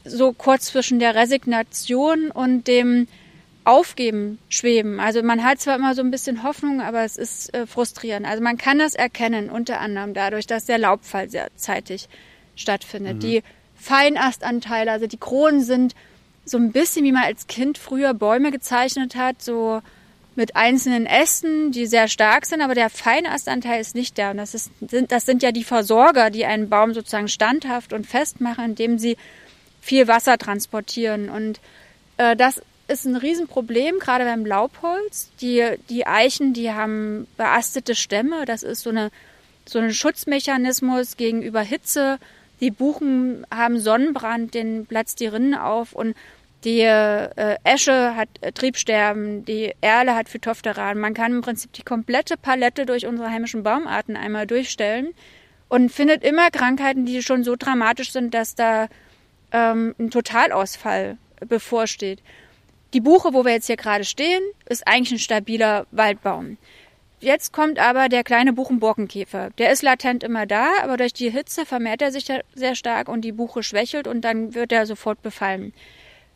so 0.05 0.35
kurz 0.35 0.67
zwischen 0.67 0.99
der 0.99 1.15
Resignation 1.15 2.31
und 2.31 2.69
dem 2.69 3.09
Aufgeben 3.69 4.39
schweben. 4.49 4.99
Also 4.99 5.23
man 5.23 5.45
hat 5.45 5.61
zwar 5.61 5.77
immer 5.77 5.95
so 5.95 6.01
ein 6.01 6.11
bisschen 6.11 6.43
Hoffnung, 6.43 6.81
aber 6.81 7.05
es 7.05 7.19
ist 7.19 7.53
äh, 7.53 7.67
frustrierend. 7.67 8.27
Also 8.27 8.43
man 8.43 8.57
kann 8.57 8.79
das 8.79 8.95
erkennen, 8.95 9.51
unter 9.51 9.79
anderem 9.79 10.15
dadurch, 10.15 10.47
dass 10.47 10.65
der 10.65 10.79
Laubfall 10.79 11.29
sehr 11.29 11.49
zeitig 11.55 12.09
stattfindet. 12.57 13.17
Mhm. 13.17 13.21
Die 13.21 13.43
Feinastanteile, 13.77 14.91
also 14.91 15.07
die 15.07 15.19
Kronen 15.19 15.63
sind 15.63 15.95
so 16.47 16.57
ein 16.57 16.73
bisschen, 16.73 17.05
wie 17.05 17.13
man 17.13 17.25
als 17.25 17.47
Kind 17.47 17.77
früher 17.77 18.15
Bäume 18.15 18.53
gezeichnet 18.53 19.17
hat, 19.17 19.43
so 19.43 19.83
mit 20.35 20.57
einzelnen 20.57 21.05
Ästen, 21.05 21.71
die 21.71 21.85
sehr 21.85 22.09
stark 22.09 22.47
sind, 22.47 22.63
aber 22.63 22.75
der 22.75 22.89
Feinastanteil 22.89 23.83
ist 23.83 23.95
nicht 23.95 24.17
da. 24.17 24.31
Und 24.31 24.39
das, 24.39 24.55
ist, 24.55 24.71
sind, 24.81 25.13
das 25.13 25.27
sind 25.27 25.43
ja 25.43 25.53
die 25.53 25.65
Versorger, 25.65 26.31
die 26.31 26.47
einen 26.47 26.71
Baum 26.71 26.95
sozusagen 26.95 27.29
standhaft 27.29 27.93
und 27.93 28.07
festmachen, 28.07 28.65
indem 28.65 28.99
sie 28.99 29.19
viel 29.83 30.09
Wasser 30.09 30.39
transportieren. 30.39 31.29
Und 31.29 31.61
äh, 32.17 32.35
das 32.35 32.63
ist 32.89 33.05
ein 33.05 33.17
Riesenproblem, 33.17 33.99
gerade 33.99 34.25
beim 34.25 34.45
Laubholz. 34.45 35.31
Die, 35.41 35.65
die 35.89 36.07
Eichen, 36.07 36.55
die 36.55 36.73
haben 36.73 37.27
beastete 37.37 37.95
Stämme. 37.95 38.45
Das 38.47 38.63
ist 38.63 38.83
so, 38.83 38.91
eine, 38.91 39.11
so 39.67 39.79
ein 39.79 39.93
Schutzmechanismus 39.93 41.17
gegenüber 41.17 41.61
Hitze. 41.61 42.19
Die 42.61 42.71
Buchen 42.71 43.47
haben 43.55 43.79
Sonnenbrand, 43.79 44.55
den 44.55 44.87
platzt 44.87 45.21
die 45.21 45.27
Rinnen 45.27 45.55
auf 45.55 45.93
und 45.93 46.17
die 46.65 46.81
äh, 46.81 47.57
Esche 47.63 48.17
hat 48.17 48.29
äh, 48.41 48.51
Triebsterben, 48.51 49.45
die 49.45 49.73
Erle 49.81 50.17
hat 50.17 50.29
Phytophtheran. 50.29 50.99
Man 50.99 51.15
kann 51.15 51.33
im 51.33 51.41
Prinzip 51.41 51.73
die 51.75 51.85
komplette 51.85 52.37
Palette 52.37 52.85
durch 52.85 53.07
unsere 53.07 53.31
heimischen 53.31 53.63
Baumarten 53.63 54.17
einmal 54.17 54.47
durchstellen 54.47 55.15
und 55.69 55.93
findet 55.93 56.25
immer 56.25 56.51
Krankheiten, 56.51 57.07
die 57.07 57.23
schon 57.23 57.45
so 57.45 57.55
dramatisch 57.57 58.11
sind, 58.11 58.35
dass 58.35 58.57
da 58.57 58.89
ähm, 59.53 59.95
ein 60.01 60.11
Totalausfall 60.11 61.17
bevorsteht. 61.47 62.21
Die 62.95 63.01
Buche, 63.01 63.35
wo 63.35 63.45
wir 63.45 63.53
jetzt 63.53 63.67
hier 63.67 63.77
gerade 63.77 64.05
stehen, 64.05 64.43
ist 64.67 64.87
eigentlich 64.87 65.13
ein 65.13 65.19
stabiler 65.19 65.87
Waldbaum. 65.91 66.57
Jetzt 67.21 67.53
kommt 67.53 67.79
aber 67.79 68.09
der 68.09 68.23
kleine 68.23 68.53
Buchenborkenkäfer. 68.53 69.51
Der 69.59 69.73
ist 69.73 69.83
latent 69.83 70.23
immer 70.23 70.47
da, 70.47 70.69
aber 70.83 70.97
durch 70.97 71.13
die 71.13 71.31
Hitze 71.31 71.67
vermehrt 71.67 72.01
er 72.01 72.13
sich 72.13 72.27
sehr 72.55 72.75
stark 72.77 73.09
und 73.09 73.23
die 73.23 73.33
Buche 73.33 73.63
schwächelt 73.63 74.07
und 74.07 74.23
dann 74.23 74.55
wird 74.55 74.71
er 74.71 74.87
sofort 74.87 75.21
befallen. 75.23 75.73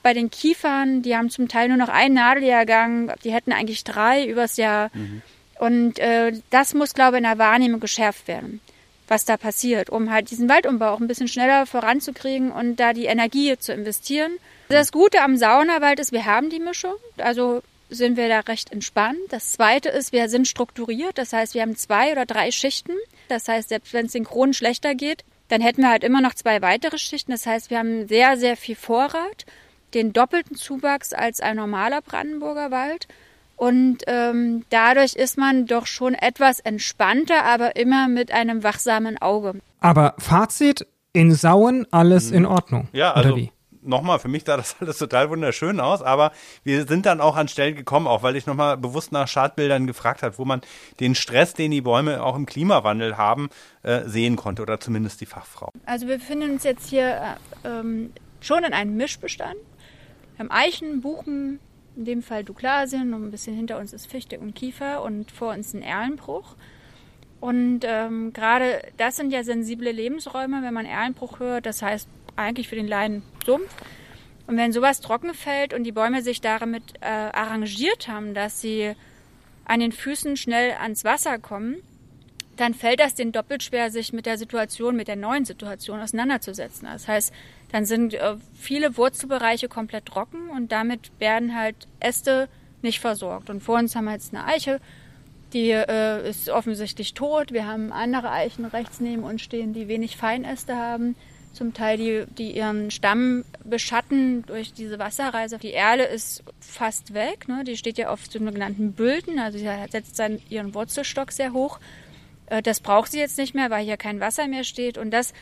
Bei 0.02 0.12
den 0.12 0.30
Kiefern, 0.30 1.02
die 1.02 1.16
haben 1.16 1.30
zum 1.30 1.46
Teil 1.46 1.68
nur 1.68 1.76
noch 1.76 1.88
einen 1.88 2.16
Nadeljahrgang, 2.16 3.12
die 3.22 3.32
hätten 3.32 3.52
eigentlich 3.52 3.84
drei 3.84 4.26
übers 4.26 4.56
Jahr. 4.56 4.90
Mhm. 4.92 5.22
Und 5.60 6.00
äh, 6.00 6.32
das 6.50 6.74
muss, 6.74 6.94
glaube 6.94 7.16
ich, 7.16 7.18
in 7.18 7.28
der 7.28 7.38
Wahrnehmung 7.38 7.78
geschärft 7.78 8.26
werden, 8.26 8.60
was 9.06 9.24
da 9.24 9.36
passiert, 9.36 9.90
um 9.90 10.10
halt 10.10 10.32
diesen 10.32 10.48
Waldumbau 10.48 10.90
auch 10.90 11.00
ein 11.00 11.06
bisschen 11.06 11.28
schneller 11.28 11.66
voranzukriegen 11.66 12.50
und 12.50 12.76
da 12.76 12.92
die 12.92 13.04
Energie 13.04 13.56
zu 13.56 13.72
investieren. 13.72 14.32
Das 14.72 14.90
Gute 14.90 15.20
am 15.20 15.36
Saunawald 15.36 16.00
ist, 16.00 16.12
wir 16.12 16.24
haben 16.24 16.48
die 16.48 16.58
Mischung. 16.58 16.94
Also 17.18 17.62
sind 17.90 18.16
wir 18.16 18.30
da 18.30 18.40
recht 18.40 18.72
entspannt. 18.72 19.18
Das 19.28 19.52
zweite 19.52 19.90
ist, 19.90 20.14
wir 20.14 20.30
sind 20.30 20.48
strukturiert. 20.48 21.18
Das 21.18 21.34
heißt, 21.34 21.52
wir 21.52 21.60
haben 21.60 21.76
zwei 21.76 22.10
oder 22.12 22.24
drei 22.24 22.50
Schichten. 22.50 22.92
Das 23.28 23.48
heißt, 23.48 23.68
selbst 23.68 23.92
wenn 23.92 24.06
es 24.06 24.12
synchron 24.12 24.54
schlechter 24.54 24.94
geht, 24.94 25.24
dann 25.48 25.60
hätten 25.60 25.82
wir 25.82 25.90
halt 25.90 26.04
immer 26.04 26.22
noch 26.22 26.32
zwei 26.32 26.62
weitere 26.62 26.96
Schichten. 26.96 27.32
Das 27.32 27.44
heißt, 27.44 27.68
wir 27.68 27.78
haben 27.78 28.08
sehr, 28.08 28.38
sehr 28.38 28.56
viel 28.56 28.74
Vorrat, 28.74 29.44
den 29.92 30.14
doppelten 30.14 30.56
Zuwachs 30.56 31.12
als 31.12 31.40
ein 31.40 31.56
normaler 31.56 32.00
Brandenburger 32.00 32.70
Wald. 32.70 33.08
Und 33.56 33.98
ähm, 34.06 34.64
dadurch 34.70 35.14
ist 35.16 35.36
man 35.36 35.66
doch 35.66 35.86
schon 35.86 36.14
etwas 36.14 36.60
entspannter, 36.60 37.44
aber 37.44 37.76
immer 37.76 38.08
mit 38.08 38.32
einem 38.32 38.62
wachsamen 38.62 39.18
Auge. 39.20 39.60
Aber 39.80 40.14
Fazit, 40.16 40.86
in 41.12 41.34
Sauen 41.34 41.86
alles 41.90 42.30
in 42.30 42.46
Ordnung. 42.46 42.88
Ja, 42.94 43.12
also 43.12 43.38
nochmal, 43.82 44.18
für 44.18 44.28
mich 44.28 44.44
sah 44.44 44.56
das 44.56 44.76
alles 44.80 44.98
total 44.98 45.30
wunderschön 45.30 45.80
aus, 45.80 46.02
aber 46.02 46.32
wir 46.64 46.86
sind 46.86 47.06
dann 47.06 47.20
auch 47.20 47.36
an 47.36 47.48
Stellen 47.48 47.74
gekommen, 47.74 48.06
auch 48.06 48.22
weil 48.22 48.36
ich 48.36 48.46
nochmal 48.46 48.76
bewusst 48.76 49.12
nach 49.12 49.28
Schadbildern 49.28 49.86
gefragt 49.86 50.22
habe, 50.22 50.38
wo 50.38 50.44
man 50.44 50.60
den 51.00 51.14
Stress, 51.14 51.54
den 51.54 51.70
die 51.70 51.80
Bäume 51.80 52.22
auch 52.22 52.36
im 52.36 52.46
Klimawandel 52.46 53.16
haben, 53.16 53.48
äh, 53.82 54.02
sehen 54.04 54.36
konnte 54.36 54.62
oder 54.62 54.80
zumindest 54.80 55.20
die 55.20 55.26
Fachfrau. 55.26 55.70
Also 55.86 56.06
wir 56.06 56.18
befinden 56.18 56.52
uns 56.52 56.64
jetzt 56.64 56.88
hier 56.90 57.36
äh, 57.64 57.68
ähm, 57.68 58.12
schon 58.40 58.64
in 58.64 58.72
einem 58.72 58.96
Mischbestand. 58.96 59.56
Wir 60.36 60.44
haben 60.44 60.50
Eichen, 60.50 61.00
Buchen, 61.00 61.60
in 61.96 62.04
dem 62.04 62.22
Fall 62.22 62.44
Douglasien 62.44 63.12
und 63.12 63.24
ein 63.24 63.30
bisschen 63.30 63.54
hinter 63.54 63.78
uns 63.78 63.92
ist 63.92 64.06
Fichte 64.06 64.38
und 64.38 64.54
Kiefer 64.54 65.02
und 65.02 65.30
vor 65.30 65.52
uns 65.52 65.74
ein 65.74 65.82
Erlenbruch. 65.82 66.56
Und 67.40 67.80
ähm, 67.82 68.32
gerade 68.32 68.82
das 68.98 69.16
sind 69.16 69.32
ja 69.32 69.42
sensible 69.42 69.90
Lebensräume, 69.90 70.62
wenn 70.62 70.72
man 70.72 70.86
Erlenbruch 70.86 71.40
hört. 71.40 71.66
Das 71.66 71.82
heißt 71.82 72.08
eigentlich 72.36 72.68
für 72.68 72.76
den 72.76 72.88
Laien 72.88 73.22
Sumpf. 73.44 73.74
Und 74.46 74.56
wenn 74.56 74.72
sowas 74.72 75.00
trocken 75.00 75.34
fällt 75.34 75.72
und 75.72 75.84
die 75.84 75.92
Bäume 75.92 76.22
sich 76.22 76.40
damit 76.40 76.82
äh, 77.00 77.06
arrangiert 77.06 78.08
haben, 78.08 78.34
dass 78.34 78.60
sie 78.60 78.94
an 79.64 79.80
den 79.80 79.92
Füßen 79.92 80.36
schnell 80.36 80.72
ans 80.72 81.04
Wasser 81.04 81.38
kommen, 81.38 81.76
dann 82.56 82.74
fällt 82.74 83.00
das 83.00 83.14
denen 83.14 83.32
doppelt 83.32 83.62
schwer, 83.62 83.90
sich 83.90 84.12
mit 84.12 84.26
der 84.26 84.36
Situation, 84.36 84.96
mit 84.96 85.08
der 85.08 85.16
neuen 85.16 85.44
Situation 85.44 86.00
auseinanderzusetzen. 86.00 86.86
Das 86.90 87.08
heißt, 87.08 87.32
dann 87.70 87.86
sind 87.86 88.14
äh, 88.14 88.36
viele 88.54 88.96
Wurzelbereiche 88.96 89.68
komplett 89.68 90.06
trocken 90.06 90.50
und 90.50 90.70
damit 90.72 91.12
werden 91.18 91.56
halt 91.56 91.76
Äste 92.00 92.48
nicht 92.82 93.00
versorgt. 93.00 93.48
Und 93.48 93.62
vor 93.62 93.78
uns 93.78 93.96
haben 93.96 94.04
wir 94.04 94.12
jetzt 94.12 94.34
eine 94.34 94.44
Eiche, 94.44 94.80
die 95.52 95.70
äh, 95.70 96.28
ist 96.28 96.48
offensichtlich 96.50 97.14
tot. 97.14 97.52
Wir 97.52 97.66
haben 97.66 97.92
andere 97.92 98.30
Eichen 98.30 98.64
rechts 98.64 99.00
neben 99.00 99.22
uns 99.22 99.42
stehen, 99.42 99.72
die 99.72 99.88
wenig 99.88 100.16
Feinäste 100.16 100.76
haben 100.76 101.14
zum 101.52 101.74
Teil 101.74 101.96
die, 101.96 102.24
die 102.36 102.56
ihren 102.56 102.90
Stamm 102.90 103.44
beschatten 103.64 104.44
durch 104.46 104.72
diese 104.72 104.98
Wasserreise. 104.98 105.58
Die 105.58 105.72
Erle 105.72 106.06
ist 106.06 106.42
fast 106.60 107.14
weg, 107.14 107.48
ne? 107.48 107.64
die 107.64 107.76
steht 107.76 107.98
ja 107.98 108.08
auf 108.08 108.26
sogenannten 108.26 108.92
Bülten, 108.92 109.38
also 109.38 109.58
sie 109.58 109.68
setzt 109.90 110.18
dann 110.18 110.40
ihren 110.48 110.74
Wurzelstock 110.74 111.32
sehr 111.32 111.52
hoch. 111.52 111.78
Äh, 112.46 112.62
das 112.62 112.80
braucht 112.80 113.12
sie 113.12 113.18
jetzt 113.18 113.38
nicht 113.38 113.54
mehr, 113.54 113.70
weil 113.70 113.84
hier 113.84 113.96
kein 113.96 114.20
Wasser 114.20 114.48
mehr 114.48 114.64
steht. 114.64 114.98
Und 114.98 115.10
das, 115.10 115.32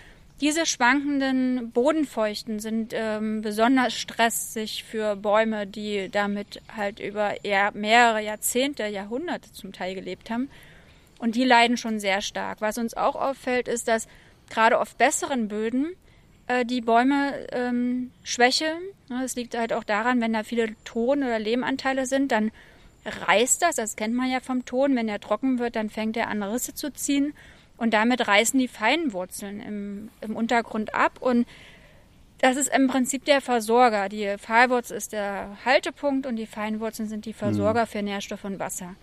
diese 0.40 0.66
schwankenden 0.66 1.70
Bodenfeuchten 1.70 2.60
sind 2.60 2.92
ähm, 2.94 3.42
besonders 3.42 3.94
stressig 3.94 4.84
für 4.84 5.16
Bäume, 5.16 5.66
die 5.66 6.08
damit 6.10 6.62
halt 6.74 7.00
über 7.00 7.44
eher 7.44 7.72
mehrere 7.72 8.22
Jahrzehnte, 8.22 8.86
Jahrhunderte 8.86 9.52
zum 9.52 9.72
Teil 9.72 9.94
gelebt 9.94 10.30
haben. 10.30 10.48
Und 11.18 11.34
die 11.34 11.44
leiden 11.44 11.76
schon 11.76 12.00
sehr 12.00 12.22
stark. 12.22 12.62
Was 12.62 12.78
uns 12.78 12.96
auch 12.96 13.14
auffällt, 13.14 13.68
ist, 13.68 13.88
dass 13.88 14.08
gerade 14.50 14.78
auf 14.78 14.96
besseren 14.96 15.48
Böden 15.48 15.94
äh, 16.46 16.64
die 16.64 16.80
Bäume 16.80 17.46
ähm, 17.52 18.10
schwächeln. 18.22 18.78
Das 19.08 19.36
liegt 19.36 19.56
halt 19.56 19.72
auch 19.72 19.84
daran, 19.84 20.20
wenn 20.20 20.32
da 20.32 20.42
viele 20.42 20.74
Ton- 20.84 21.22
oder 21.22 21.38
Lehmanteile 21.38 22.06
sind, 22.06 22.32
dann 22.32 22.50
reißt 23.04 23.62
das, 23.62 23.76
das 23.76 23.96
kennt 23.96 24.14
man 24.14 24.30
ja 24.30 24.40
vom 24.40 24.64
Ton, 24.64 24.94
wenn 24.94 25.08
er 25.08 25.20
trocken 25.20 25.58
wird, 25.58 25.74
dann 25.76 25.88
fängt 25.88 26.16
er 26.16 26.28
an 26.28 26.42
Risse 26.42 26.74
zu 26.74 26.92
ziehen 26.92 27.32
und 27.78 27.94
damit 27.94 28.28
reißen 28.28 28.60
die 28.60 28.68
feinen 28.68 29.12
Wurzeln 29.14 29.60
im, 29.60 30.10
im 30.20 30.36
Untergrund 30.36 30.94
ab 30.94 31.18
und 31.20 31.46
das 32.40 32.56
ist 32.56 32.74
im 32.74 32.88
Prinzip 32.88 33.24
der 33.26 33.40
Versorger. 33.40 34.08
Die 34.08 34.36
Pfahlwurzel 34.38 34.96
ist 34.96 35.12
der 35.12 35.58
Haltepunkt 35.64 36.26
und 36.26 36.36
die 36.36 36.46
Feinwurzeln 36.46 37.08
sind 37.08 37.26
die 37.26 37.34
Versorger 37.34 37.82
mhm. 37.82 37.86
für 37.86 38.02
Nährstoff 38.02 38.44
und 38.44 38.58
Wasser. 38.58 38.94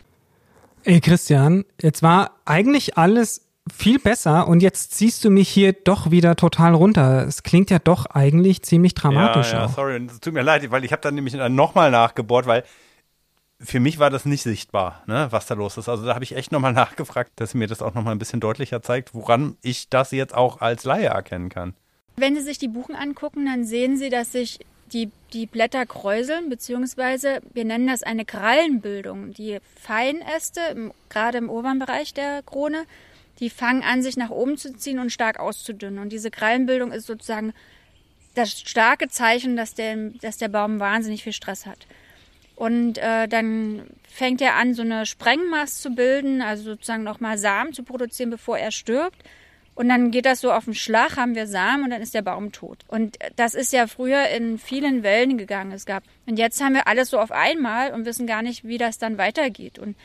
Ey 0.84 1.00
Christian, 1.00 1.66
jetzt 1.82 2.02
war 2.02 2.40
eigentlich 2.46 2.98
alles 2.98 3.47
viel 3.76 4.00
besser 4.00 4.48
und 4.48 4.62
jetzt 4.62 4.94
ziehst 4.94 5.24
du 5.24 5.30
mich 5.30 5.50
hier 5.50 5.74
doch 5.74 6.12
wieder 6.12 6.36
total 6.36 6.74
runter. 6.74 7.26
Es 7.28 7.44
klingt 7.44 7.70
ja 7.70 7.80
doch 7.80 8.06
eigentlich 8.06 8.64
ziemlich 8.64 8.94
dramatisch. 8.94 9.52
Ja, 9.52 9.62
ja 9.62 9.68
sorry, 9.68 10.06
es 10.06 10.20
tut 10.20 10.34
mir 10.34 10.42
leid, 10.42 10.70
weil 10.72 10.84
ich 10.84 10.92
habe 10.92 11.02
dann 11.02 11.16
nämlich 11.16 11.34
nochmal 11.34 11.92
nachgebohrt, 11.92 12.46
weil 12.46 12.64
für 13.60 13.80
mich 13.80 13.98
war 14.00 14.10
das 14.10 14.26
nicht 14.26 14.44
sichtbar, 14.44 15.04
ne, 15.08 15.28
was 15.32 15.48
da 15.48 15.56
los 15.56 15.78
ist. 15.78 15.90
Also 15.90 16.06
da 16.06 16.14
habe 16.14 16.24
ich 16.24 16.36
echt 16.36 16.52
nochmal 16.52 16.74
nachgefragt, 16.74 17.32
dass 17.36 17.54
mir 17.54 17.68
das 17.68 17.82
auch 17.82 17.94
nochmal 17.94 18.16
ein 18.16 18.20
bisschen 18.20 18.40
deutlicher 18.40 18.82
zeigt, 18.82 19.14
woran 19.14 19.58
ich 19.62 19.90
das 19.90 20.12
jetzt 20.12 20.36
auch 20.36 20.62
als 20.62 20.84
Laie 20.84 21.08
erkennen 21.08 21.50
kann. 21.50 21.74
Wenn 22.16 22.36
Sie 22.36 22.42
sich 22.42 22.58
die 22.58 22.68
Buchen 22.68 22.96
angucken, 22.96 23.46
dann 23.46 23.64
sehen 23.64 23.98
Sie, 23.98 24.10
dass 24.10 24.32
sich 24.32 24.60
die, 24.92 25.12
die 25.34 25.46
Blätter 25.46 25.86
kräuseln, 25.86 26.50
beziehungsweise 26.50 27.42
wir 27.54 27.66
nennen 27.66 27.88
das 27.88 28.04
eine 28.04 28.26
Krallenbildung. 28.26 29.34
Die 29.34 29.60
Feinäste, 29.76 30.62
im, 30.72 30.92
gerade 31.10 31.38
im 31.38 31.50
oberen 31.50 31.80
Bereich 31.80 32.14
der 32.14 32.42
Krone, 32.44 32.86
die 33.40 33.50
fangen 33.50 33.84
an, 33.84 34.02
sich 34.02 34.18
nach 34.18 34.30
oben 34.30 34.58
zu 34.58 34.76
ziehen 34.76 35.00
und 35.00 35.12
stark 35.12 35.40
auszudünnen. 35.40 36.00
Und 36.00 36.10
diese 36.10 36.32
Krallenbildung 36.32 36.92
ist 36.92 37.08
sozusagen 37.08 37.54
das 38.36 38.60
starke 38.60 39.08
Zeichen, 39.10 39.56
dass 39.56 39.74
der, 39.74 39.96
dass 40.22 40.38
der 40.38 40.50
Baum 40.50 40.80
wahnsinnig 40.80 41.24
viel 41.24 41.34
Stress 41.34 41.66
hat. 41.66 41.88
Und 42.56 42.98
äh, 42.98 43.28
dann 43.28 43.88
fängt 44.10 44.42
er 44.42 44.56
an, 44.56 44.74
so 44.74 44.82
eine 44.82 45.06
Sprengmasse 45.06 45.82
zu 45.82 45.90
bilden, 45.92 46.42
also 46.42 46.64
sozusagen 46.64 47.04
nochmal 47.04 47.38
Samen 47.38 47.74
zu 47.74 47.84
produzieren, 47.84 48.32
bevor 48.32 48.58
er 48.58 48.72
stirbt. 48.72 49.24
Und 49.76 49.90
dann 49.90 50.10
geht 50.10 50.26
das 50.26 50.42
so 50.42 50.52
auf 50.52 50.66
den 50.66 50.74
Schlag, 50.74 51.18
haben 51.18 51.36
wir 51.36 51.46
Samen 51.46 51.84
und 51.84 51.92
dann 51.92 52.02
ist 52.02 52.16
der 52.16 52.24
Baum 52.24 52.52
tot. 52.52 52.80
Und 52.88 53.20
das 53.36 53.54
ist 53.54 53.72
ja 53.74 53.86
früher 53.86 54.28
in 54.30 54.58
vielen 54.58 55.04
Wellen 55.04 55.38
gegangen. 55.38 55.72
Es 55.72 55.86
gab. 55.86 56.02
Und 56.26 56.40
jetzt 56.40 56.64
haben 56.64 56.74
wir 56.74 56.88
alles 56.88 57.12
so 57.12 57.20
auf 57.20 57.32
einmal 57.32 57.94
und 57.94 58.06
wissen 58.06 58.26
gar 58.26 58.42
nicht, 58.42 58.64
wie 58.64 58.80
das 58.80 58.98
dann 58.98 59.20
weitergeht. 59.20 59.78
Und 59.78 59.96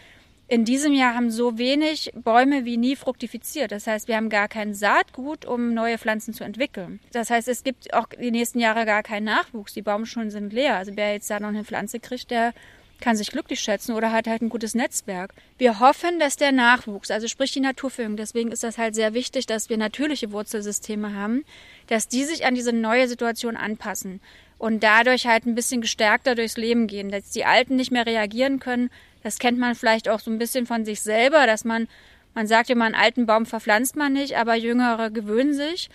in 0.52 0.66
diesem 0.66 0.92
Jahr 0.92 1.14
haben 1.14 1.30
so 1.30 1.56
wenig 1.56 2.12
Bäume 2.14 2.66
wie 2.66 2.76
nie 2.76 2.94
fruktifiziert. 2.94 3.72
Das 3.72 3.86
heißt, 3.86 4.06
wir 4.06 4.16
haben 4.16 4.28
gar 4.28 4.48
kein 4.48 4.74
Saatgut, 4.74 5.46
um 5.46 5.72
neue 5.72 5.96
Pflanzen 5.96 6.34
zu 6.34 6.44
entwickeln. 6.44 7.00
Das 7.10 7.30
heißt, 7.30 7.48
es 7.48 7.64
gibt 7.64 7.94
auch 7.94 8.06
die 8.20 8.30
nächsten 8.30 8.58
Jahre 8.58 8.84
gar 8.84 9.02
keinen 9.02 9.24
Nachwuchs. 9.24 9.72
Die 9.72 9.80
Baumschulen 9.80 10.30
sind 10.30 10.52
leer. 10.52 10.76
Also 10.76 10.92
wer 10.94 11.14
jetzt 11.14 11.30
da 11.30 11.40
noch 11.40 11.48
eine 11.48 11.64
Pflanze 11.64 12.00
kriegt, 12.00 12.30
der 12.30 12.52
kann 13.00 13.16
sich 13.16 13.30
glücklich 13.30 13.60
schätzen 13.60 13.94
oder 13.94 14.12
hat 14.12 14.26
halt 14.26 14.42
ein 14.42 14.50
gutes 14.50 14.74
Netzwerk. 14.74 15.32
Wir 15.56 15.80
hoffen, 15.80 16.18
dass 16.18 16.36
der 16.36 16.52
Nachwuchs, 16.52 17.10
also 17.10 17.28
sprich 17.28 17.52
die 17.52 17.60
Naturführung, 17.60 18.18
deswegen 18.18 18.52
ist 18.52 18.62
das 18.62 18.76
halt 18.76 18.94
sehr 18.94 19.14
wichtig, 19.14 19.46
dass 19.46 19.70
wir 19.70 19.78
natürliche 19.78 20.32
Wurzelsysteme 20.32 21.14
haben, 21.14 21.46
dass 21.86 22.08
die 22.08 22.24
sich 22.24 22.44
an 22.44 22.54
diese 22.54 22.74
neue 22.74 23.08
Situation 23.08 23.56
anpassen 23.56 24.20
und 24.58 24.82
dadurch 24.82 25.26
halt 25.26 25.46
ein 25.46 25.54
bisschen 25.54 25.80
gestärkter 25.80 26.34
durchs 26.34 26.58
Leben 26.58 26.88
gehen, 26.88 27.10
dass 27.10 27.30
die 27.30 27.46
Alten 27.46 27.74
nicht 27.74 27.90
mehr 27.90 28.04
reagieren 28.04 28.60
können, 28.60 28.90
das 29.22 29.38
kennt 29.38 29.58
man 29.58 29.74
vielleicht 29.74 30.08
auch 30.08 30.20
so 30.20 30.30
ein 30.30 30.38
bisschen 30.38 30.66
von 30.66 30.84
sich 30.84 31.00
selber, 31.00 31.46
dass 31.46 31.64
man, 31.64 31.88
man 32.34 32.46
sagt 32.46 32.70
immer, 32.70 32.84
einen 32.84 32.94
alten 32.94 33.26
Baum 33.26 33.46
verpflanzt 33.46 33.96
man 33.96 34.12
nicht, 34.12 34.36
aber 34.36 34.54
Jüngere 34.54 35.10
gewöhnen 35.10 35.54
sich. 35.54 35.90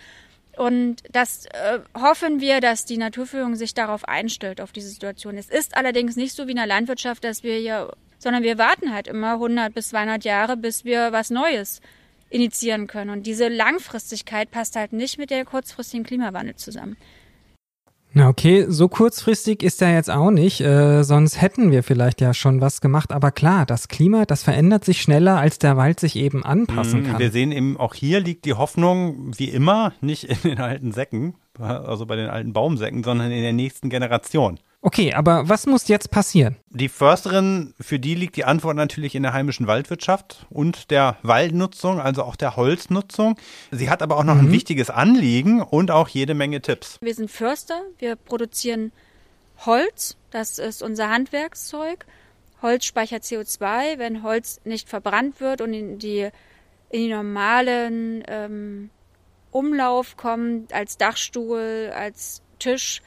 Und 0.56 1.02
das 1.12 1.46
äh, 1.46 1.78
hoffen 1.94 2.40
wir, 2.40 2.60
dass 2.60 2.84
die 2.84 2.96
Naturführung 2.96 3.54
sich 3.54 3.74
darauf 3.74 4.06
einstellt, 4.06 4.60
auf 4.60 4.72
diese 4.72 4.88
Situation. 4.88 5.36
Es 5.36 5.48
ist 5.48 5.76
allerdings 5.76 6.16
nicht 6.16 6.34
so 6.34 6.48
wie 6.48 6.50
in 6.50 6.56
der 6.56 6.66
Landwirtschaft, 6.66 7.22
dass 7.22 7.44
wir 7.44 7.54
hier, 7.54 7.92
sondern 8.18 8.42
wir 8.42 8.58
warten 8.58 8.92
halt 8.92 9.06
immer 9.06 9.34
100 9.34 9.72
bis 9.72 9.90
200 9.90 10.24
Jahre, 10.24 10.56
bis 10.56 10.84
wir 10.84 11.12
was 11.12 11.30
Neues 11.30 11.80
initiieren 12.30 12.88
können. 12.88 13.10
Und 13.10 13.26
diese 13.26 13.46
Langfristigkeit 13.48 14.50
passt 14.50 14.74
halt 14.74 14.92
nicht 14.92 15.16
mit 15.16 15.30
der 15.30 15.44
kurzfristigen 15.44 16.04
Klimawandel 16.04 16.56
zusammen. 16.56 16.96
Na 18.18 18.28
okay, 18.28 18.66
so 18.68 18.88
kurzfristig 18.88 19.62
ist 19.62 19.80
er 19.80 19.94
jetzt 19.94 20.10
auch 20.10 20.32
nicht, 20.32 20.60
äh, 20.60 21.04
sonst 21.04 21.40
hätten 21.40 21.70
wir 21.70 21.84
vielleicht 21.84 22.20
ja 22.20 22.34
schon 22.34 22.60
was 22.60 22.80
gemacht. 22.80 23.12
Aber 23.12 23.30
klar, 23.30 23.64
das 23.64 23.86
Klima, 23.86 24.24
das 24.24 24.42
verändert 24.42 24.84
sich 24.84 25.00
schneller, 25.00 25.38
als 25.38 25.60
der 25.60 25.76
Wald 25.76 26.00
sich 26.00 26.16
eben 26.16 26.44
anpassen 26.44 27.04
kann. 27.04 27.20
Wir 27.20 27.30
sehen 27.30 27.52
eben, 27.52 27.76
auch 27.76 27.94
hier 27.94 28.18
liegt 28.18 28.44
die 28.44 28.54
Hoffnung, 28.54 29.30
wie 29.38 29.48
immer, 29.48 29.92
nicht 30.00 30.24
in 30.24 30.36
den 30.42 30.58
alten 30.58 30.90
Säcken, 30.90 31.36
also 31.60 32.06
bei 32.06 32.16
den 32.16 32.28
alten 32.28 32.52
Baumsäcken, 32.52 33.04
sondern 33.04 33.30
in 33.30 33.40
der 33.40 33.52
nächsten 33.52 33.88
Generation. 33.88 34.58
Okay, 34.80 35.12
aber 35.12 35.48
was 35.48 35.66
muss 35.66 35.88
jetzt 35.88 36.12
passieren? 36.12 36.56
Die 36.70 36.88
Försterin, 36.88 37.74
für 37.80 37.98
die 37.98 38.14
liegt 38.14 38.36
die 38.36 38.44
Antwort 38.44 38.76
natürlich 38.76 39.16
in 39.16 39.24
der 39.24 39.32
heimischen 39.32 39.66
Waldwirtschaft 39.66 40.46
und 40.50 40.92
der 40.92 41.16
Waldnutzung, 41.22 42.00
also 42.00 42.22
auch 42.22 42.36
der 42.36 42.54
Holznutzung. 42.54 43.36
Sie 43.72 43.90
hat 43.90 44.02
aber 44.02 44.16
auch 44.16 44.24
noch 44.24 44.36
mhm. 44.36 44.42
ein 44.42 44.52
wichtiges 44.52 44.88
Anliegen 44.88 45.62
und 45.62 45.90
auch 45.90 46.08
jede 46.08 46.34
Menge 46.34 46.62
Tipps. 46.62 46.98
Wir 47.00 47.14
sind 47.14 47.28
Förster, 47.28 47.82
wir 47.98 48.14
produzieren 48.14 48.92
Holz, 49.66 50.16
das 50.30 50.58
ist 50.58 50.82
unser 50.84 51.10
Handwerkszeug. 51.10 52.06
Holz 52.62 52.84
speichert 52.84 53.24
CO2, 53.24 53.98
wenn 53.98 54.22
Holz 54.22 54.60
nicht 54.64 54.88
verbrannt 54.88 55.40
wird 55.40 55.60
und 55.60 55.72
in 55.74 55.98
die, 55.98 56.28
in 56.90 57.00
die 57.00 57.08
normalen 57.08 58.22
ähm, 58.28 58.90
Umlauf 59.50 60.16
kommt, 60.16 60.72
als 60.72 60.98
Dachstuhl, 60.98 61.92
als 61.94 62.42
Tisch, 62.60 63.02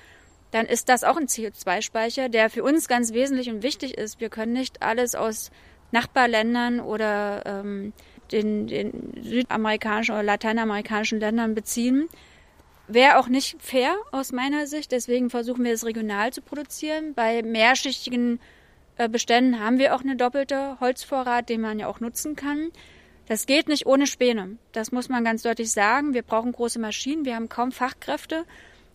dann 0.52 0.66
ist 0.66 0.90
das 0.90 1.04
auch 1.04 1.18
ein 1.18 1.28
CO2-Speicher, 1.28 2.30
der 2.30 2.50
für 2.50 2.64
uns 2.64 2.88
ganz 2.88 3.14
wesentlich 3.14 3.50
und 3.50 3.64
wichtig 3.64 3.98
ist. 3.98 4.20
Wir 4.20 4.30
können 4.30 4.54
nicht 4.54 4.82
alles 4.84 5.16
aus 5.16 5.50
Nachbarländern 5.92 6.80
oder 6.80 7.44
ähm, 7.46 7.94
den, 8.32 8.68
den 8.68 9.14
südamerikanischen 9.22 10.14
oder 10.14 10.24
lateinamerikanischen 10.24 11.20
Ländern 11.20 11.56
beziehen. 11.56 12.08
Wäre 12.88 13.18
auch 13.18 13.28
nicht 13.28 13.62
fair 13.62 13.96
aus 14.12 14.32
meiner 14.32 14.68
Sicht. 14.68 14.92
Deswegen 14.92 15.30
versuchen 15.30 15.64
wir 15.64 15.74
es 15.74 15.86
regional 15.86 16.34
zu 16.34 16.42
produzieren. 16.42 17.14
Bei 17.14 17.42
mehrschichtigen 17.42 18.40
äh, 18.98 19.08
Beständen 19.08 19.60
haben 19.60 19.80
wir 19.80 19.96
auch 19.96 20.02
eine 20.02 20.16
doppelte 20.16 20.78
Holzvorrat, 20.80 21.50
den 21.50 21.62
man 21.62 21.80
ja 21.80 21.88
auch 21.88 22.00
nutzen 22.00 22.36
kann. 22.36 22.72
Das 23.28 23.46
geht 23.46 23.70
nicht 23.70 23.86
ohne 23.86 24.08
Späne. 24.08 24.58
Das 24.74 24.92
muss 24.92 25.08
man 25.08 25.24
ganz 25.24 25.44
deutlich 25.44 25.72
sagen. 25.72 26.14
Wir 26.14 26.24
brauchen 26.24 26.52
große 26.52 26.80
Maschinen. 26.80 27.24
Wir 27.24 27.36
haben 27.36 27.48
kaum 27.48 27.72
Fachkräfte. 27.72 28.46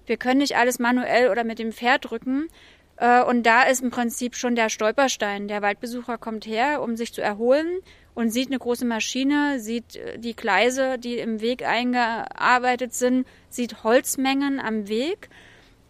Wir 0.06 0.16
können 0.16 0.38
nicht 0.38 0.56
alles 0.56 0.78
manuell 0.78 1.30
oder 1.30 1.44
mit 1.44 1.58
dem 1.58 1.72
Pferd 1.72 2.10
drücken. 2.10 2.48
Äh, 2.96 3.22
und 3.22 3.44
da 3.44 3.64
ist 3.64 3.82
im 3.82 3.90
Prinzip 3.90 4.34
schon 4.36 4.54
der 4.54 4.68
Stolperstein. 4.68 5.48
Der 5.48 5.62
Waldbesucher 5.62 6.18
kommt 6.18 6.46
her, 6.46 6.82
um 6.82 6.96
sich 6.96 7.12
zu 7.12 7.20
erholen 7.20 7.80
und 8.14 8.30
sieht 8.30 8.48
eine 8.48 8.58
große 8.58 8.86
Maschine, 8.86 9.60
sieht 9.60 9.96
äh, 9.96 10.18
die 10.18 10.34
Gleise, 10.34 10.98
die 10.98 11.18
im 11.18 11.40
Weg 11.40 11.66
eingearbeitet 11.66 12.94
sind, 12.94 13.26
sieht 13.50 13.84
Holzmengen 13.84 14.60
am 14.60 14.88
Weg. 14.88 15.28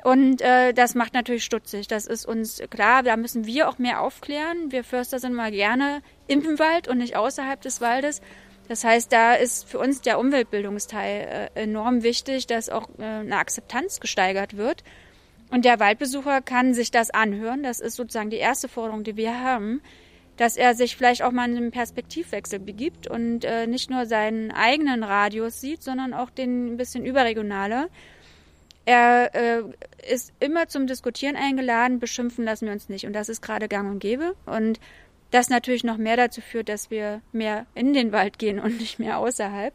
Und 0.02 0.40
äh, 0.40 0.72
das 0.72 0.94
macht 0.94 1.14
natürlich 1.14 1.44
stutzig. 1.44 1.88
Das 1.88 2.06
ist 2.06 2.26
uns 2.26 2.62
klar, 2.70 3.02
da 3.02 3.16
müssen 3.16 3.46
wir 3.46 3.68
auch 3.68 3.78
mehr 3.78 4.00
aufklären. 4.00 4.70
Wir 4.70 4.84
Förster 4.84 5.18
sind 5.18 5.34
mal 5.34 5.50
gerne 5.50 6.00
im 6.28 6.58
Wald 6.58 6.86
und 6.86 6.98
nicht 6.98 7.16
außerhalb 7.16 7.60
des 7.60 7.80
Waldes. 7.80 8.20
Das 8.68 8.84
heißt, 8.84 9.12
da 9.12 9.34
ist 9.34 9.68
für 9.68 9.78
uns 9.78 10.00
der 10.00 10.18
Umweltbildungsteil 10.18 11.50
äh, 11.54 11.62
enorm 11.62 12.02
wichtig, 12.02 12.46
dass 12.46 12.68
auch 12.68 12.88
äh, 12.98 13.02
eine 13.02 13.36
Akzeptanz 13.36 14.00
gesteigert 14.00 14.56
wird. 14.56 14.82
Und 15.50 15.64
der 15.64 15.78
Waldbesucher 15.78 16.42
kann 16.42 16.74
sich 16.74 16.90
das 16.90 17.10
anhören. 17.10 17.62
Das 17.62 17.78
ist 17.78 17.96
sozusagen 17.96 18.30
die 18.30 18.36
erste 18.36 18.68
Forderung, 18.68 19.04
die 19.04 19.16
wir 19.16 19.40
haben, 19.40 19.80
dass 20.36 20.56
er 20.56 20.74
sich 20.74 20.96
vielleicht 20.96 21.22
auch 21.22 21.30
mal 21.30 21.48
in 21.48 21.56
einen 21.56 21.70
Perspektivwechsel 21.70 22.58
begibt 22.58 23.06
und 23.06 23.44
äh, 23.44 23.66
nicht 23.68 23.88
nur 23.88 24.06
seinen 24.06 24.50
eigenen 24.50 25.04
Radius 25.04 25.60
sieht, 25.60 25.82
sondern 25.82 26.12
auch 26.12 26.30
den 26.30 26.74
ein 26.74 26.76
bisschen 26.76 27.06
überregionale. 27.06 27.88
Er 28.88 29.64
ist 30.08 30.32
immer 30.38 30.68
zum 30.68 30.86
Diskutieren 30.86 31.34
eingeladen, 31.34 31.98
beschimpfen 31.98 32.44
lassen 32.44 32.66
wir 32.66 32.72
uns 32.72 32.88
nicht. 32.88 33.04
Und 33.04 33.14
das 33.14 33.28
ist 33.28 33.42
gerade 33.42 33.66
gang 33.66 33.90
und 33.90 33.98
gäbe. 33.98 34.36
Und 34.46 34.78
das 35.30 35.48
natürlich 35.48 35.84
noch 35.84 35.96
mehr 35.96 36.16
dazu 36.16 36.40
führt, 36.40 36.68
dass 36.68 36.90
wir 36.90 37.20
mehr 37.32 37.66
in 37.74 37.92
den 37.92 38.12
Wald 38.12 38.38
gehen 38.38 38.60
und 38.60 38.78
nicht 38.78 38.98
mehr 38.98 39.18
außerhalb. 39.18 39.74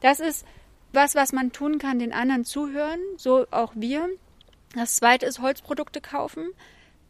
Das 0.00 0.20
ist 0.20 0.46
was, 0.92 1.14
was 1.14 1.32
man 1.32 1.52
tun 1.52 1.78
kann, 1.78 1.98
den 1.98 2.12
anderen 2.12 2.44
zuhören, 2.44 2.98
so 3.16 3.46
auch 3.50 3.72
wir. 3.76 4.08
Das 4.74 4.96
zweite 4.96 5.26
ist 5.26 5.40
Holzprodukte 5.40 6.00
kaufen, 6.00 6.50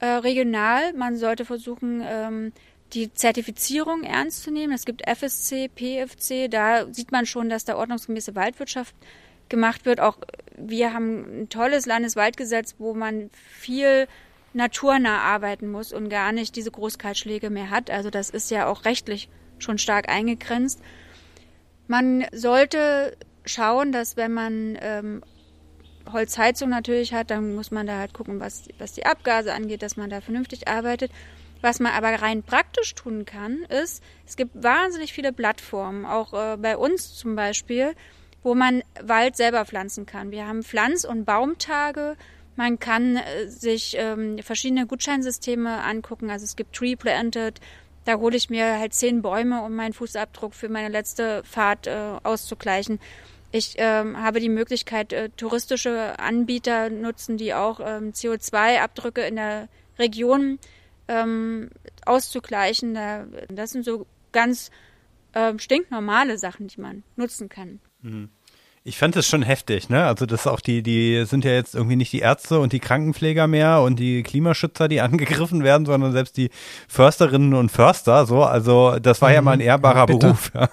äh, 0.01 0.07
regional. 0.07 0.93
Man 0.95 1.17
sollte 1.17 1.45
versuchen, 1.45 2.03
ähm, 2.05 2.53
die 2.93 3.13
Zertifizierung 3.13 4.03
ernst 4.03 4.43
zu 4.43 4.51
nehmen. 4.51 4.73
Es 4.73 4.85
gibt 4.85 5.07
FSC, 5.07 5.69
PFC, 5.69 6.49
da 6.49 6.93
sieht 6.93 7.13
man 7.13 7.27
schon, 7.27 7.49
dass 7.49 7.65
da 7.65 7.77
ordnungsgemäße 7.77 8.35
Waldwirtschaft 8.35 8.95
gemacht 9.49 9.85
wird. 9.85 10.01
Auch 10.01 10.19
wir 10.57 10.93
haben 10.93 11.43
ein 11.43 11.49
tolles 11.49 11.87
Landeswaldgesetz, 11.87 12.75
wo 12.79 12.95
man 12.95 13.31
viel 13.33 14.09
naturnah 14.53 15.21
arbeiten 15.21 15.71
muss 15.71 15.93
und 15.93 16.09
gar 16.09 16.33
nicht 16.33 16.57
diese 16.57 16.71
Großkaltschläge 16.71 17.51
mehr 17.51 17.71
hat. 17.71 17.91
Also 17.91 18.11
das 18.11 18.31
ist 18.31 18.51
ja 18.51 18.67
auch 18.67 18.85
rechtlich 18.85 19.29
schon 19.59 19.79
stark 19.79 20.09
eingegrenzt. 20.09 20.81
Man 21.87 22.25
sollte 22.33 23.17
schauen, 23.45 23.93
dass 23.93 24.17
wenn 24.17 24.33
man 24.33 24.79
ähm, 24.81 25.23
Holzheizung 26.13 26.71
natürlich 26.71 27.13
hat, 27.13 27.31
dann 27.31 27.55
muss 27.55 27.71
man 27.71 27.87
da 27.87 27.99
halt 27.99 28.15
gucken, 28.15 28.41
was, 28.41 28.69
was 28.79 28.93
die 28.93 29.07
Abgase 29.07 29.53
angeht, 29.53 29.83
dass 29.83 29.97
man 29.97 30.11
da 30.11 30.21
vernünftig 30.21 30.69
arbeitet. 30.69 31.11
Was 31.63 31.79
man 31.79 31.93
aber 31.93 32.23
rein 32.23 32.43
praktisch 32.43 32.95
tun 32.95 33.27
kann, 33.27 33.65
ist, 33.65 34.03
es 34.27 34.37
gibt 34.37 34.63
wahnsinnig 34.63 35.13
viele 35.13 35.33
Plattformen, 35.33 36.07
auch 36.07 36.33
äh, 36.33 36.57
bei 36.57 36.77
uns 36.77 37.15
zum 37.15 37.37
Beispiel, 37.37 37.95
wo 38.43 38.55
man 38.55 38.83
Wald 39.03 39.37
selber 39.37 39.67
pflanzen 39.67 40.07
kann. 40.07 40.31
Wir 40.31 40.47
haben 40.47 40.63
Pflanz- 40.63 41.05
und 41.05 41.27
Baumtage, 41.27 42.17
man 42.61 42.79
kann 42.79 43.17
äh, 43.17 43.49
sich 43.49 43.97
ähm, 43.99 44.37
verschiedene 44.43 44.87
Gutscheinsysteme 44.87 45.83
angucken. 45.83 46.29
Also 46.29 46.45
es 46.45 46.57
gibt 46.57 46.77
Tree 46.77 46.95
Planted. 46.95 47.59
Da 48.05 48.19
hole 48.19 48.37
ich 48.37 48.51
mir 48.51 48.79
halt 48.79 48.93
zehn 48.93 49.23
Bäume, 49.23 49.63
um 49.63 49.75
meinen 49.75 49.95
Fußabdruck 49.95 50.55
für 50.55 50.69
meine 50.69 50.91
letzte 50.91 51.43
Fahrt 51.45 51.87
äh, 51.87 52.19
auszugleichen. 52.23 53.01
Ich 53.51 53.77
ähm, 53.79 54.19
habe 54.19 54.41
die 54.41 54.51
Möglichkeit, 54.51 55.15
äh, 55.15 55.31
touristische 55.31 56.19
Anbieter 56.19 56.91
nutzen, 56.91 57.39
die 57.39 57.55
auch 57.55 57.81
ähm, 57.81 58.13
CO2-Abdrücke 58.13 59.23
in 59.23 59.37
der 59.37 59.69
Region 59.99 60.59
ähm, 61.09 61.71
auszugleichen. 62.05 62.93
Da, 62.93 63.25
das 63.49 63.71
sind 63.71 63.87
so 63.87 64.07
ganz 64.33 64.71
ähm, 65.33 65.59
stinknormale 65.59 66.37
Sachen, 66.37 66.69
die 66.69 66.81
man 66.83 67.05
nutzen 67.17 67.49
kann. 67.49 67.81
Mhm. 68.03 68.29
Ich 68.83 68.97
fand 68.97 69.15
es 69.17 69.29
schon 69.29 69.43
heftig, 69.43 69.91
ne? 69.91 70.07
Also 70.07 70.25
das 70.25 70.47
auch 70.47 70.61
die, 70.61 70.83
die 70.83 71.27
sind 71.27 71.45
ja 71.45 71.51
jetzt 71.51 71.75
irgendwie 71.75 71.97
nicht 71.97 72.15
die 72.15 72.21
Ärzte 72.21 72.61
und 72.61 72.73
die 72.73 72.81
Krankenpfleger 72.81 73.47
mehr 73.47 73.83
und 73.83 73.99
die 73.99 74.23
Klimaschützer, 74.23 74.89
die 74.89 75.01
angegriffen 75.03 75.63
werden, 75.63 75.85
sondern 75.85 76.13
selbst 76.13 76.39
die 76.39 76.49
Försterinnen 76.89 77.53
und 77.53 77.71
Förster, 77.71 78.25
so. 78.25 78.43
Also 78.43 78.99
das 78.99 79.21
war 79.21 79.29
mhm. 79.29 79.35
ja 79.35 79.43
mal 79.43 79.53
ein 79.53 79.61
ehrbarer 79.61 79.99
ja, 79.99 80.07
Beruf. 80.07 80.51
Ja. 80.55 80.69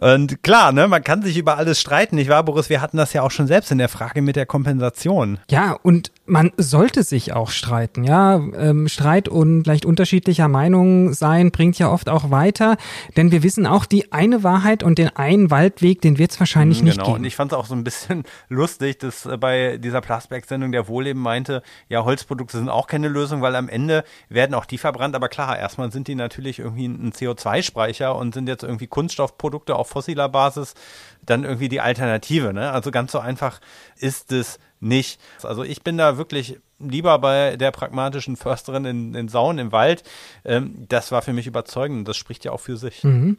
Und 0.00 0.42
klar, 0.42 0.72
ne, 0.72 0.88
man 0.88 1.04
kann 1.04 1.22
sich 1.22 1.36
über 1.36 1.56
alles 1.56 1.80
streiten, 1.80 2.16
nicht 2.16 2.28
wahr, 2.28 2.44
Boris? 2.44 2.68
Wir 2.68 2.80
hatten 2.80 2.96
das 2.96 3.12
ja 3.12 3.22
auch 3.22 3.30
schon 3.30 3.46
selbst 3.46 3.70
in 3.70 3.78
der 3.78 3.88
Frage 3.88 4.22
mit 4.22 4.34
der 4.34 4.46
Kompensation. 4.46 5.38
Ja, 5.50 5.76
und 5.82 6.10
man 6.30 6.52
sollte 6.56 7.02
sich 7.02 7.32
auch 7.32 7.50
streiten, 7.50 8.04
ja. 8.04 8.36
Ähm, 8.36 8.88
Streit 8.88 9.28
und 9.28 9.66
leicht 9.66 9.84
unterschiedlicher 9.84 10.48
Meinung 10.48 11.12
sein 11.12 11.50
bringt 11.50 11.78
ja 11.78 11.90
oft 11.90 12.08
auch 12.08 12.30
weiter, 12.30 12.76
denn 13.16 13.32
wir 13.32 13.42
wissen 13.42 13.66
auch, 13.66 13.84
die 13.84 14.12
eine 14.12 14.44
Wahrheit 14.44 14.82
und 14.82 14.98
den 14.98 15.08
einen 15.16 15.50
Waldweg, 15.50 16.00
den 16.00 16.18
wird 16.18 16.30
es 16.30 16.40
wahrscheinlich 16.40 16.80
mhm, 16.80 16.84
nicht 16.86 16.98
genau. 16.98 17.06
geben. 17.08 17.18
Und 17.18 17.24
ich 17.24 17.36
fand 17.36 17.52
es 17.52 17.58
auch 17.58 17.66
so 17.66 17.74
ein 17.74 17.84
bisschen 17.84 18.22
lustig, 18.48 18.98
dass 19.00 19.26
äh, 19.26 19.36
bei 19.36 19.76
dieser 19.78 20.00
Plasberg-Sendung 20.00 20.72
der 20.72 20.88
Wohleben 20.88 21.20
meinte, 21.20 21.62
ja, 21.88 22.04
Holzprodukte 22.04 22.58
sind 22.58 22.68
auch 22.68 22.86
keine 22.86 23.08
Lösung, 23.08 23.42
weil 23.42 23.56
am 23.56 23.68
Ende 23.68 24.04
werden 24.28 24.54
auch 24.54 24.64
die 24.64 24.78
verbrannt, 24.78 25.16
aber 25.16 25.28
klar, 25.28 25.58
erstmal 25.58 25.90
sind 25.90 26.06
die 26.06 26.14
natürlich 26.14 26.60
irgendwie 26.60 26.86
ein 26.86 27.12
CO2-Speicher 27.12 28.14
und 28.14 28.34
sind 28.34 28.48
jetzt 28.48 28.62
irgendwie 28.62 28.86
Kunststoffprodukte 28.86 29.74
auf 29.74 29.88
fossiler 29.88 30.28
Basis 30.28 30.74
dann 31.22 31.44
irgendwie 31.44 31.68
die 31.68 31.80
Alternative. 31.80 32.52
Ne? 32.52 32.70
Also 32.70 32.90
ganz 32.90 33.12
so 33.12 33.18
einfach 33.18 33.60
ist 33.96 34.32
es 34.32 34.58
nicht. 34.80 35.20
Also 35.42 35.62
ich 35.62 35.82
bin 35.82 35.96
da 35.98 36.16
wirklich 36.16 36.58
lieber 36.80 37.18
bei 37.18 37.56
der 37.56 37.70
pragmatischen 37.70 38.36
Försterin 38.36 38.84
in, 38.84 39.14
in 39.14 39.28
Sauen 39.28 39.58
im 39.58 39.72
Wald. 39.72 40.02
Ähm, 40.44 40.86
das 40.88 41.12
war 41.12 41.22
für 41.22 41.32
mich 41.32 41.46
überzeugend. 41.46 42.08
Das 42.08 42.16
spricht 42.16 42.44
ja 42.44 42.52
auch 42.52 42.60
für 42.60 42.76
sich. 42.76 43.04
Mhm. 43.04 43.36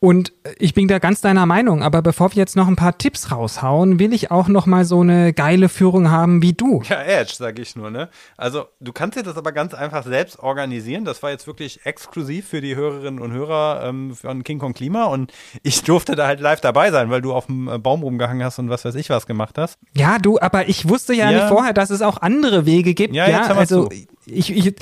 Und 0.00 0.32
ich 0.58 0.74
bin 0.74 0.88
da 0.88 0.98
ganz 0.98 1.20
deiner 1.20 1.46
Meinung. 1.46 1.82
Aber 1.82 2.02
bevor 2.02 2.32
wir 2.32 2.36
jetzt 2.36 2.56
noch 2.56 2.68
ein 2.68 2.76
paar 2.76 2.98
Tipps 2.98 3.30
raushauen, 3.30 3.98
will 3.98 4.12
ich 4.12 4.30
auch 4.30 4.48
noch 4.48 4.66
mal 4.66 4.84
so 4.84 5.00
eine 5.00 5.32
geile 5.32 5.68
Führung 5.68 6.10
haben 6.10 6.42
wie 6.42 6.52
du. 6.52 6.82
Ja, 6.88 7.02
Edge, 7.02 7.34
sage 7.34 7.62
ich 7.62 7.76
nur. 7.76 7.90
Ne? 7.90 8.08
Also 8.36 8.66
du 8.80 8.92
kannst 8.92 9.18
dir 9.18 9.22
das 9.22 9.36
aber 9.36 9.52
ganz 9.52 9.74
einfach 9.74 10.04
selbst 10.04 10.38
organisieren. 10.38 11.04
Das 11.04 11.22
war 11.22 11.30
jetzt 11.30 11.46
wirklich 11.46 11.84
exklusiv 11.84 12.48
für 12.48 12.60
die 12.60 12.76
Hörerinnen 12.76 13.20
und 13.20 13.32
Hörer 13.32 13.84
ähm, 13.84 14.14
von 14.14 14.44
King 14.44 14.58
Kong 14.58 14.74
Klima. 14.74 15.04
Und 15.04 15.32
ich 15.62 15.82
durfte 15.82 16.14
da 16.14 16.26
halt 16.26 16.40
live 16.40 16.60
dabei 16.60 16.90
sein, 16.90 17.10
weil 17.10 17.22
du 17.22 17.32
auf 17.32 17.46
dem 17.46 17.68
äh, 17.68 17.78
Baum 17.78 18.02
rumgehangen 18.02 18.44
hast 18.44 18.58
und 18.58 18.68
was 18.68 18.84
weiß 18.84 18.94
ich 18.96 19.10
was 19.10 19.26
gemacht 19.26 19.58
hast. 19.58 19.78
Ja, 19.92 20.18
du, 20.18 20.38
aber 20.38 20.68
ich 20.68 20.88
wusste 20.88 21.14
ja, 21.14 21.30
ja. 21.30 21.38
nicht 21.38 21.48
vorher, 21.48 21.72
dass 21.72 21.90
es 21.90 22.02
auch 22.02 22.20
andere 22.20 22.66
Wege 22.66 22.83
Gibt. 22.92 23.14
Ja, 23.14 23.28
ja 23.28 23.42
also 23.46 23.88
ich, 24.26 24.50
ich, 24.50 24.74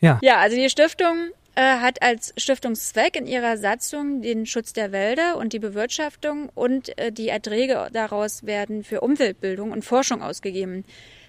ja. 0.00 0.18
Ja, 0.22 0.38
also 0.38 0.56
die 0.56 0.70
Stiftung 0.70 1.30
äh, 1.54 1.62
hat 1.62 2.02
als 2.02 2.32
Stiftungszweck 2.36 3.16
in 3.16 3.26
ihrer 3.26 3.56
Satzung 3.56 4.22
den 4.22 4.46
Schutz 4.46 4.72
der 4.72 4.92
Wälder 4.92 5.36
und 5.36 5.52
die 5.52 5.58
Bewirtschaftung 5.58 6.48
und 6.54 6.96
äh, 6.98 7.10
die 7.10 7.28
Erträge 7.28 7.88
daraus 7.92 8.46
werden 8.46 8.84
für 8.84 9.00
Umweltbildung 9.00 9.72
und 9.72 9.84
Forschung 9.84 10.22
ausgegeben. 10.22 10.84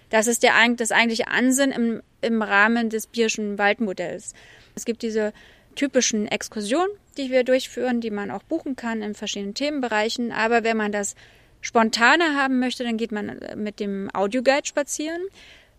Das 0.10 0.28
ist 0.28 0.44
der, 0.44 0.54
das 0.76 0.92
eigentliche 0.92 1.28
Ansinn 1.28 1.72
im, 1.72 2.02
im 2.22 2.42
Rahmen 2.42 2.90
des 2.90 3.08
Bierschen 3.08 3.58
Waldmodells. 3.58 4.34
Es 4.76 4.86
gibt 4.86 5.02
diese 5.02 5.34
typischen 5.76 6.28
Exkursionen, 6.28 6.92
die 7.18 7.32
wir 7.32 7.44
durchführen, 7.44 8.02
die 8.02 8.12
man 8.12 8.30
auch 8.30 8.44
buchen 8.44 8.76
kann 8.76 9.02
in 9.02 9.16
verschiedenen 9.16 9.54
Themenbereichen. 9.54 10.32
Aber 10.32 10.64
wenn 10.64 10.78
man 10.78 10.92
das 10.92 11.16
spontaner 11.62 12.36
haben 12.36 12.60
möchte, 12.60 12.84
dann 12.84 12.98
geht 12.98 13.12
man 13.12 13.40
mit 13.56 13.80
dem 13.80 14.10
Audioguide 14.14 14.66
spazieren. 14.68 15.22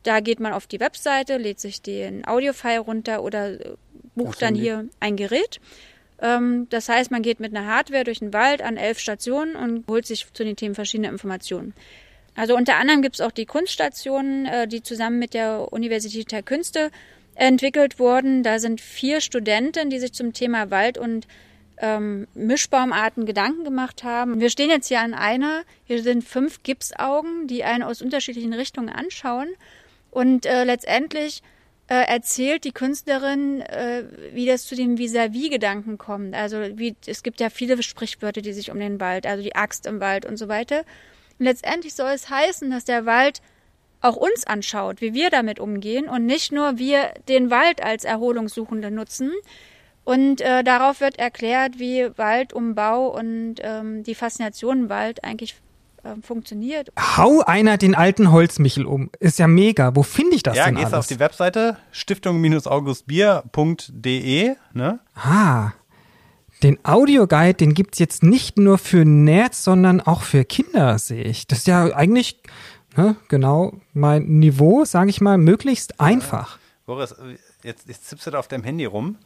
Da 0.02 0.20
geht 0.20 0.40
man 0.40 0.52
auf 0.52 0.66
die 0.66 0.80
Webseite, 0.80 1.36
lädt 1.36 1.60
sich 1.60 1.82
den 1.82 2.26
Audiofile 2.26 2.80
runter 2.80 3.22
oder 3.22 3.60
äh, 3.60 3.74
bucht 4.14 4.42
dann 4.42 4.54
hier 4.54 4.88
ein 5.00 5.16
Gerät. 5.16 5.60
Ähm, 6.20 6.66
das 6.70 6.88
heißt, 6.88 7.10
man 7.10 7.22
geht 7.22 7.40
mit 7.40 7.54
einer 7.54 7.66
Hardware 7.66 8.04
durch 8.04 8.20
den 8.20 8.32
Wald 8.32 8.62
an 8.62 8.76
elf 8.76 8.98
Stationen 8.98 9.56
und 9.56 9.86
holt 9.88 10.06
sich 10.06 10.26
zu 10.32 10.44
den 10.44 10.56
Themen 10.56 10.74
verschiedene 10.74 11.08
Informationen. 11.08 11.74
Also 12.34 12.56
unter 12.56 12.76
anderem 12.76 13.02
gibt 13.02 13.16
es 13.16 13.20
auch 13.20 13.32
die 13.32 13.46
Kunststationen, 13.46 14.46
äh, 14.46 14.68
die 14.68 14.82
zusammen 14.82 15.18
mit 15.18 15.34
der 15.34 15.72
Universität 15.72 16.32
der 16.32 16.42
Künste 16.42 16.90
entwickelt 17.34 17.98
wurden. 17.98 18.42
Da 18.42 18.58
sind 18.58 18.80
vier 18.80 19.20
Studenten, 19.20 19.90
die 19.90 19.98
sich 19.98 20.12
zum 20.12 20.32
Thema 20.32 20.70
Wald 20.70 20.98
und 20.98 21.26
ähm, 21.78 22.28
Mischbaumarten 22.34 23.26
Gedanken 23.26 23.64
gemacht 23.64 24.04
haben. 24.04 24.40
Wir 24.40 24.50
stehen 24.50 24.70
jetzt 24.70 24.88
hier 24.88 25.00
an 25.00 25.14
einer. 25.14 25.62
Hier 25.84 26.02
sind 26.02 26.24
fünf 26.24 26.62
Gipsaugen, 26.62 27.48
die 27.48 27.64
einen 27.64 27.82
aus 27.82 28.02
unterschiedlichen 28.02 28.52
Richtungen 28.52 28.88
anschauen. 28.88 29.48
Und 30.12 30.44
äh, 30.44 30.64
letztendlich 30.64 31.42
äh, 31.88 32.06
erzählt 32.06 32.64
die 32.64 32.72
Künstlerin, 32.72 33.62
äh, 33.62 34.04
wie 34.32 34.46
das 34.46 34.66
zu 34.66 34.76
dem 34.76 34.98
Vis-à-vis-Gedanken 34.98 35.98
kommt. 35.98 36.34
Also 36.34 36.58
wie 36.76 36.94
es 37.06 37.22
gibt 37.22 37.40
ja 37.40 37.48
viele 37.48 37.82
Sprichwörter, 37.82 38.42
die 38.42 38.52
sich 38.52 38.70
um 38.70 38.78
den 38.78 39.00
Wald, 39.00 39.26
also 39.26 39.42
die 39.42 39.56
Axt 39.56 39.86
im 39.86 40.00
Wald 40.00 40.26
und 40.26 40.36
so 40.36 40.48
weiter. 40.48 40.84
Und 41.38 41.46
letztendlich 41.46 41.94
soll 41.94 42.10
es 42.10 42.28
heißen, 42.28 42.70
dass 42.70 42.84
der 42.84 43.06
Wald 43.06 43.40
auch 44.02 44.16
uns 44.16 44.46
anschaut, 44.46 45.00
wie 45.00 45.14
wir 45.14 45.30
damit 45.30 45.58
umgehen 45.58 46.08
und 46.08 46.26
nicht 46.26 46.52
nur 46.52 46.76
wir 46.76 47.14
den 47.28 47.50
Wald 47.50 47.82
als 47.82 48.04
Erholungssuchende 48.04 48.90
nutzen. 48.90 49.32
Und 50.04 50.42
äh, 50.42 50.62
darauf 50.62 51.00
wird 51.00 51.18
erklärt, 51.18 51.78
wie 51.78 52.10
Waldumbau 52.16 53.06
und 53.06 53.56
ähm, 53.60 54.02
die 54.02 54.14
Faszination 54.14 54.90
Wald 54.90 55.24
eigentlich 55.24 55.54
äh, 56.04 56.14
funktioniert. 56.22 56.90
Hau 56.98 57.40
einer 57.40 57.76
den 57.78 57.94
alten 57.94 58.30
Holzmichel 58.32 58.84
um. 58.86 59.10
Ist 59.20 59.38
ja 59.38 59.46
mega. 59.46 59.94
Wo 59.96 60.02
finde 60.02 60.36
ich 60.36 60.42
das 60.42 60.56
ja, 60.56 60.64
denn 60.66 60.74
gehst 60.76 60.86
alles? 60.86 60.98
auf 60.98 61.06
die 61.06 61.18
Webseite 61.18 61.76
stiftung-augustbier.de. 61.92 64.54
Ne? 64.72 65.00
Ah, 65.14 65.72
den 66.62 66.78
Audioguide, 66.84 67.54
den 67.54 67.74
gibt's 67.74 67.98
jetzt 67.98 68.22
nicht 68.22 68.56
nur 68.56 68.78
für 68.78 69.04
Nerds, 69.04 69.64
sondern 69.64 70.00
auch 70.00 70.22
für 70.22 70.44
Kinder, 70.44 70.98
sehe 70.98 71.24
ich. 71.24 71.46
Das 71.48 71.58
ist 71.60 71.66
ja 71.66 71.92
eigentlich 71.94 72.40
ne, 72.96 73.16
genau 73.28 73.72
mein 73.92 74.24
Niveau, 74.38 74.84
sage 74.84 75.10
ich 75.10 75.20
mal, 75.20 75.38
möglichst 75.38 76.00
einfach. 76.00 76.58
Boris, 76.86 77.14
jetzt, 77.62 77.88
jetzt 77.88 78.08
zippst 78.08 78.26
du 78.26 78.30
da 78.30 78.38
auf 78.38 78.48
deinem 78.48 78.64
Handy 78.64 78.84
rum. 78.84 79.16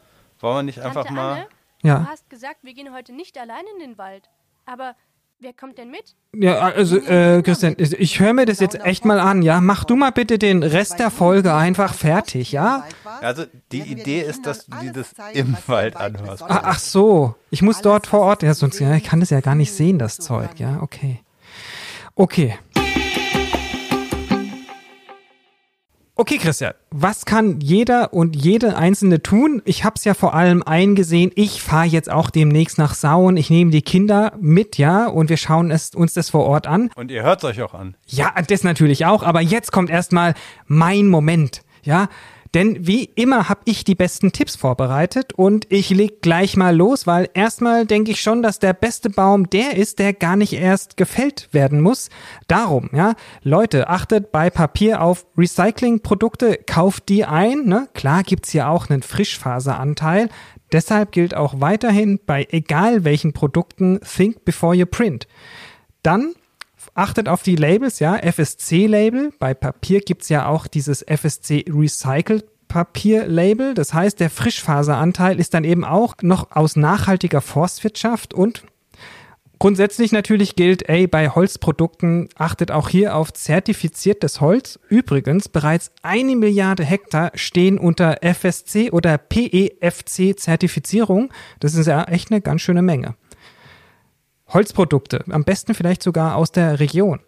Wollen 0.40 0.56
wir 0.56 0.62
nicht 0.62 0.80
einfach 0.80 1.04
Tante 1.04 1.14
mal. 1.14 1.32
Anne, 1.32 1.46
Ja. 1.82 1.98
du 2.00 2.06
hast 2.06 2.28
gesagt, 2.30 2.58
wir 2.62 2.74
gehen 2.74 2.92
heute 2.94 3.12
nicht 3.12 3.38
allein 3.38 3.64
in 3.74 3.80
den 3.80 3.98
Wald. 3.98 4.28
Aber 4.64 4.94
wer 5.41 5.53
kommt 5.53 5.78
denn 5.78 5.91
mit? 5.91 6.16
Ja, 6.34 6.59
also, 6.59 6.99
äh, 6.99 7.43
Christian, 7.43 7.76
ich 7.78 8.20
höre 8.20 8.32
mir 8.32 8.47
das 8.47 8.61
jetzt 8.61 8.80
echt 8.84 9.05
mal 9.05 9.20
an, 9.20 9.43
ja? 9.43 9.61
Mach 9.61 9.84
du 9.84 9.97
mal 9.97 10.11
bitte 10.11 10.39
den 10.39 10.62
Rest 10.62 10.99
der 10.99 11.11
Folge 11.11 11.55
einfach 11.55 11.95
fertig, 11.95 12.53
ja? 12.53 12.84
Also, 13.20 13.45
die 13.72 13.82
Idee 13.82 14.20
ist, 14.22 14.47
dass 14.47 14.66
du 14.66 14.76
dir 14.78 14.93
das 14.93 15.14
im 15.34 15.57
Wald 15.66 15.97
anhörst. 15.97 16.43
Ah, 16.43 16.62
ach 16.64 16.78
so, 16.78 17.34
ich 17.51 17.62
muss 17.62 17.80
dort 17.82 18.07
vor 18.07 18.20
Ort, 18.20 18.43
ja, 18.43 18.55
sonst, 18.55 18.78
ja, 18.78 18.95
ich 18.95 19.05
kann 19.05 19.20
das 19.20 19.30
ja 19.30 19.41
gar 19.41 19.55
nicht 19.55 19.72
sehen, 19.72 19.99
das 19.99 20.16
Zeug, 20.16 20.59
ja, 20.59 20.80
okay. 20.82 21.20
Okay. 22.14 22.59
Okay, 26.18 26.38
Christian, 26.38 26.72
was 26.90 27.26
kann 27.26 27.60
jeder 27.60 28.14
und 28.14 28.34
jede 28.34 28.78
Einzelne 28.78 29.22
tun? 29.22 29.60
Ich 29.66 29.84
habe 29.84 29.96
es 29.98 30.04
ja 30.04 30.14
vor 30.14 30.32
allem 30.32 30.62
eingesehen, 30.62 31.30
ich 31.34 31.60
fahre 31.60 31.84
jetzt 31.84 32.10
auch 32.10 32.30
demnächst 32.30 32.78
nach 32.78 32.94
Sauen, 32.94 33.36
ich 33.36 33.50
nehme 33.50 33.70
die 33.70 33.82
Kinder 33.82 34.32
mit, 34.40 34.78
ja, 34.78 35.08
und 35.08 35.28
wir 35.28 35.36
schauen 35.36 35.70
es, 35.70 35.94
uns 35.94 36.14
das 36.14 36.30
vor 36.30 36.46
Ort 36.46 36.66
an. 36.66 36.88
Und 36.96 37.10
ihr 37.10 37.22
hört 37.22 37.40
es 37.40 37.44
euch 37.44 37.60
auch 37.60 37.74
an. 37.74 37.96
Ja, 38.06 38.32
das 38.48 38.64
natürlich 38.64 39.04
auch, 39.04 39.22
aber 39.22 39.42
jetzt 39.42 39.72
kommt 39.72 39.90
erstmal 39.90 40.32
mein 40.66 41.08
Moment, 41.08 41.60
ja? 41.82 42.08
Denn 42.57 42.86
wie 42.86 43.04
immer 43.04 43.50
habe 43.50 43.61
ich 43.66 43.84
die 43.84 43.94
besten 43.94 44.32
Tipps 44.32 44.57
vorbereitet 44.57 45.34
und 45.34 45.66
ich 45.68 45.90
leg 45.90 46.22
gleich 46.22 46.57
mal 46.57 46.74
los, 46.74 47.07
weil 47.07 47.28
erstmal 47.34 47.84
denke 47.84 48.12
ich 48.12 48.22
schon, 48.22 48.40
dass 48.40 48.59
der 48.59 48.72
beste 48.72 49.11
Baum 49.11 49.50
der 49.50 49.76
ist, 49.76 49.98
der 49.98 50.14
gar 50.14 50.36
nicht 50.36 50.54
erst 50.54 50.96
gefällt 50.96 51.50
werden 51.52 51.82
muss. 51.82 52.09
Darum, 52.48 52.88
ja, 52.94 53.12
Leute, 53.42 53.90
achtet 53.90 54.32
bei 54.32 54.48
Papier 54.48 55.02
auf 55.02 55.26
Recyclingprodukte, 55.36 56.61
kauft 56.66 57.11
die 57.11 57.26
ein, 57.26 57.66
ne? 57.66 57.90
Klar 57.92 58.22
gibt's 58.22 58.52
hier 58.52 58.70
auch 58.70 58.88
einen 58.88 59.02
Frischfaseranteil. 59.02 60.30
Deshalb 60.72 61.12
gilt 61.12 61.36
auch 61.36 61.61
weiterhin 61.61 62.20
bei 62.24 62.48
egal 62.50 63.04
welchen 63.04 63.34
Produkten 63.34 64.00
think 64.00 64.46
before 64.46 64.74
you 64.74 64.86
print. 64.86 65.28
Dann 66.02 66.32
achtet 66.97 67.28
auf 67.28 67.42
die 67.42 67.57
Labels, 67.57 67.99
ja, 67.99 68.16
FSC-Label. 68.16 69.32
Bei 69.38 69.55
Papier 69.55 70.01
gibt's 70.01 70.28
ja 70.28 70.47
auch 70.47 70.66
dieses 70.66 71.03
FSC 71.03 71.64
Recycled 71.68 72.44
Papier-Label. 72.68 73.74
Das 73.74 73.94
heißt, 73.94 74.18
der 74.18 74.30
Frischfaseranteil 74.30 75.38
ist 75.38 75.55
dann 75.55 75.64
eben 75.64 75.84
auch 75.84 76.16
noch 76.22 76.51
aus 76.51 76.76
nachhaltiger 76.76 77.40
Forstwirtschaft 77.40 78.34
und 78.34 78.64
Grundsätzlich 79.59 80.12
natürlich 80.12 80.55
gilt, 80.55 80.86
ey, 80.86 81.07
bei 81.07 81.30
Holzprodukten 81.30 82.28
achtet 82.36 82.70
auch 82.70 82.90
hier 82.90 83.16
auf 83.16 83.32
zertifiziertes 83.32 84.42
Holz. 84.42 84.78
Übrigens, 84.90 85.49
bereits 85.49 85.92
eine 86.03 86.36
Milliarde 86.36 86.84
Hektar 86.84 87.32
stehen 87.34 87.78
unter 87.78 88.18
FSC 88.20 88.90
oder 88.90 89.16
PEFC-Zertifizierung. 89.16 91.32
Das 91.59 91.74
ist 91.74 91.86
ja 91.86 92.05
echt 92.05 92.30
eine 92.30 92.42
ganz 92.42 92.61
schöne 92.61 92.82
Menge. 92.82 93.14
Holzprodukte, 94.49 95.24
am 95.30 95.44
besten 95.44 95.74
vielleicht 95.74 96.03
sogar 96.03 96.36
aus 96.36 96.53
der 96.53 96.80
Region. 96.80 97.20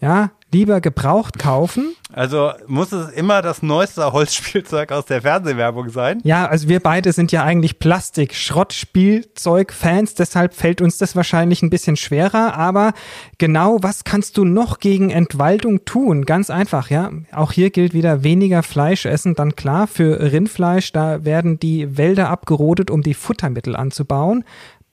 Ja, 0.00 0.32
lieber 0.52 0.80
gebraucht 0.80 1.38
kaufen. 1.38 1.94
Also 2.12 2.50
muss 2.66 2.90
es 2.92 3.10
immer 3.10 3.40
das 3.42 3.62
neueste 3.62 4.12
Holzspielzeug 4.12 4.90
aus 4.92 5.06
der 5.06 5.22
Fernsehwerbung 5.22 5.88
sein? 5.88 6.20
Ja, 6.22 6.46
also 6.46 6.68
wir 6.68 6.78
beide 6.78 7.12
sind 7.12 7.32
ja 7.32 7.42
eigentlich 7.42 7.80
Plastik-Schrottspielzeug-Fans, 7.80 10.14
deshalb 10.14 10.54
fällt 10.54 10.80
uns 10.80 10.98
das 10.98 11.16
wahrscheinlich 11.16 11.62
ein 11.62 11.70
bisschen 11.70 11.96
schwerer. 11.96 12.56
Aber 12.56 12.92
genau, 13.38 13.78
was 13.80 14.04
kannst 14.04 14.36
du 14.36 14.44
noch 14.44 14.78
gegen 14.78 15.10
Entwaldung 15.10 15.84
tun? 15.84 16.24
Ganz 16.24 16.50
einfach, 16.50 16.88
ja. 16.90 17.10
Auch 17.32 17.50
hier 17.50 17.70
gilt 17.70 17.94
wieder 17.94 18.22
weniger 18.22 18.62
Fleisch 18.62 19.06
essen, 19.06 19.34
dann 19.34 19.56
klar, 19.56 19.88
für 19.88 20.32
Rindfleisch, 20.32 20.92
da 20.92 21.24
werden 21.24 21.58
die 21.58 21.96
Wälder 21.96 22.30
abgerodet, 22.30 22.92
um 22.92 23.02
die 23.02 23.14
Futtermittel 23.14 23.74
anzubauen. 23.74 24.44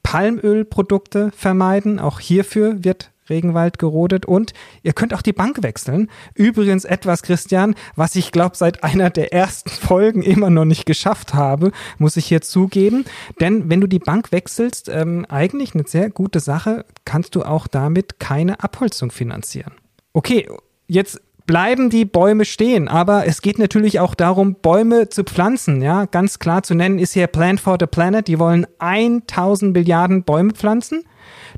Palmölprodukte 0.04 1.32
vermeiden, 1.36 2.00
auch 2.00 2.20
hierfür 2.20 2.84
wird 2.84 3.12
Regenwald 3.30 3.80
gerodet 3.80 4.28
und 4.28 4.54
ihr 4.84 4.94
könnt 4.94 5.14
auch 5.14 5.24
die 5.24 5.34
Bank 5.34 5.64
wechseln. 5.64 6.10
Übrigens 6.36 6.86
etwas, 6.86 7.24
Christian, 7.24 7.76
was 7.96 8.16
ich 8.16 8.32
glaube 8.32 8.56
seit 8.56 8.84
einer 8.84 9.10
der 9.10 9.34
ersten 9.34 9.70
Folgen 9.70 10.22
immer 10.22 10.52
noch 10.52 10.66
nicht 10.66 10.86
geschafft 10.86 11.34
habe, 11.34 11.72
muss 11.98 12.18
ich 12.18 12.26
hier 12.26 12.42
zugeben. 12.42 13.06
Denn 13.40 13.70
wenn 13.70 13.82
du 13.82 13.88
die 13.88 14.00
Bank 14.00 14.32
wechselst, 14.32 14.90
ähm, 14.90 15.26
eigentlich 15.30 15.74
eine 15.74 15.88
sehr 15.88 16.10
gute 16.12 16.40
Sache, 16.40 16.86
kannst 17.06 17.36
du 17.36 17.44
auch 17.44 17.68
damit 17.68 18.20
keine 18.20 18.64
Abholzung 18.64 19.12
finanzieren. 19.12 19.74
Okay, 20.14 20.48
jetzt 20.88 21.22
bleiben 21.52 21.90
die 21.90 22.06
Bäume 22.06 22.46
stehen, 22.46 22.88
aber 22.88 23.28
es 23.28 23.42
geht 23.42 23.60
natürlich 23.60 24.00
auch 24.00 24.16
darum, 24.16 24.56
Bäume 24.56 25.10
zu 25.10 25.26
pflanzen, 25.26 25.82
ja, 25.82 26.06
ganz 26.06 26.40
klar 26.40 26.64
zu 26.64 26.76
nennen 26.76 26.98
ist 26.98 27.12
hier 27.12 27.28
Plant 27.28 27.60
for 27.60 27.76
the 27.78 27.88
Planet, 27.88 28.26
die 28.30 28.40
wollen 28.40 28.66
1000 28.80 29.74
Milliarden 29.74 30.24
Bäume 30.24 30.54
pflanzen. 30.54 31.04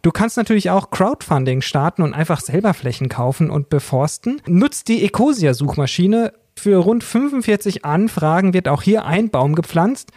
Du 0.01 0.09
kannst 0.09 0.35
natürlich 0.35 0.71
auch 0.71 0.89
Crowdfunding 0.89 1.61
starten 1.61 2.01
und 2.01 2.15
einfach 2.15 2.41
selber 2.41 2.73
Flächen 2.73 3.07
kaufen 3.07 3.51
und 3.51 3.69
beforsten. 3.69 4.41
Nutzt 4.47 4.87
die 4.87 5.03
Ecosia-Suchmaschine. 5.05 6.33
Für 6.55 6.77
rund 6.77 7.03
45 7.03 7.85
Anfragen 7.85 8.55
wird 8.55 8.67
auch 8.67 8.81
hier 8.81 9.05
ein 9.05 9.29
Baum 9.29 9.53
gepflanzt. 9.53 10.11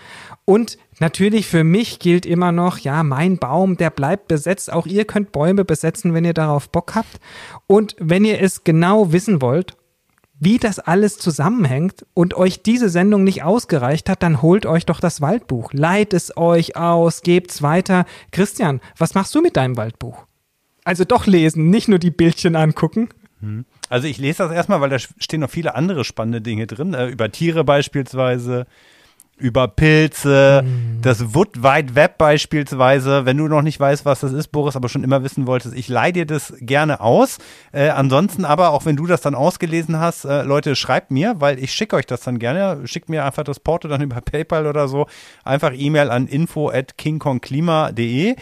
Und 0.47 0.79
natürlich 1.01 1.47
für 1.47 1.65
mich 1.65 1.99
gilt 1.99 2.27
immer 2.27 2.53
noch, 2.53 2.79
ja, 2.79 3.03
mein 3.03 3.39
Baum, 3.39 3.77
der 3.77 3.91
bleibt 3.91 4.29
besetzt. 4.29 4.73
Auch 4.73 4.87
ihr 4.87 5.05
könnt 5.05 5.33
Bäume 5.33 5.65
besetzen, 5.65 6.15
wenn 6.15 6.25
ihr 6.25 6.35
darauf 6.35 6.71
Bock 6.71 6.95
habt. 6.95 7.21
Und 7.67 7.97
wenn 7.99 8.25
ihr 8.25 8.41
es 8.41 8.65
genau 8.65 9.13
wissen 9.13 9.41
wollt, 9.43 9.77
wie 10.39 10.59
das 10.59 10.79
alles 10.79 11.19
zusammenhängt 11.19 12.05
und 12.13 12.35
euch 12.35 12.63
diese 12.63 12.91
Sendung 12.91 13.25
nicht 13.25 13.43
ausgereicht 13.43 14.09
hat, 14.09 14.23
dann 14.23 14.43
holt 14.43 14.67
euch 14.67 14.85
doch 14.85 15.01
das 15.01 15.21
Waldbuch. 15.21 15.73
Leiht 15.73 16.13
es 16.13 16.37
euch 16.37 16.77
aus, 16.77 17.23
gebt's 17.23 17.63
weiter. 17.63 18.05
Christian, 18.33 18.81
was 18.99 19.15
machst 19.15 19.35
du 19.35 19.41
mit 19.41 19.57
deinem 19.57 19.77
Waldbuch? 19.77 20.27
Also 20.85 21.05
doch 21.05 21.27
lesen, 21.27 21.71
nicht 21.71 21.89
nur 21.89 21.99
die 21.99 22.11
Bildchen 22.11 22.55
angucken. 22.55 23.09
Also 23.89 24.09
ich 24.09 24.19
lese 24.19 24.45
das 24.45 24.53
erstmal, 24.53 24.81
weil 24.81 24.91
da 24.91 24.99
stehen 24.99 25.41
noch 25.41 25.51
viele 25.51 25.75
andere 25.75 26.05
spannende 26.05 26.41
Dinge 26.41 26.67
drin, 26.67 26.95
äh, 26.95 27.09
über 27.09 27.31
Tiere 27.31 27.65
beispielsweise, 27.65 28.67
über 29.39 29.68
Pilze, 29.68 30.64
das 31.03 31.34
Wood 31.34 31.62
Wide 31.62 31.95
Web 31.95 32.16
beispielsweise. 32.18 33.26
Wenn 33.26 33.37
du 33.37 33.49
noch 33.49 33.62
nicht 33.62 33.78
weißt, 33.78 34.05
was 34.05 34.20
das 34.20 34.32
ist, 34.32 34.49
Boris, 34.49 34.76
aber 34.76 34.89
schon 34.89 35.05
immer 35.05 35.22
wissen 35.22 35.47
wolltest, 35.47 35.74
ich 35.76 35.89
leih 35.89 36.12
dir 36.12 36.26
das 36.26 36.55
gerne 36.61 37.01
aus. 37.01 37.39
Äh, 37.72 37.91
ansonsten 37.91 38.45
aber, 38.45 38.70
auch 38.70 38.87
wenn 38.87 38.97
du 38.97 39.07
das 39.07 39.20
dann 39.20 39.34
ausgelesen 39.34 39.99
hast, 39.99 40.24
äh, 40.24 40.43
Leute, 40.43 40.74
schreibt 40.74 41.11
mir, 41.11 41.34
weil 41.39 41.59
ich 41.59 41.72
schicke 41.72 41.97
euch 41.97 42.07
das 42.07 42.20
dann 42.22 42.39
gerne. 42.39 42.87
Schickt 42.87 43.09
mir 43.09 43.24
einfach 43.24 43.45
das 43.45 43.61
Porto 43.61 43.89
dann 43.89 44.01
über 44.01 44.20
PayPal 44.20 44.66
oder 44.66 44.89
so. 44.89 45.07
Einfach 45.45 45.72
E-Mail 45.74 46.11
an 46.11 46.26
info 46.26 46.70
at 46.70 46.97
kingkongklima.de. 46.97 48.37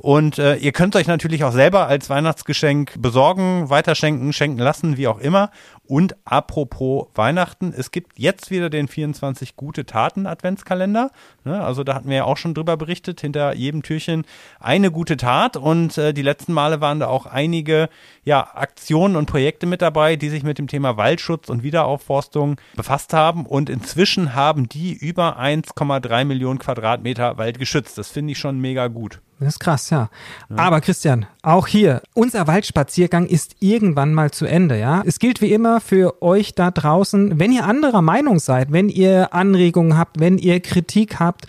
Und 0.00 0.38
äh, 0.38 0.54
ihr 0.54 0.70
könnt 0.70 0.94
euch 0.94 1.08
natürlich 1.08 1.42
auch 1.42 1.52
selber 1.52 1.88
als 1.88 2.08
Weihnachtsgeschenk 2.08 3.02
besorgen, 3.02 3.68
weiterschenken, 3.68 4.32
schenken 4.32 4.60
lassen, 4.60 4.96
wie 4.96 5.08
auch 5.08 5.18
immer. 5.18 5.50
Und 5.88 6.16
apropos 6.26 7.06
Weihnachten, 7.14 7.72
es 7.74 7.90
gibt 7.90 8.18
jetzt 8.18 8.50
wieder 8.50 8.68
den 8.68 8.88
24 8.88 9.56
gute 9.56 9.86
Taten 9.86 10.26
Adventskalender. 10.26 11.10
Ne, 11.44 11.64
also 11.64 11.82
da 11.82 11.94
hatten 11.94 12.10
wir 12.10 12.16
ja 12.16 12.24
auch 12.24 12.36
schon 12.36 12.52
drüber 12.52 12.76
berichtet, 12.76 13.22
hinter 13.22 13.54
jedem 13.54 13.82
Türchen 13.82 14.26
eine 14.60 14.90
gute 14.90 15.16
Tat. 15.16 15.56
Und 15.56 15.96
äh, 15.96 16.12
die 16.12 16.20
letzten 16.20 16.52
Male 16.52 16.82
waren 16.82 17.00
da 17.00 17.06
auch 17.06 17.24
einige 17.24 17.88
ja, 18.22 18.54
Aktionen 18.54 19.16
und 19.16 19.26
Projekte 19.26 19.64
mit 19.64 19.80
dabei, 19.80 20.16
die 20.16 20.28
sich 20.28 20.42
mit 20.42 20.58
dem 20.58 20.68
Thema 20.68 20.98
Waldschutz 20.98 21.48
und 21.48 21.62
Wiederaufforstung 21.62 22.60
befasst 22.76 23.14
haben. 23.14 23.46
Und 23.46 23.70
inzwischen 23.70 24.34
haben 24.34 24.68
die 24.68 24.92
über 24.92 25.40
1,3 25.40 26.26
Millionen 26.26 26.58
Quadratmeter 26.58 27.38
Wald 27.38 27.58
geschützt. 27.58 27.96
Das 27.96 28.10
finde 28.10 28.32
ich 28.32 28.38
schon 28.38 28.60
mega 28.60 28.88
gut. 28.88 29.22
Das 29.40 29.54
ist 29.54 29.60
krass, 29.60 29.90
ja. 29.90 30.10
ja. 30.50 30.56
Aber 30.56 30.80
Christian, 30.80 31.26
auch 31.42 31.68
hier, 31.68 32.02
unser 32.12 32.48
Waldspaziergang 32.48 33.26
ist 33.26 33.54
irgendwann 33.60 34.12
mal 34.12 34.32
zu 34.32 34.46
Ende, 34.46 34.78
ja. 34.78 35.02
Es 35.06 35.20
gilt 35.20 35.40
wie 35.40 35.52
für 35.80 36.22
euch 36.22 36.54
da 36.54 36.70
draußen, 36.70 37.38
wenn 37.38 37.52
ihr 37.52 37.64
anderer 37.64 38.02
Meinung 38.02 38.38
seid, 38.38 38.72
wenn 38.72 38.88
ihr 38.88 39.34
Anregungen 39.34 39.96
habt, 39.96 40.20
wenn 40.20 40.38
ihr 40.38 40.60
Kritik 40.60 41.18
habt, 41.18 41.46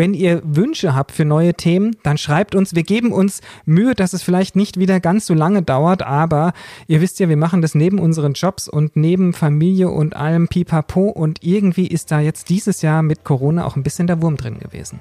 wenn 0.00 0.14
ihr 0.14 0.40
Wünsche 0.44 0.94
habt 0.94 1.12
für 1.12 1.26
neue 1.26 1.52
Themen, 1.52 1.94
dann 2.02 2.16
schreibt 2.16 2.54
uns. 2.54 2.74
Wir 2.74 2.84
geben 2.84 3.12
uns 3.12 3.42
Mühe, 3.66 3.94
dass 3.94 4.14
es 4.14 4.22
vielleicht 4.22 4.56
nicht 4.56 4.78
wieder 4.78 4.98
ganz 4.98 5.26
so 5.26 5.34
lange 5.34 5.62
dauert, 5.62 6.02
aber 6.02 6.54
ihr 6.86 7.02
wisst 7.02 7.20
ja, 7.20 7.28
wir 7.28 7.36
machen 7.36 7.60
das 7.60 7.74
neben 7.74 7.98
unseren 7.98 8.32
Jobs 8.32 8.66
und 8.66 8.96
neben 8.96 9.34
Familie 9.34 9.90
und 9.90 10.16
allem 10.16 10.48
Pipapo 10.48 11.08
und 11.08 11.44
irgendwie 11.44 11.86
ist 11.86 12.10
da 12.10 12.20
jetzt 12.20 12.48
dieses 12.48 12.80
Jahr 12.80 13.02
mit 13.02 13.24
Corona 13.24 13.66
auch 13.66 13.76
ein 13.76 13.82
bisschen 13.82 14.06
der 14.06 14.22
Wurm 14.22 14.38
drin 14.38 14.58
gewesen. 14.58 15.00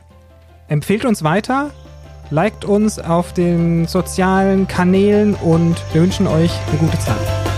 Empfehlt 0.67 1.05
uns 1.05 1.23
weiter, 1.23 1.71
liked 2.30 2.65
uns 2.65 2.99
auf 2.99 3.34
den 3.34 3.88
sozialen 3.88 4.67
Kanälen 4.67 5.34
und 5.34 5.77
wir 5.93 6.01
wünschen 6.01 6.27
euch 6.27 6.51
eine 6.69 6.77
gute 6.77 6.99
Zeit. 6.99 7.48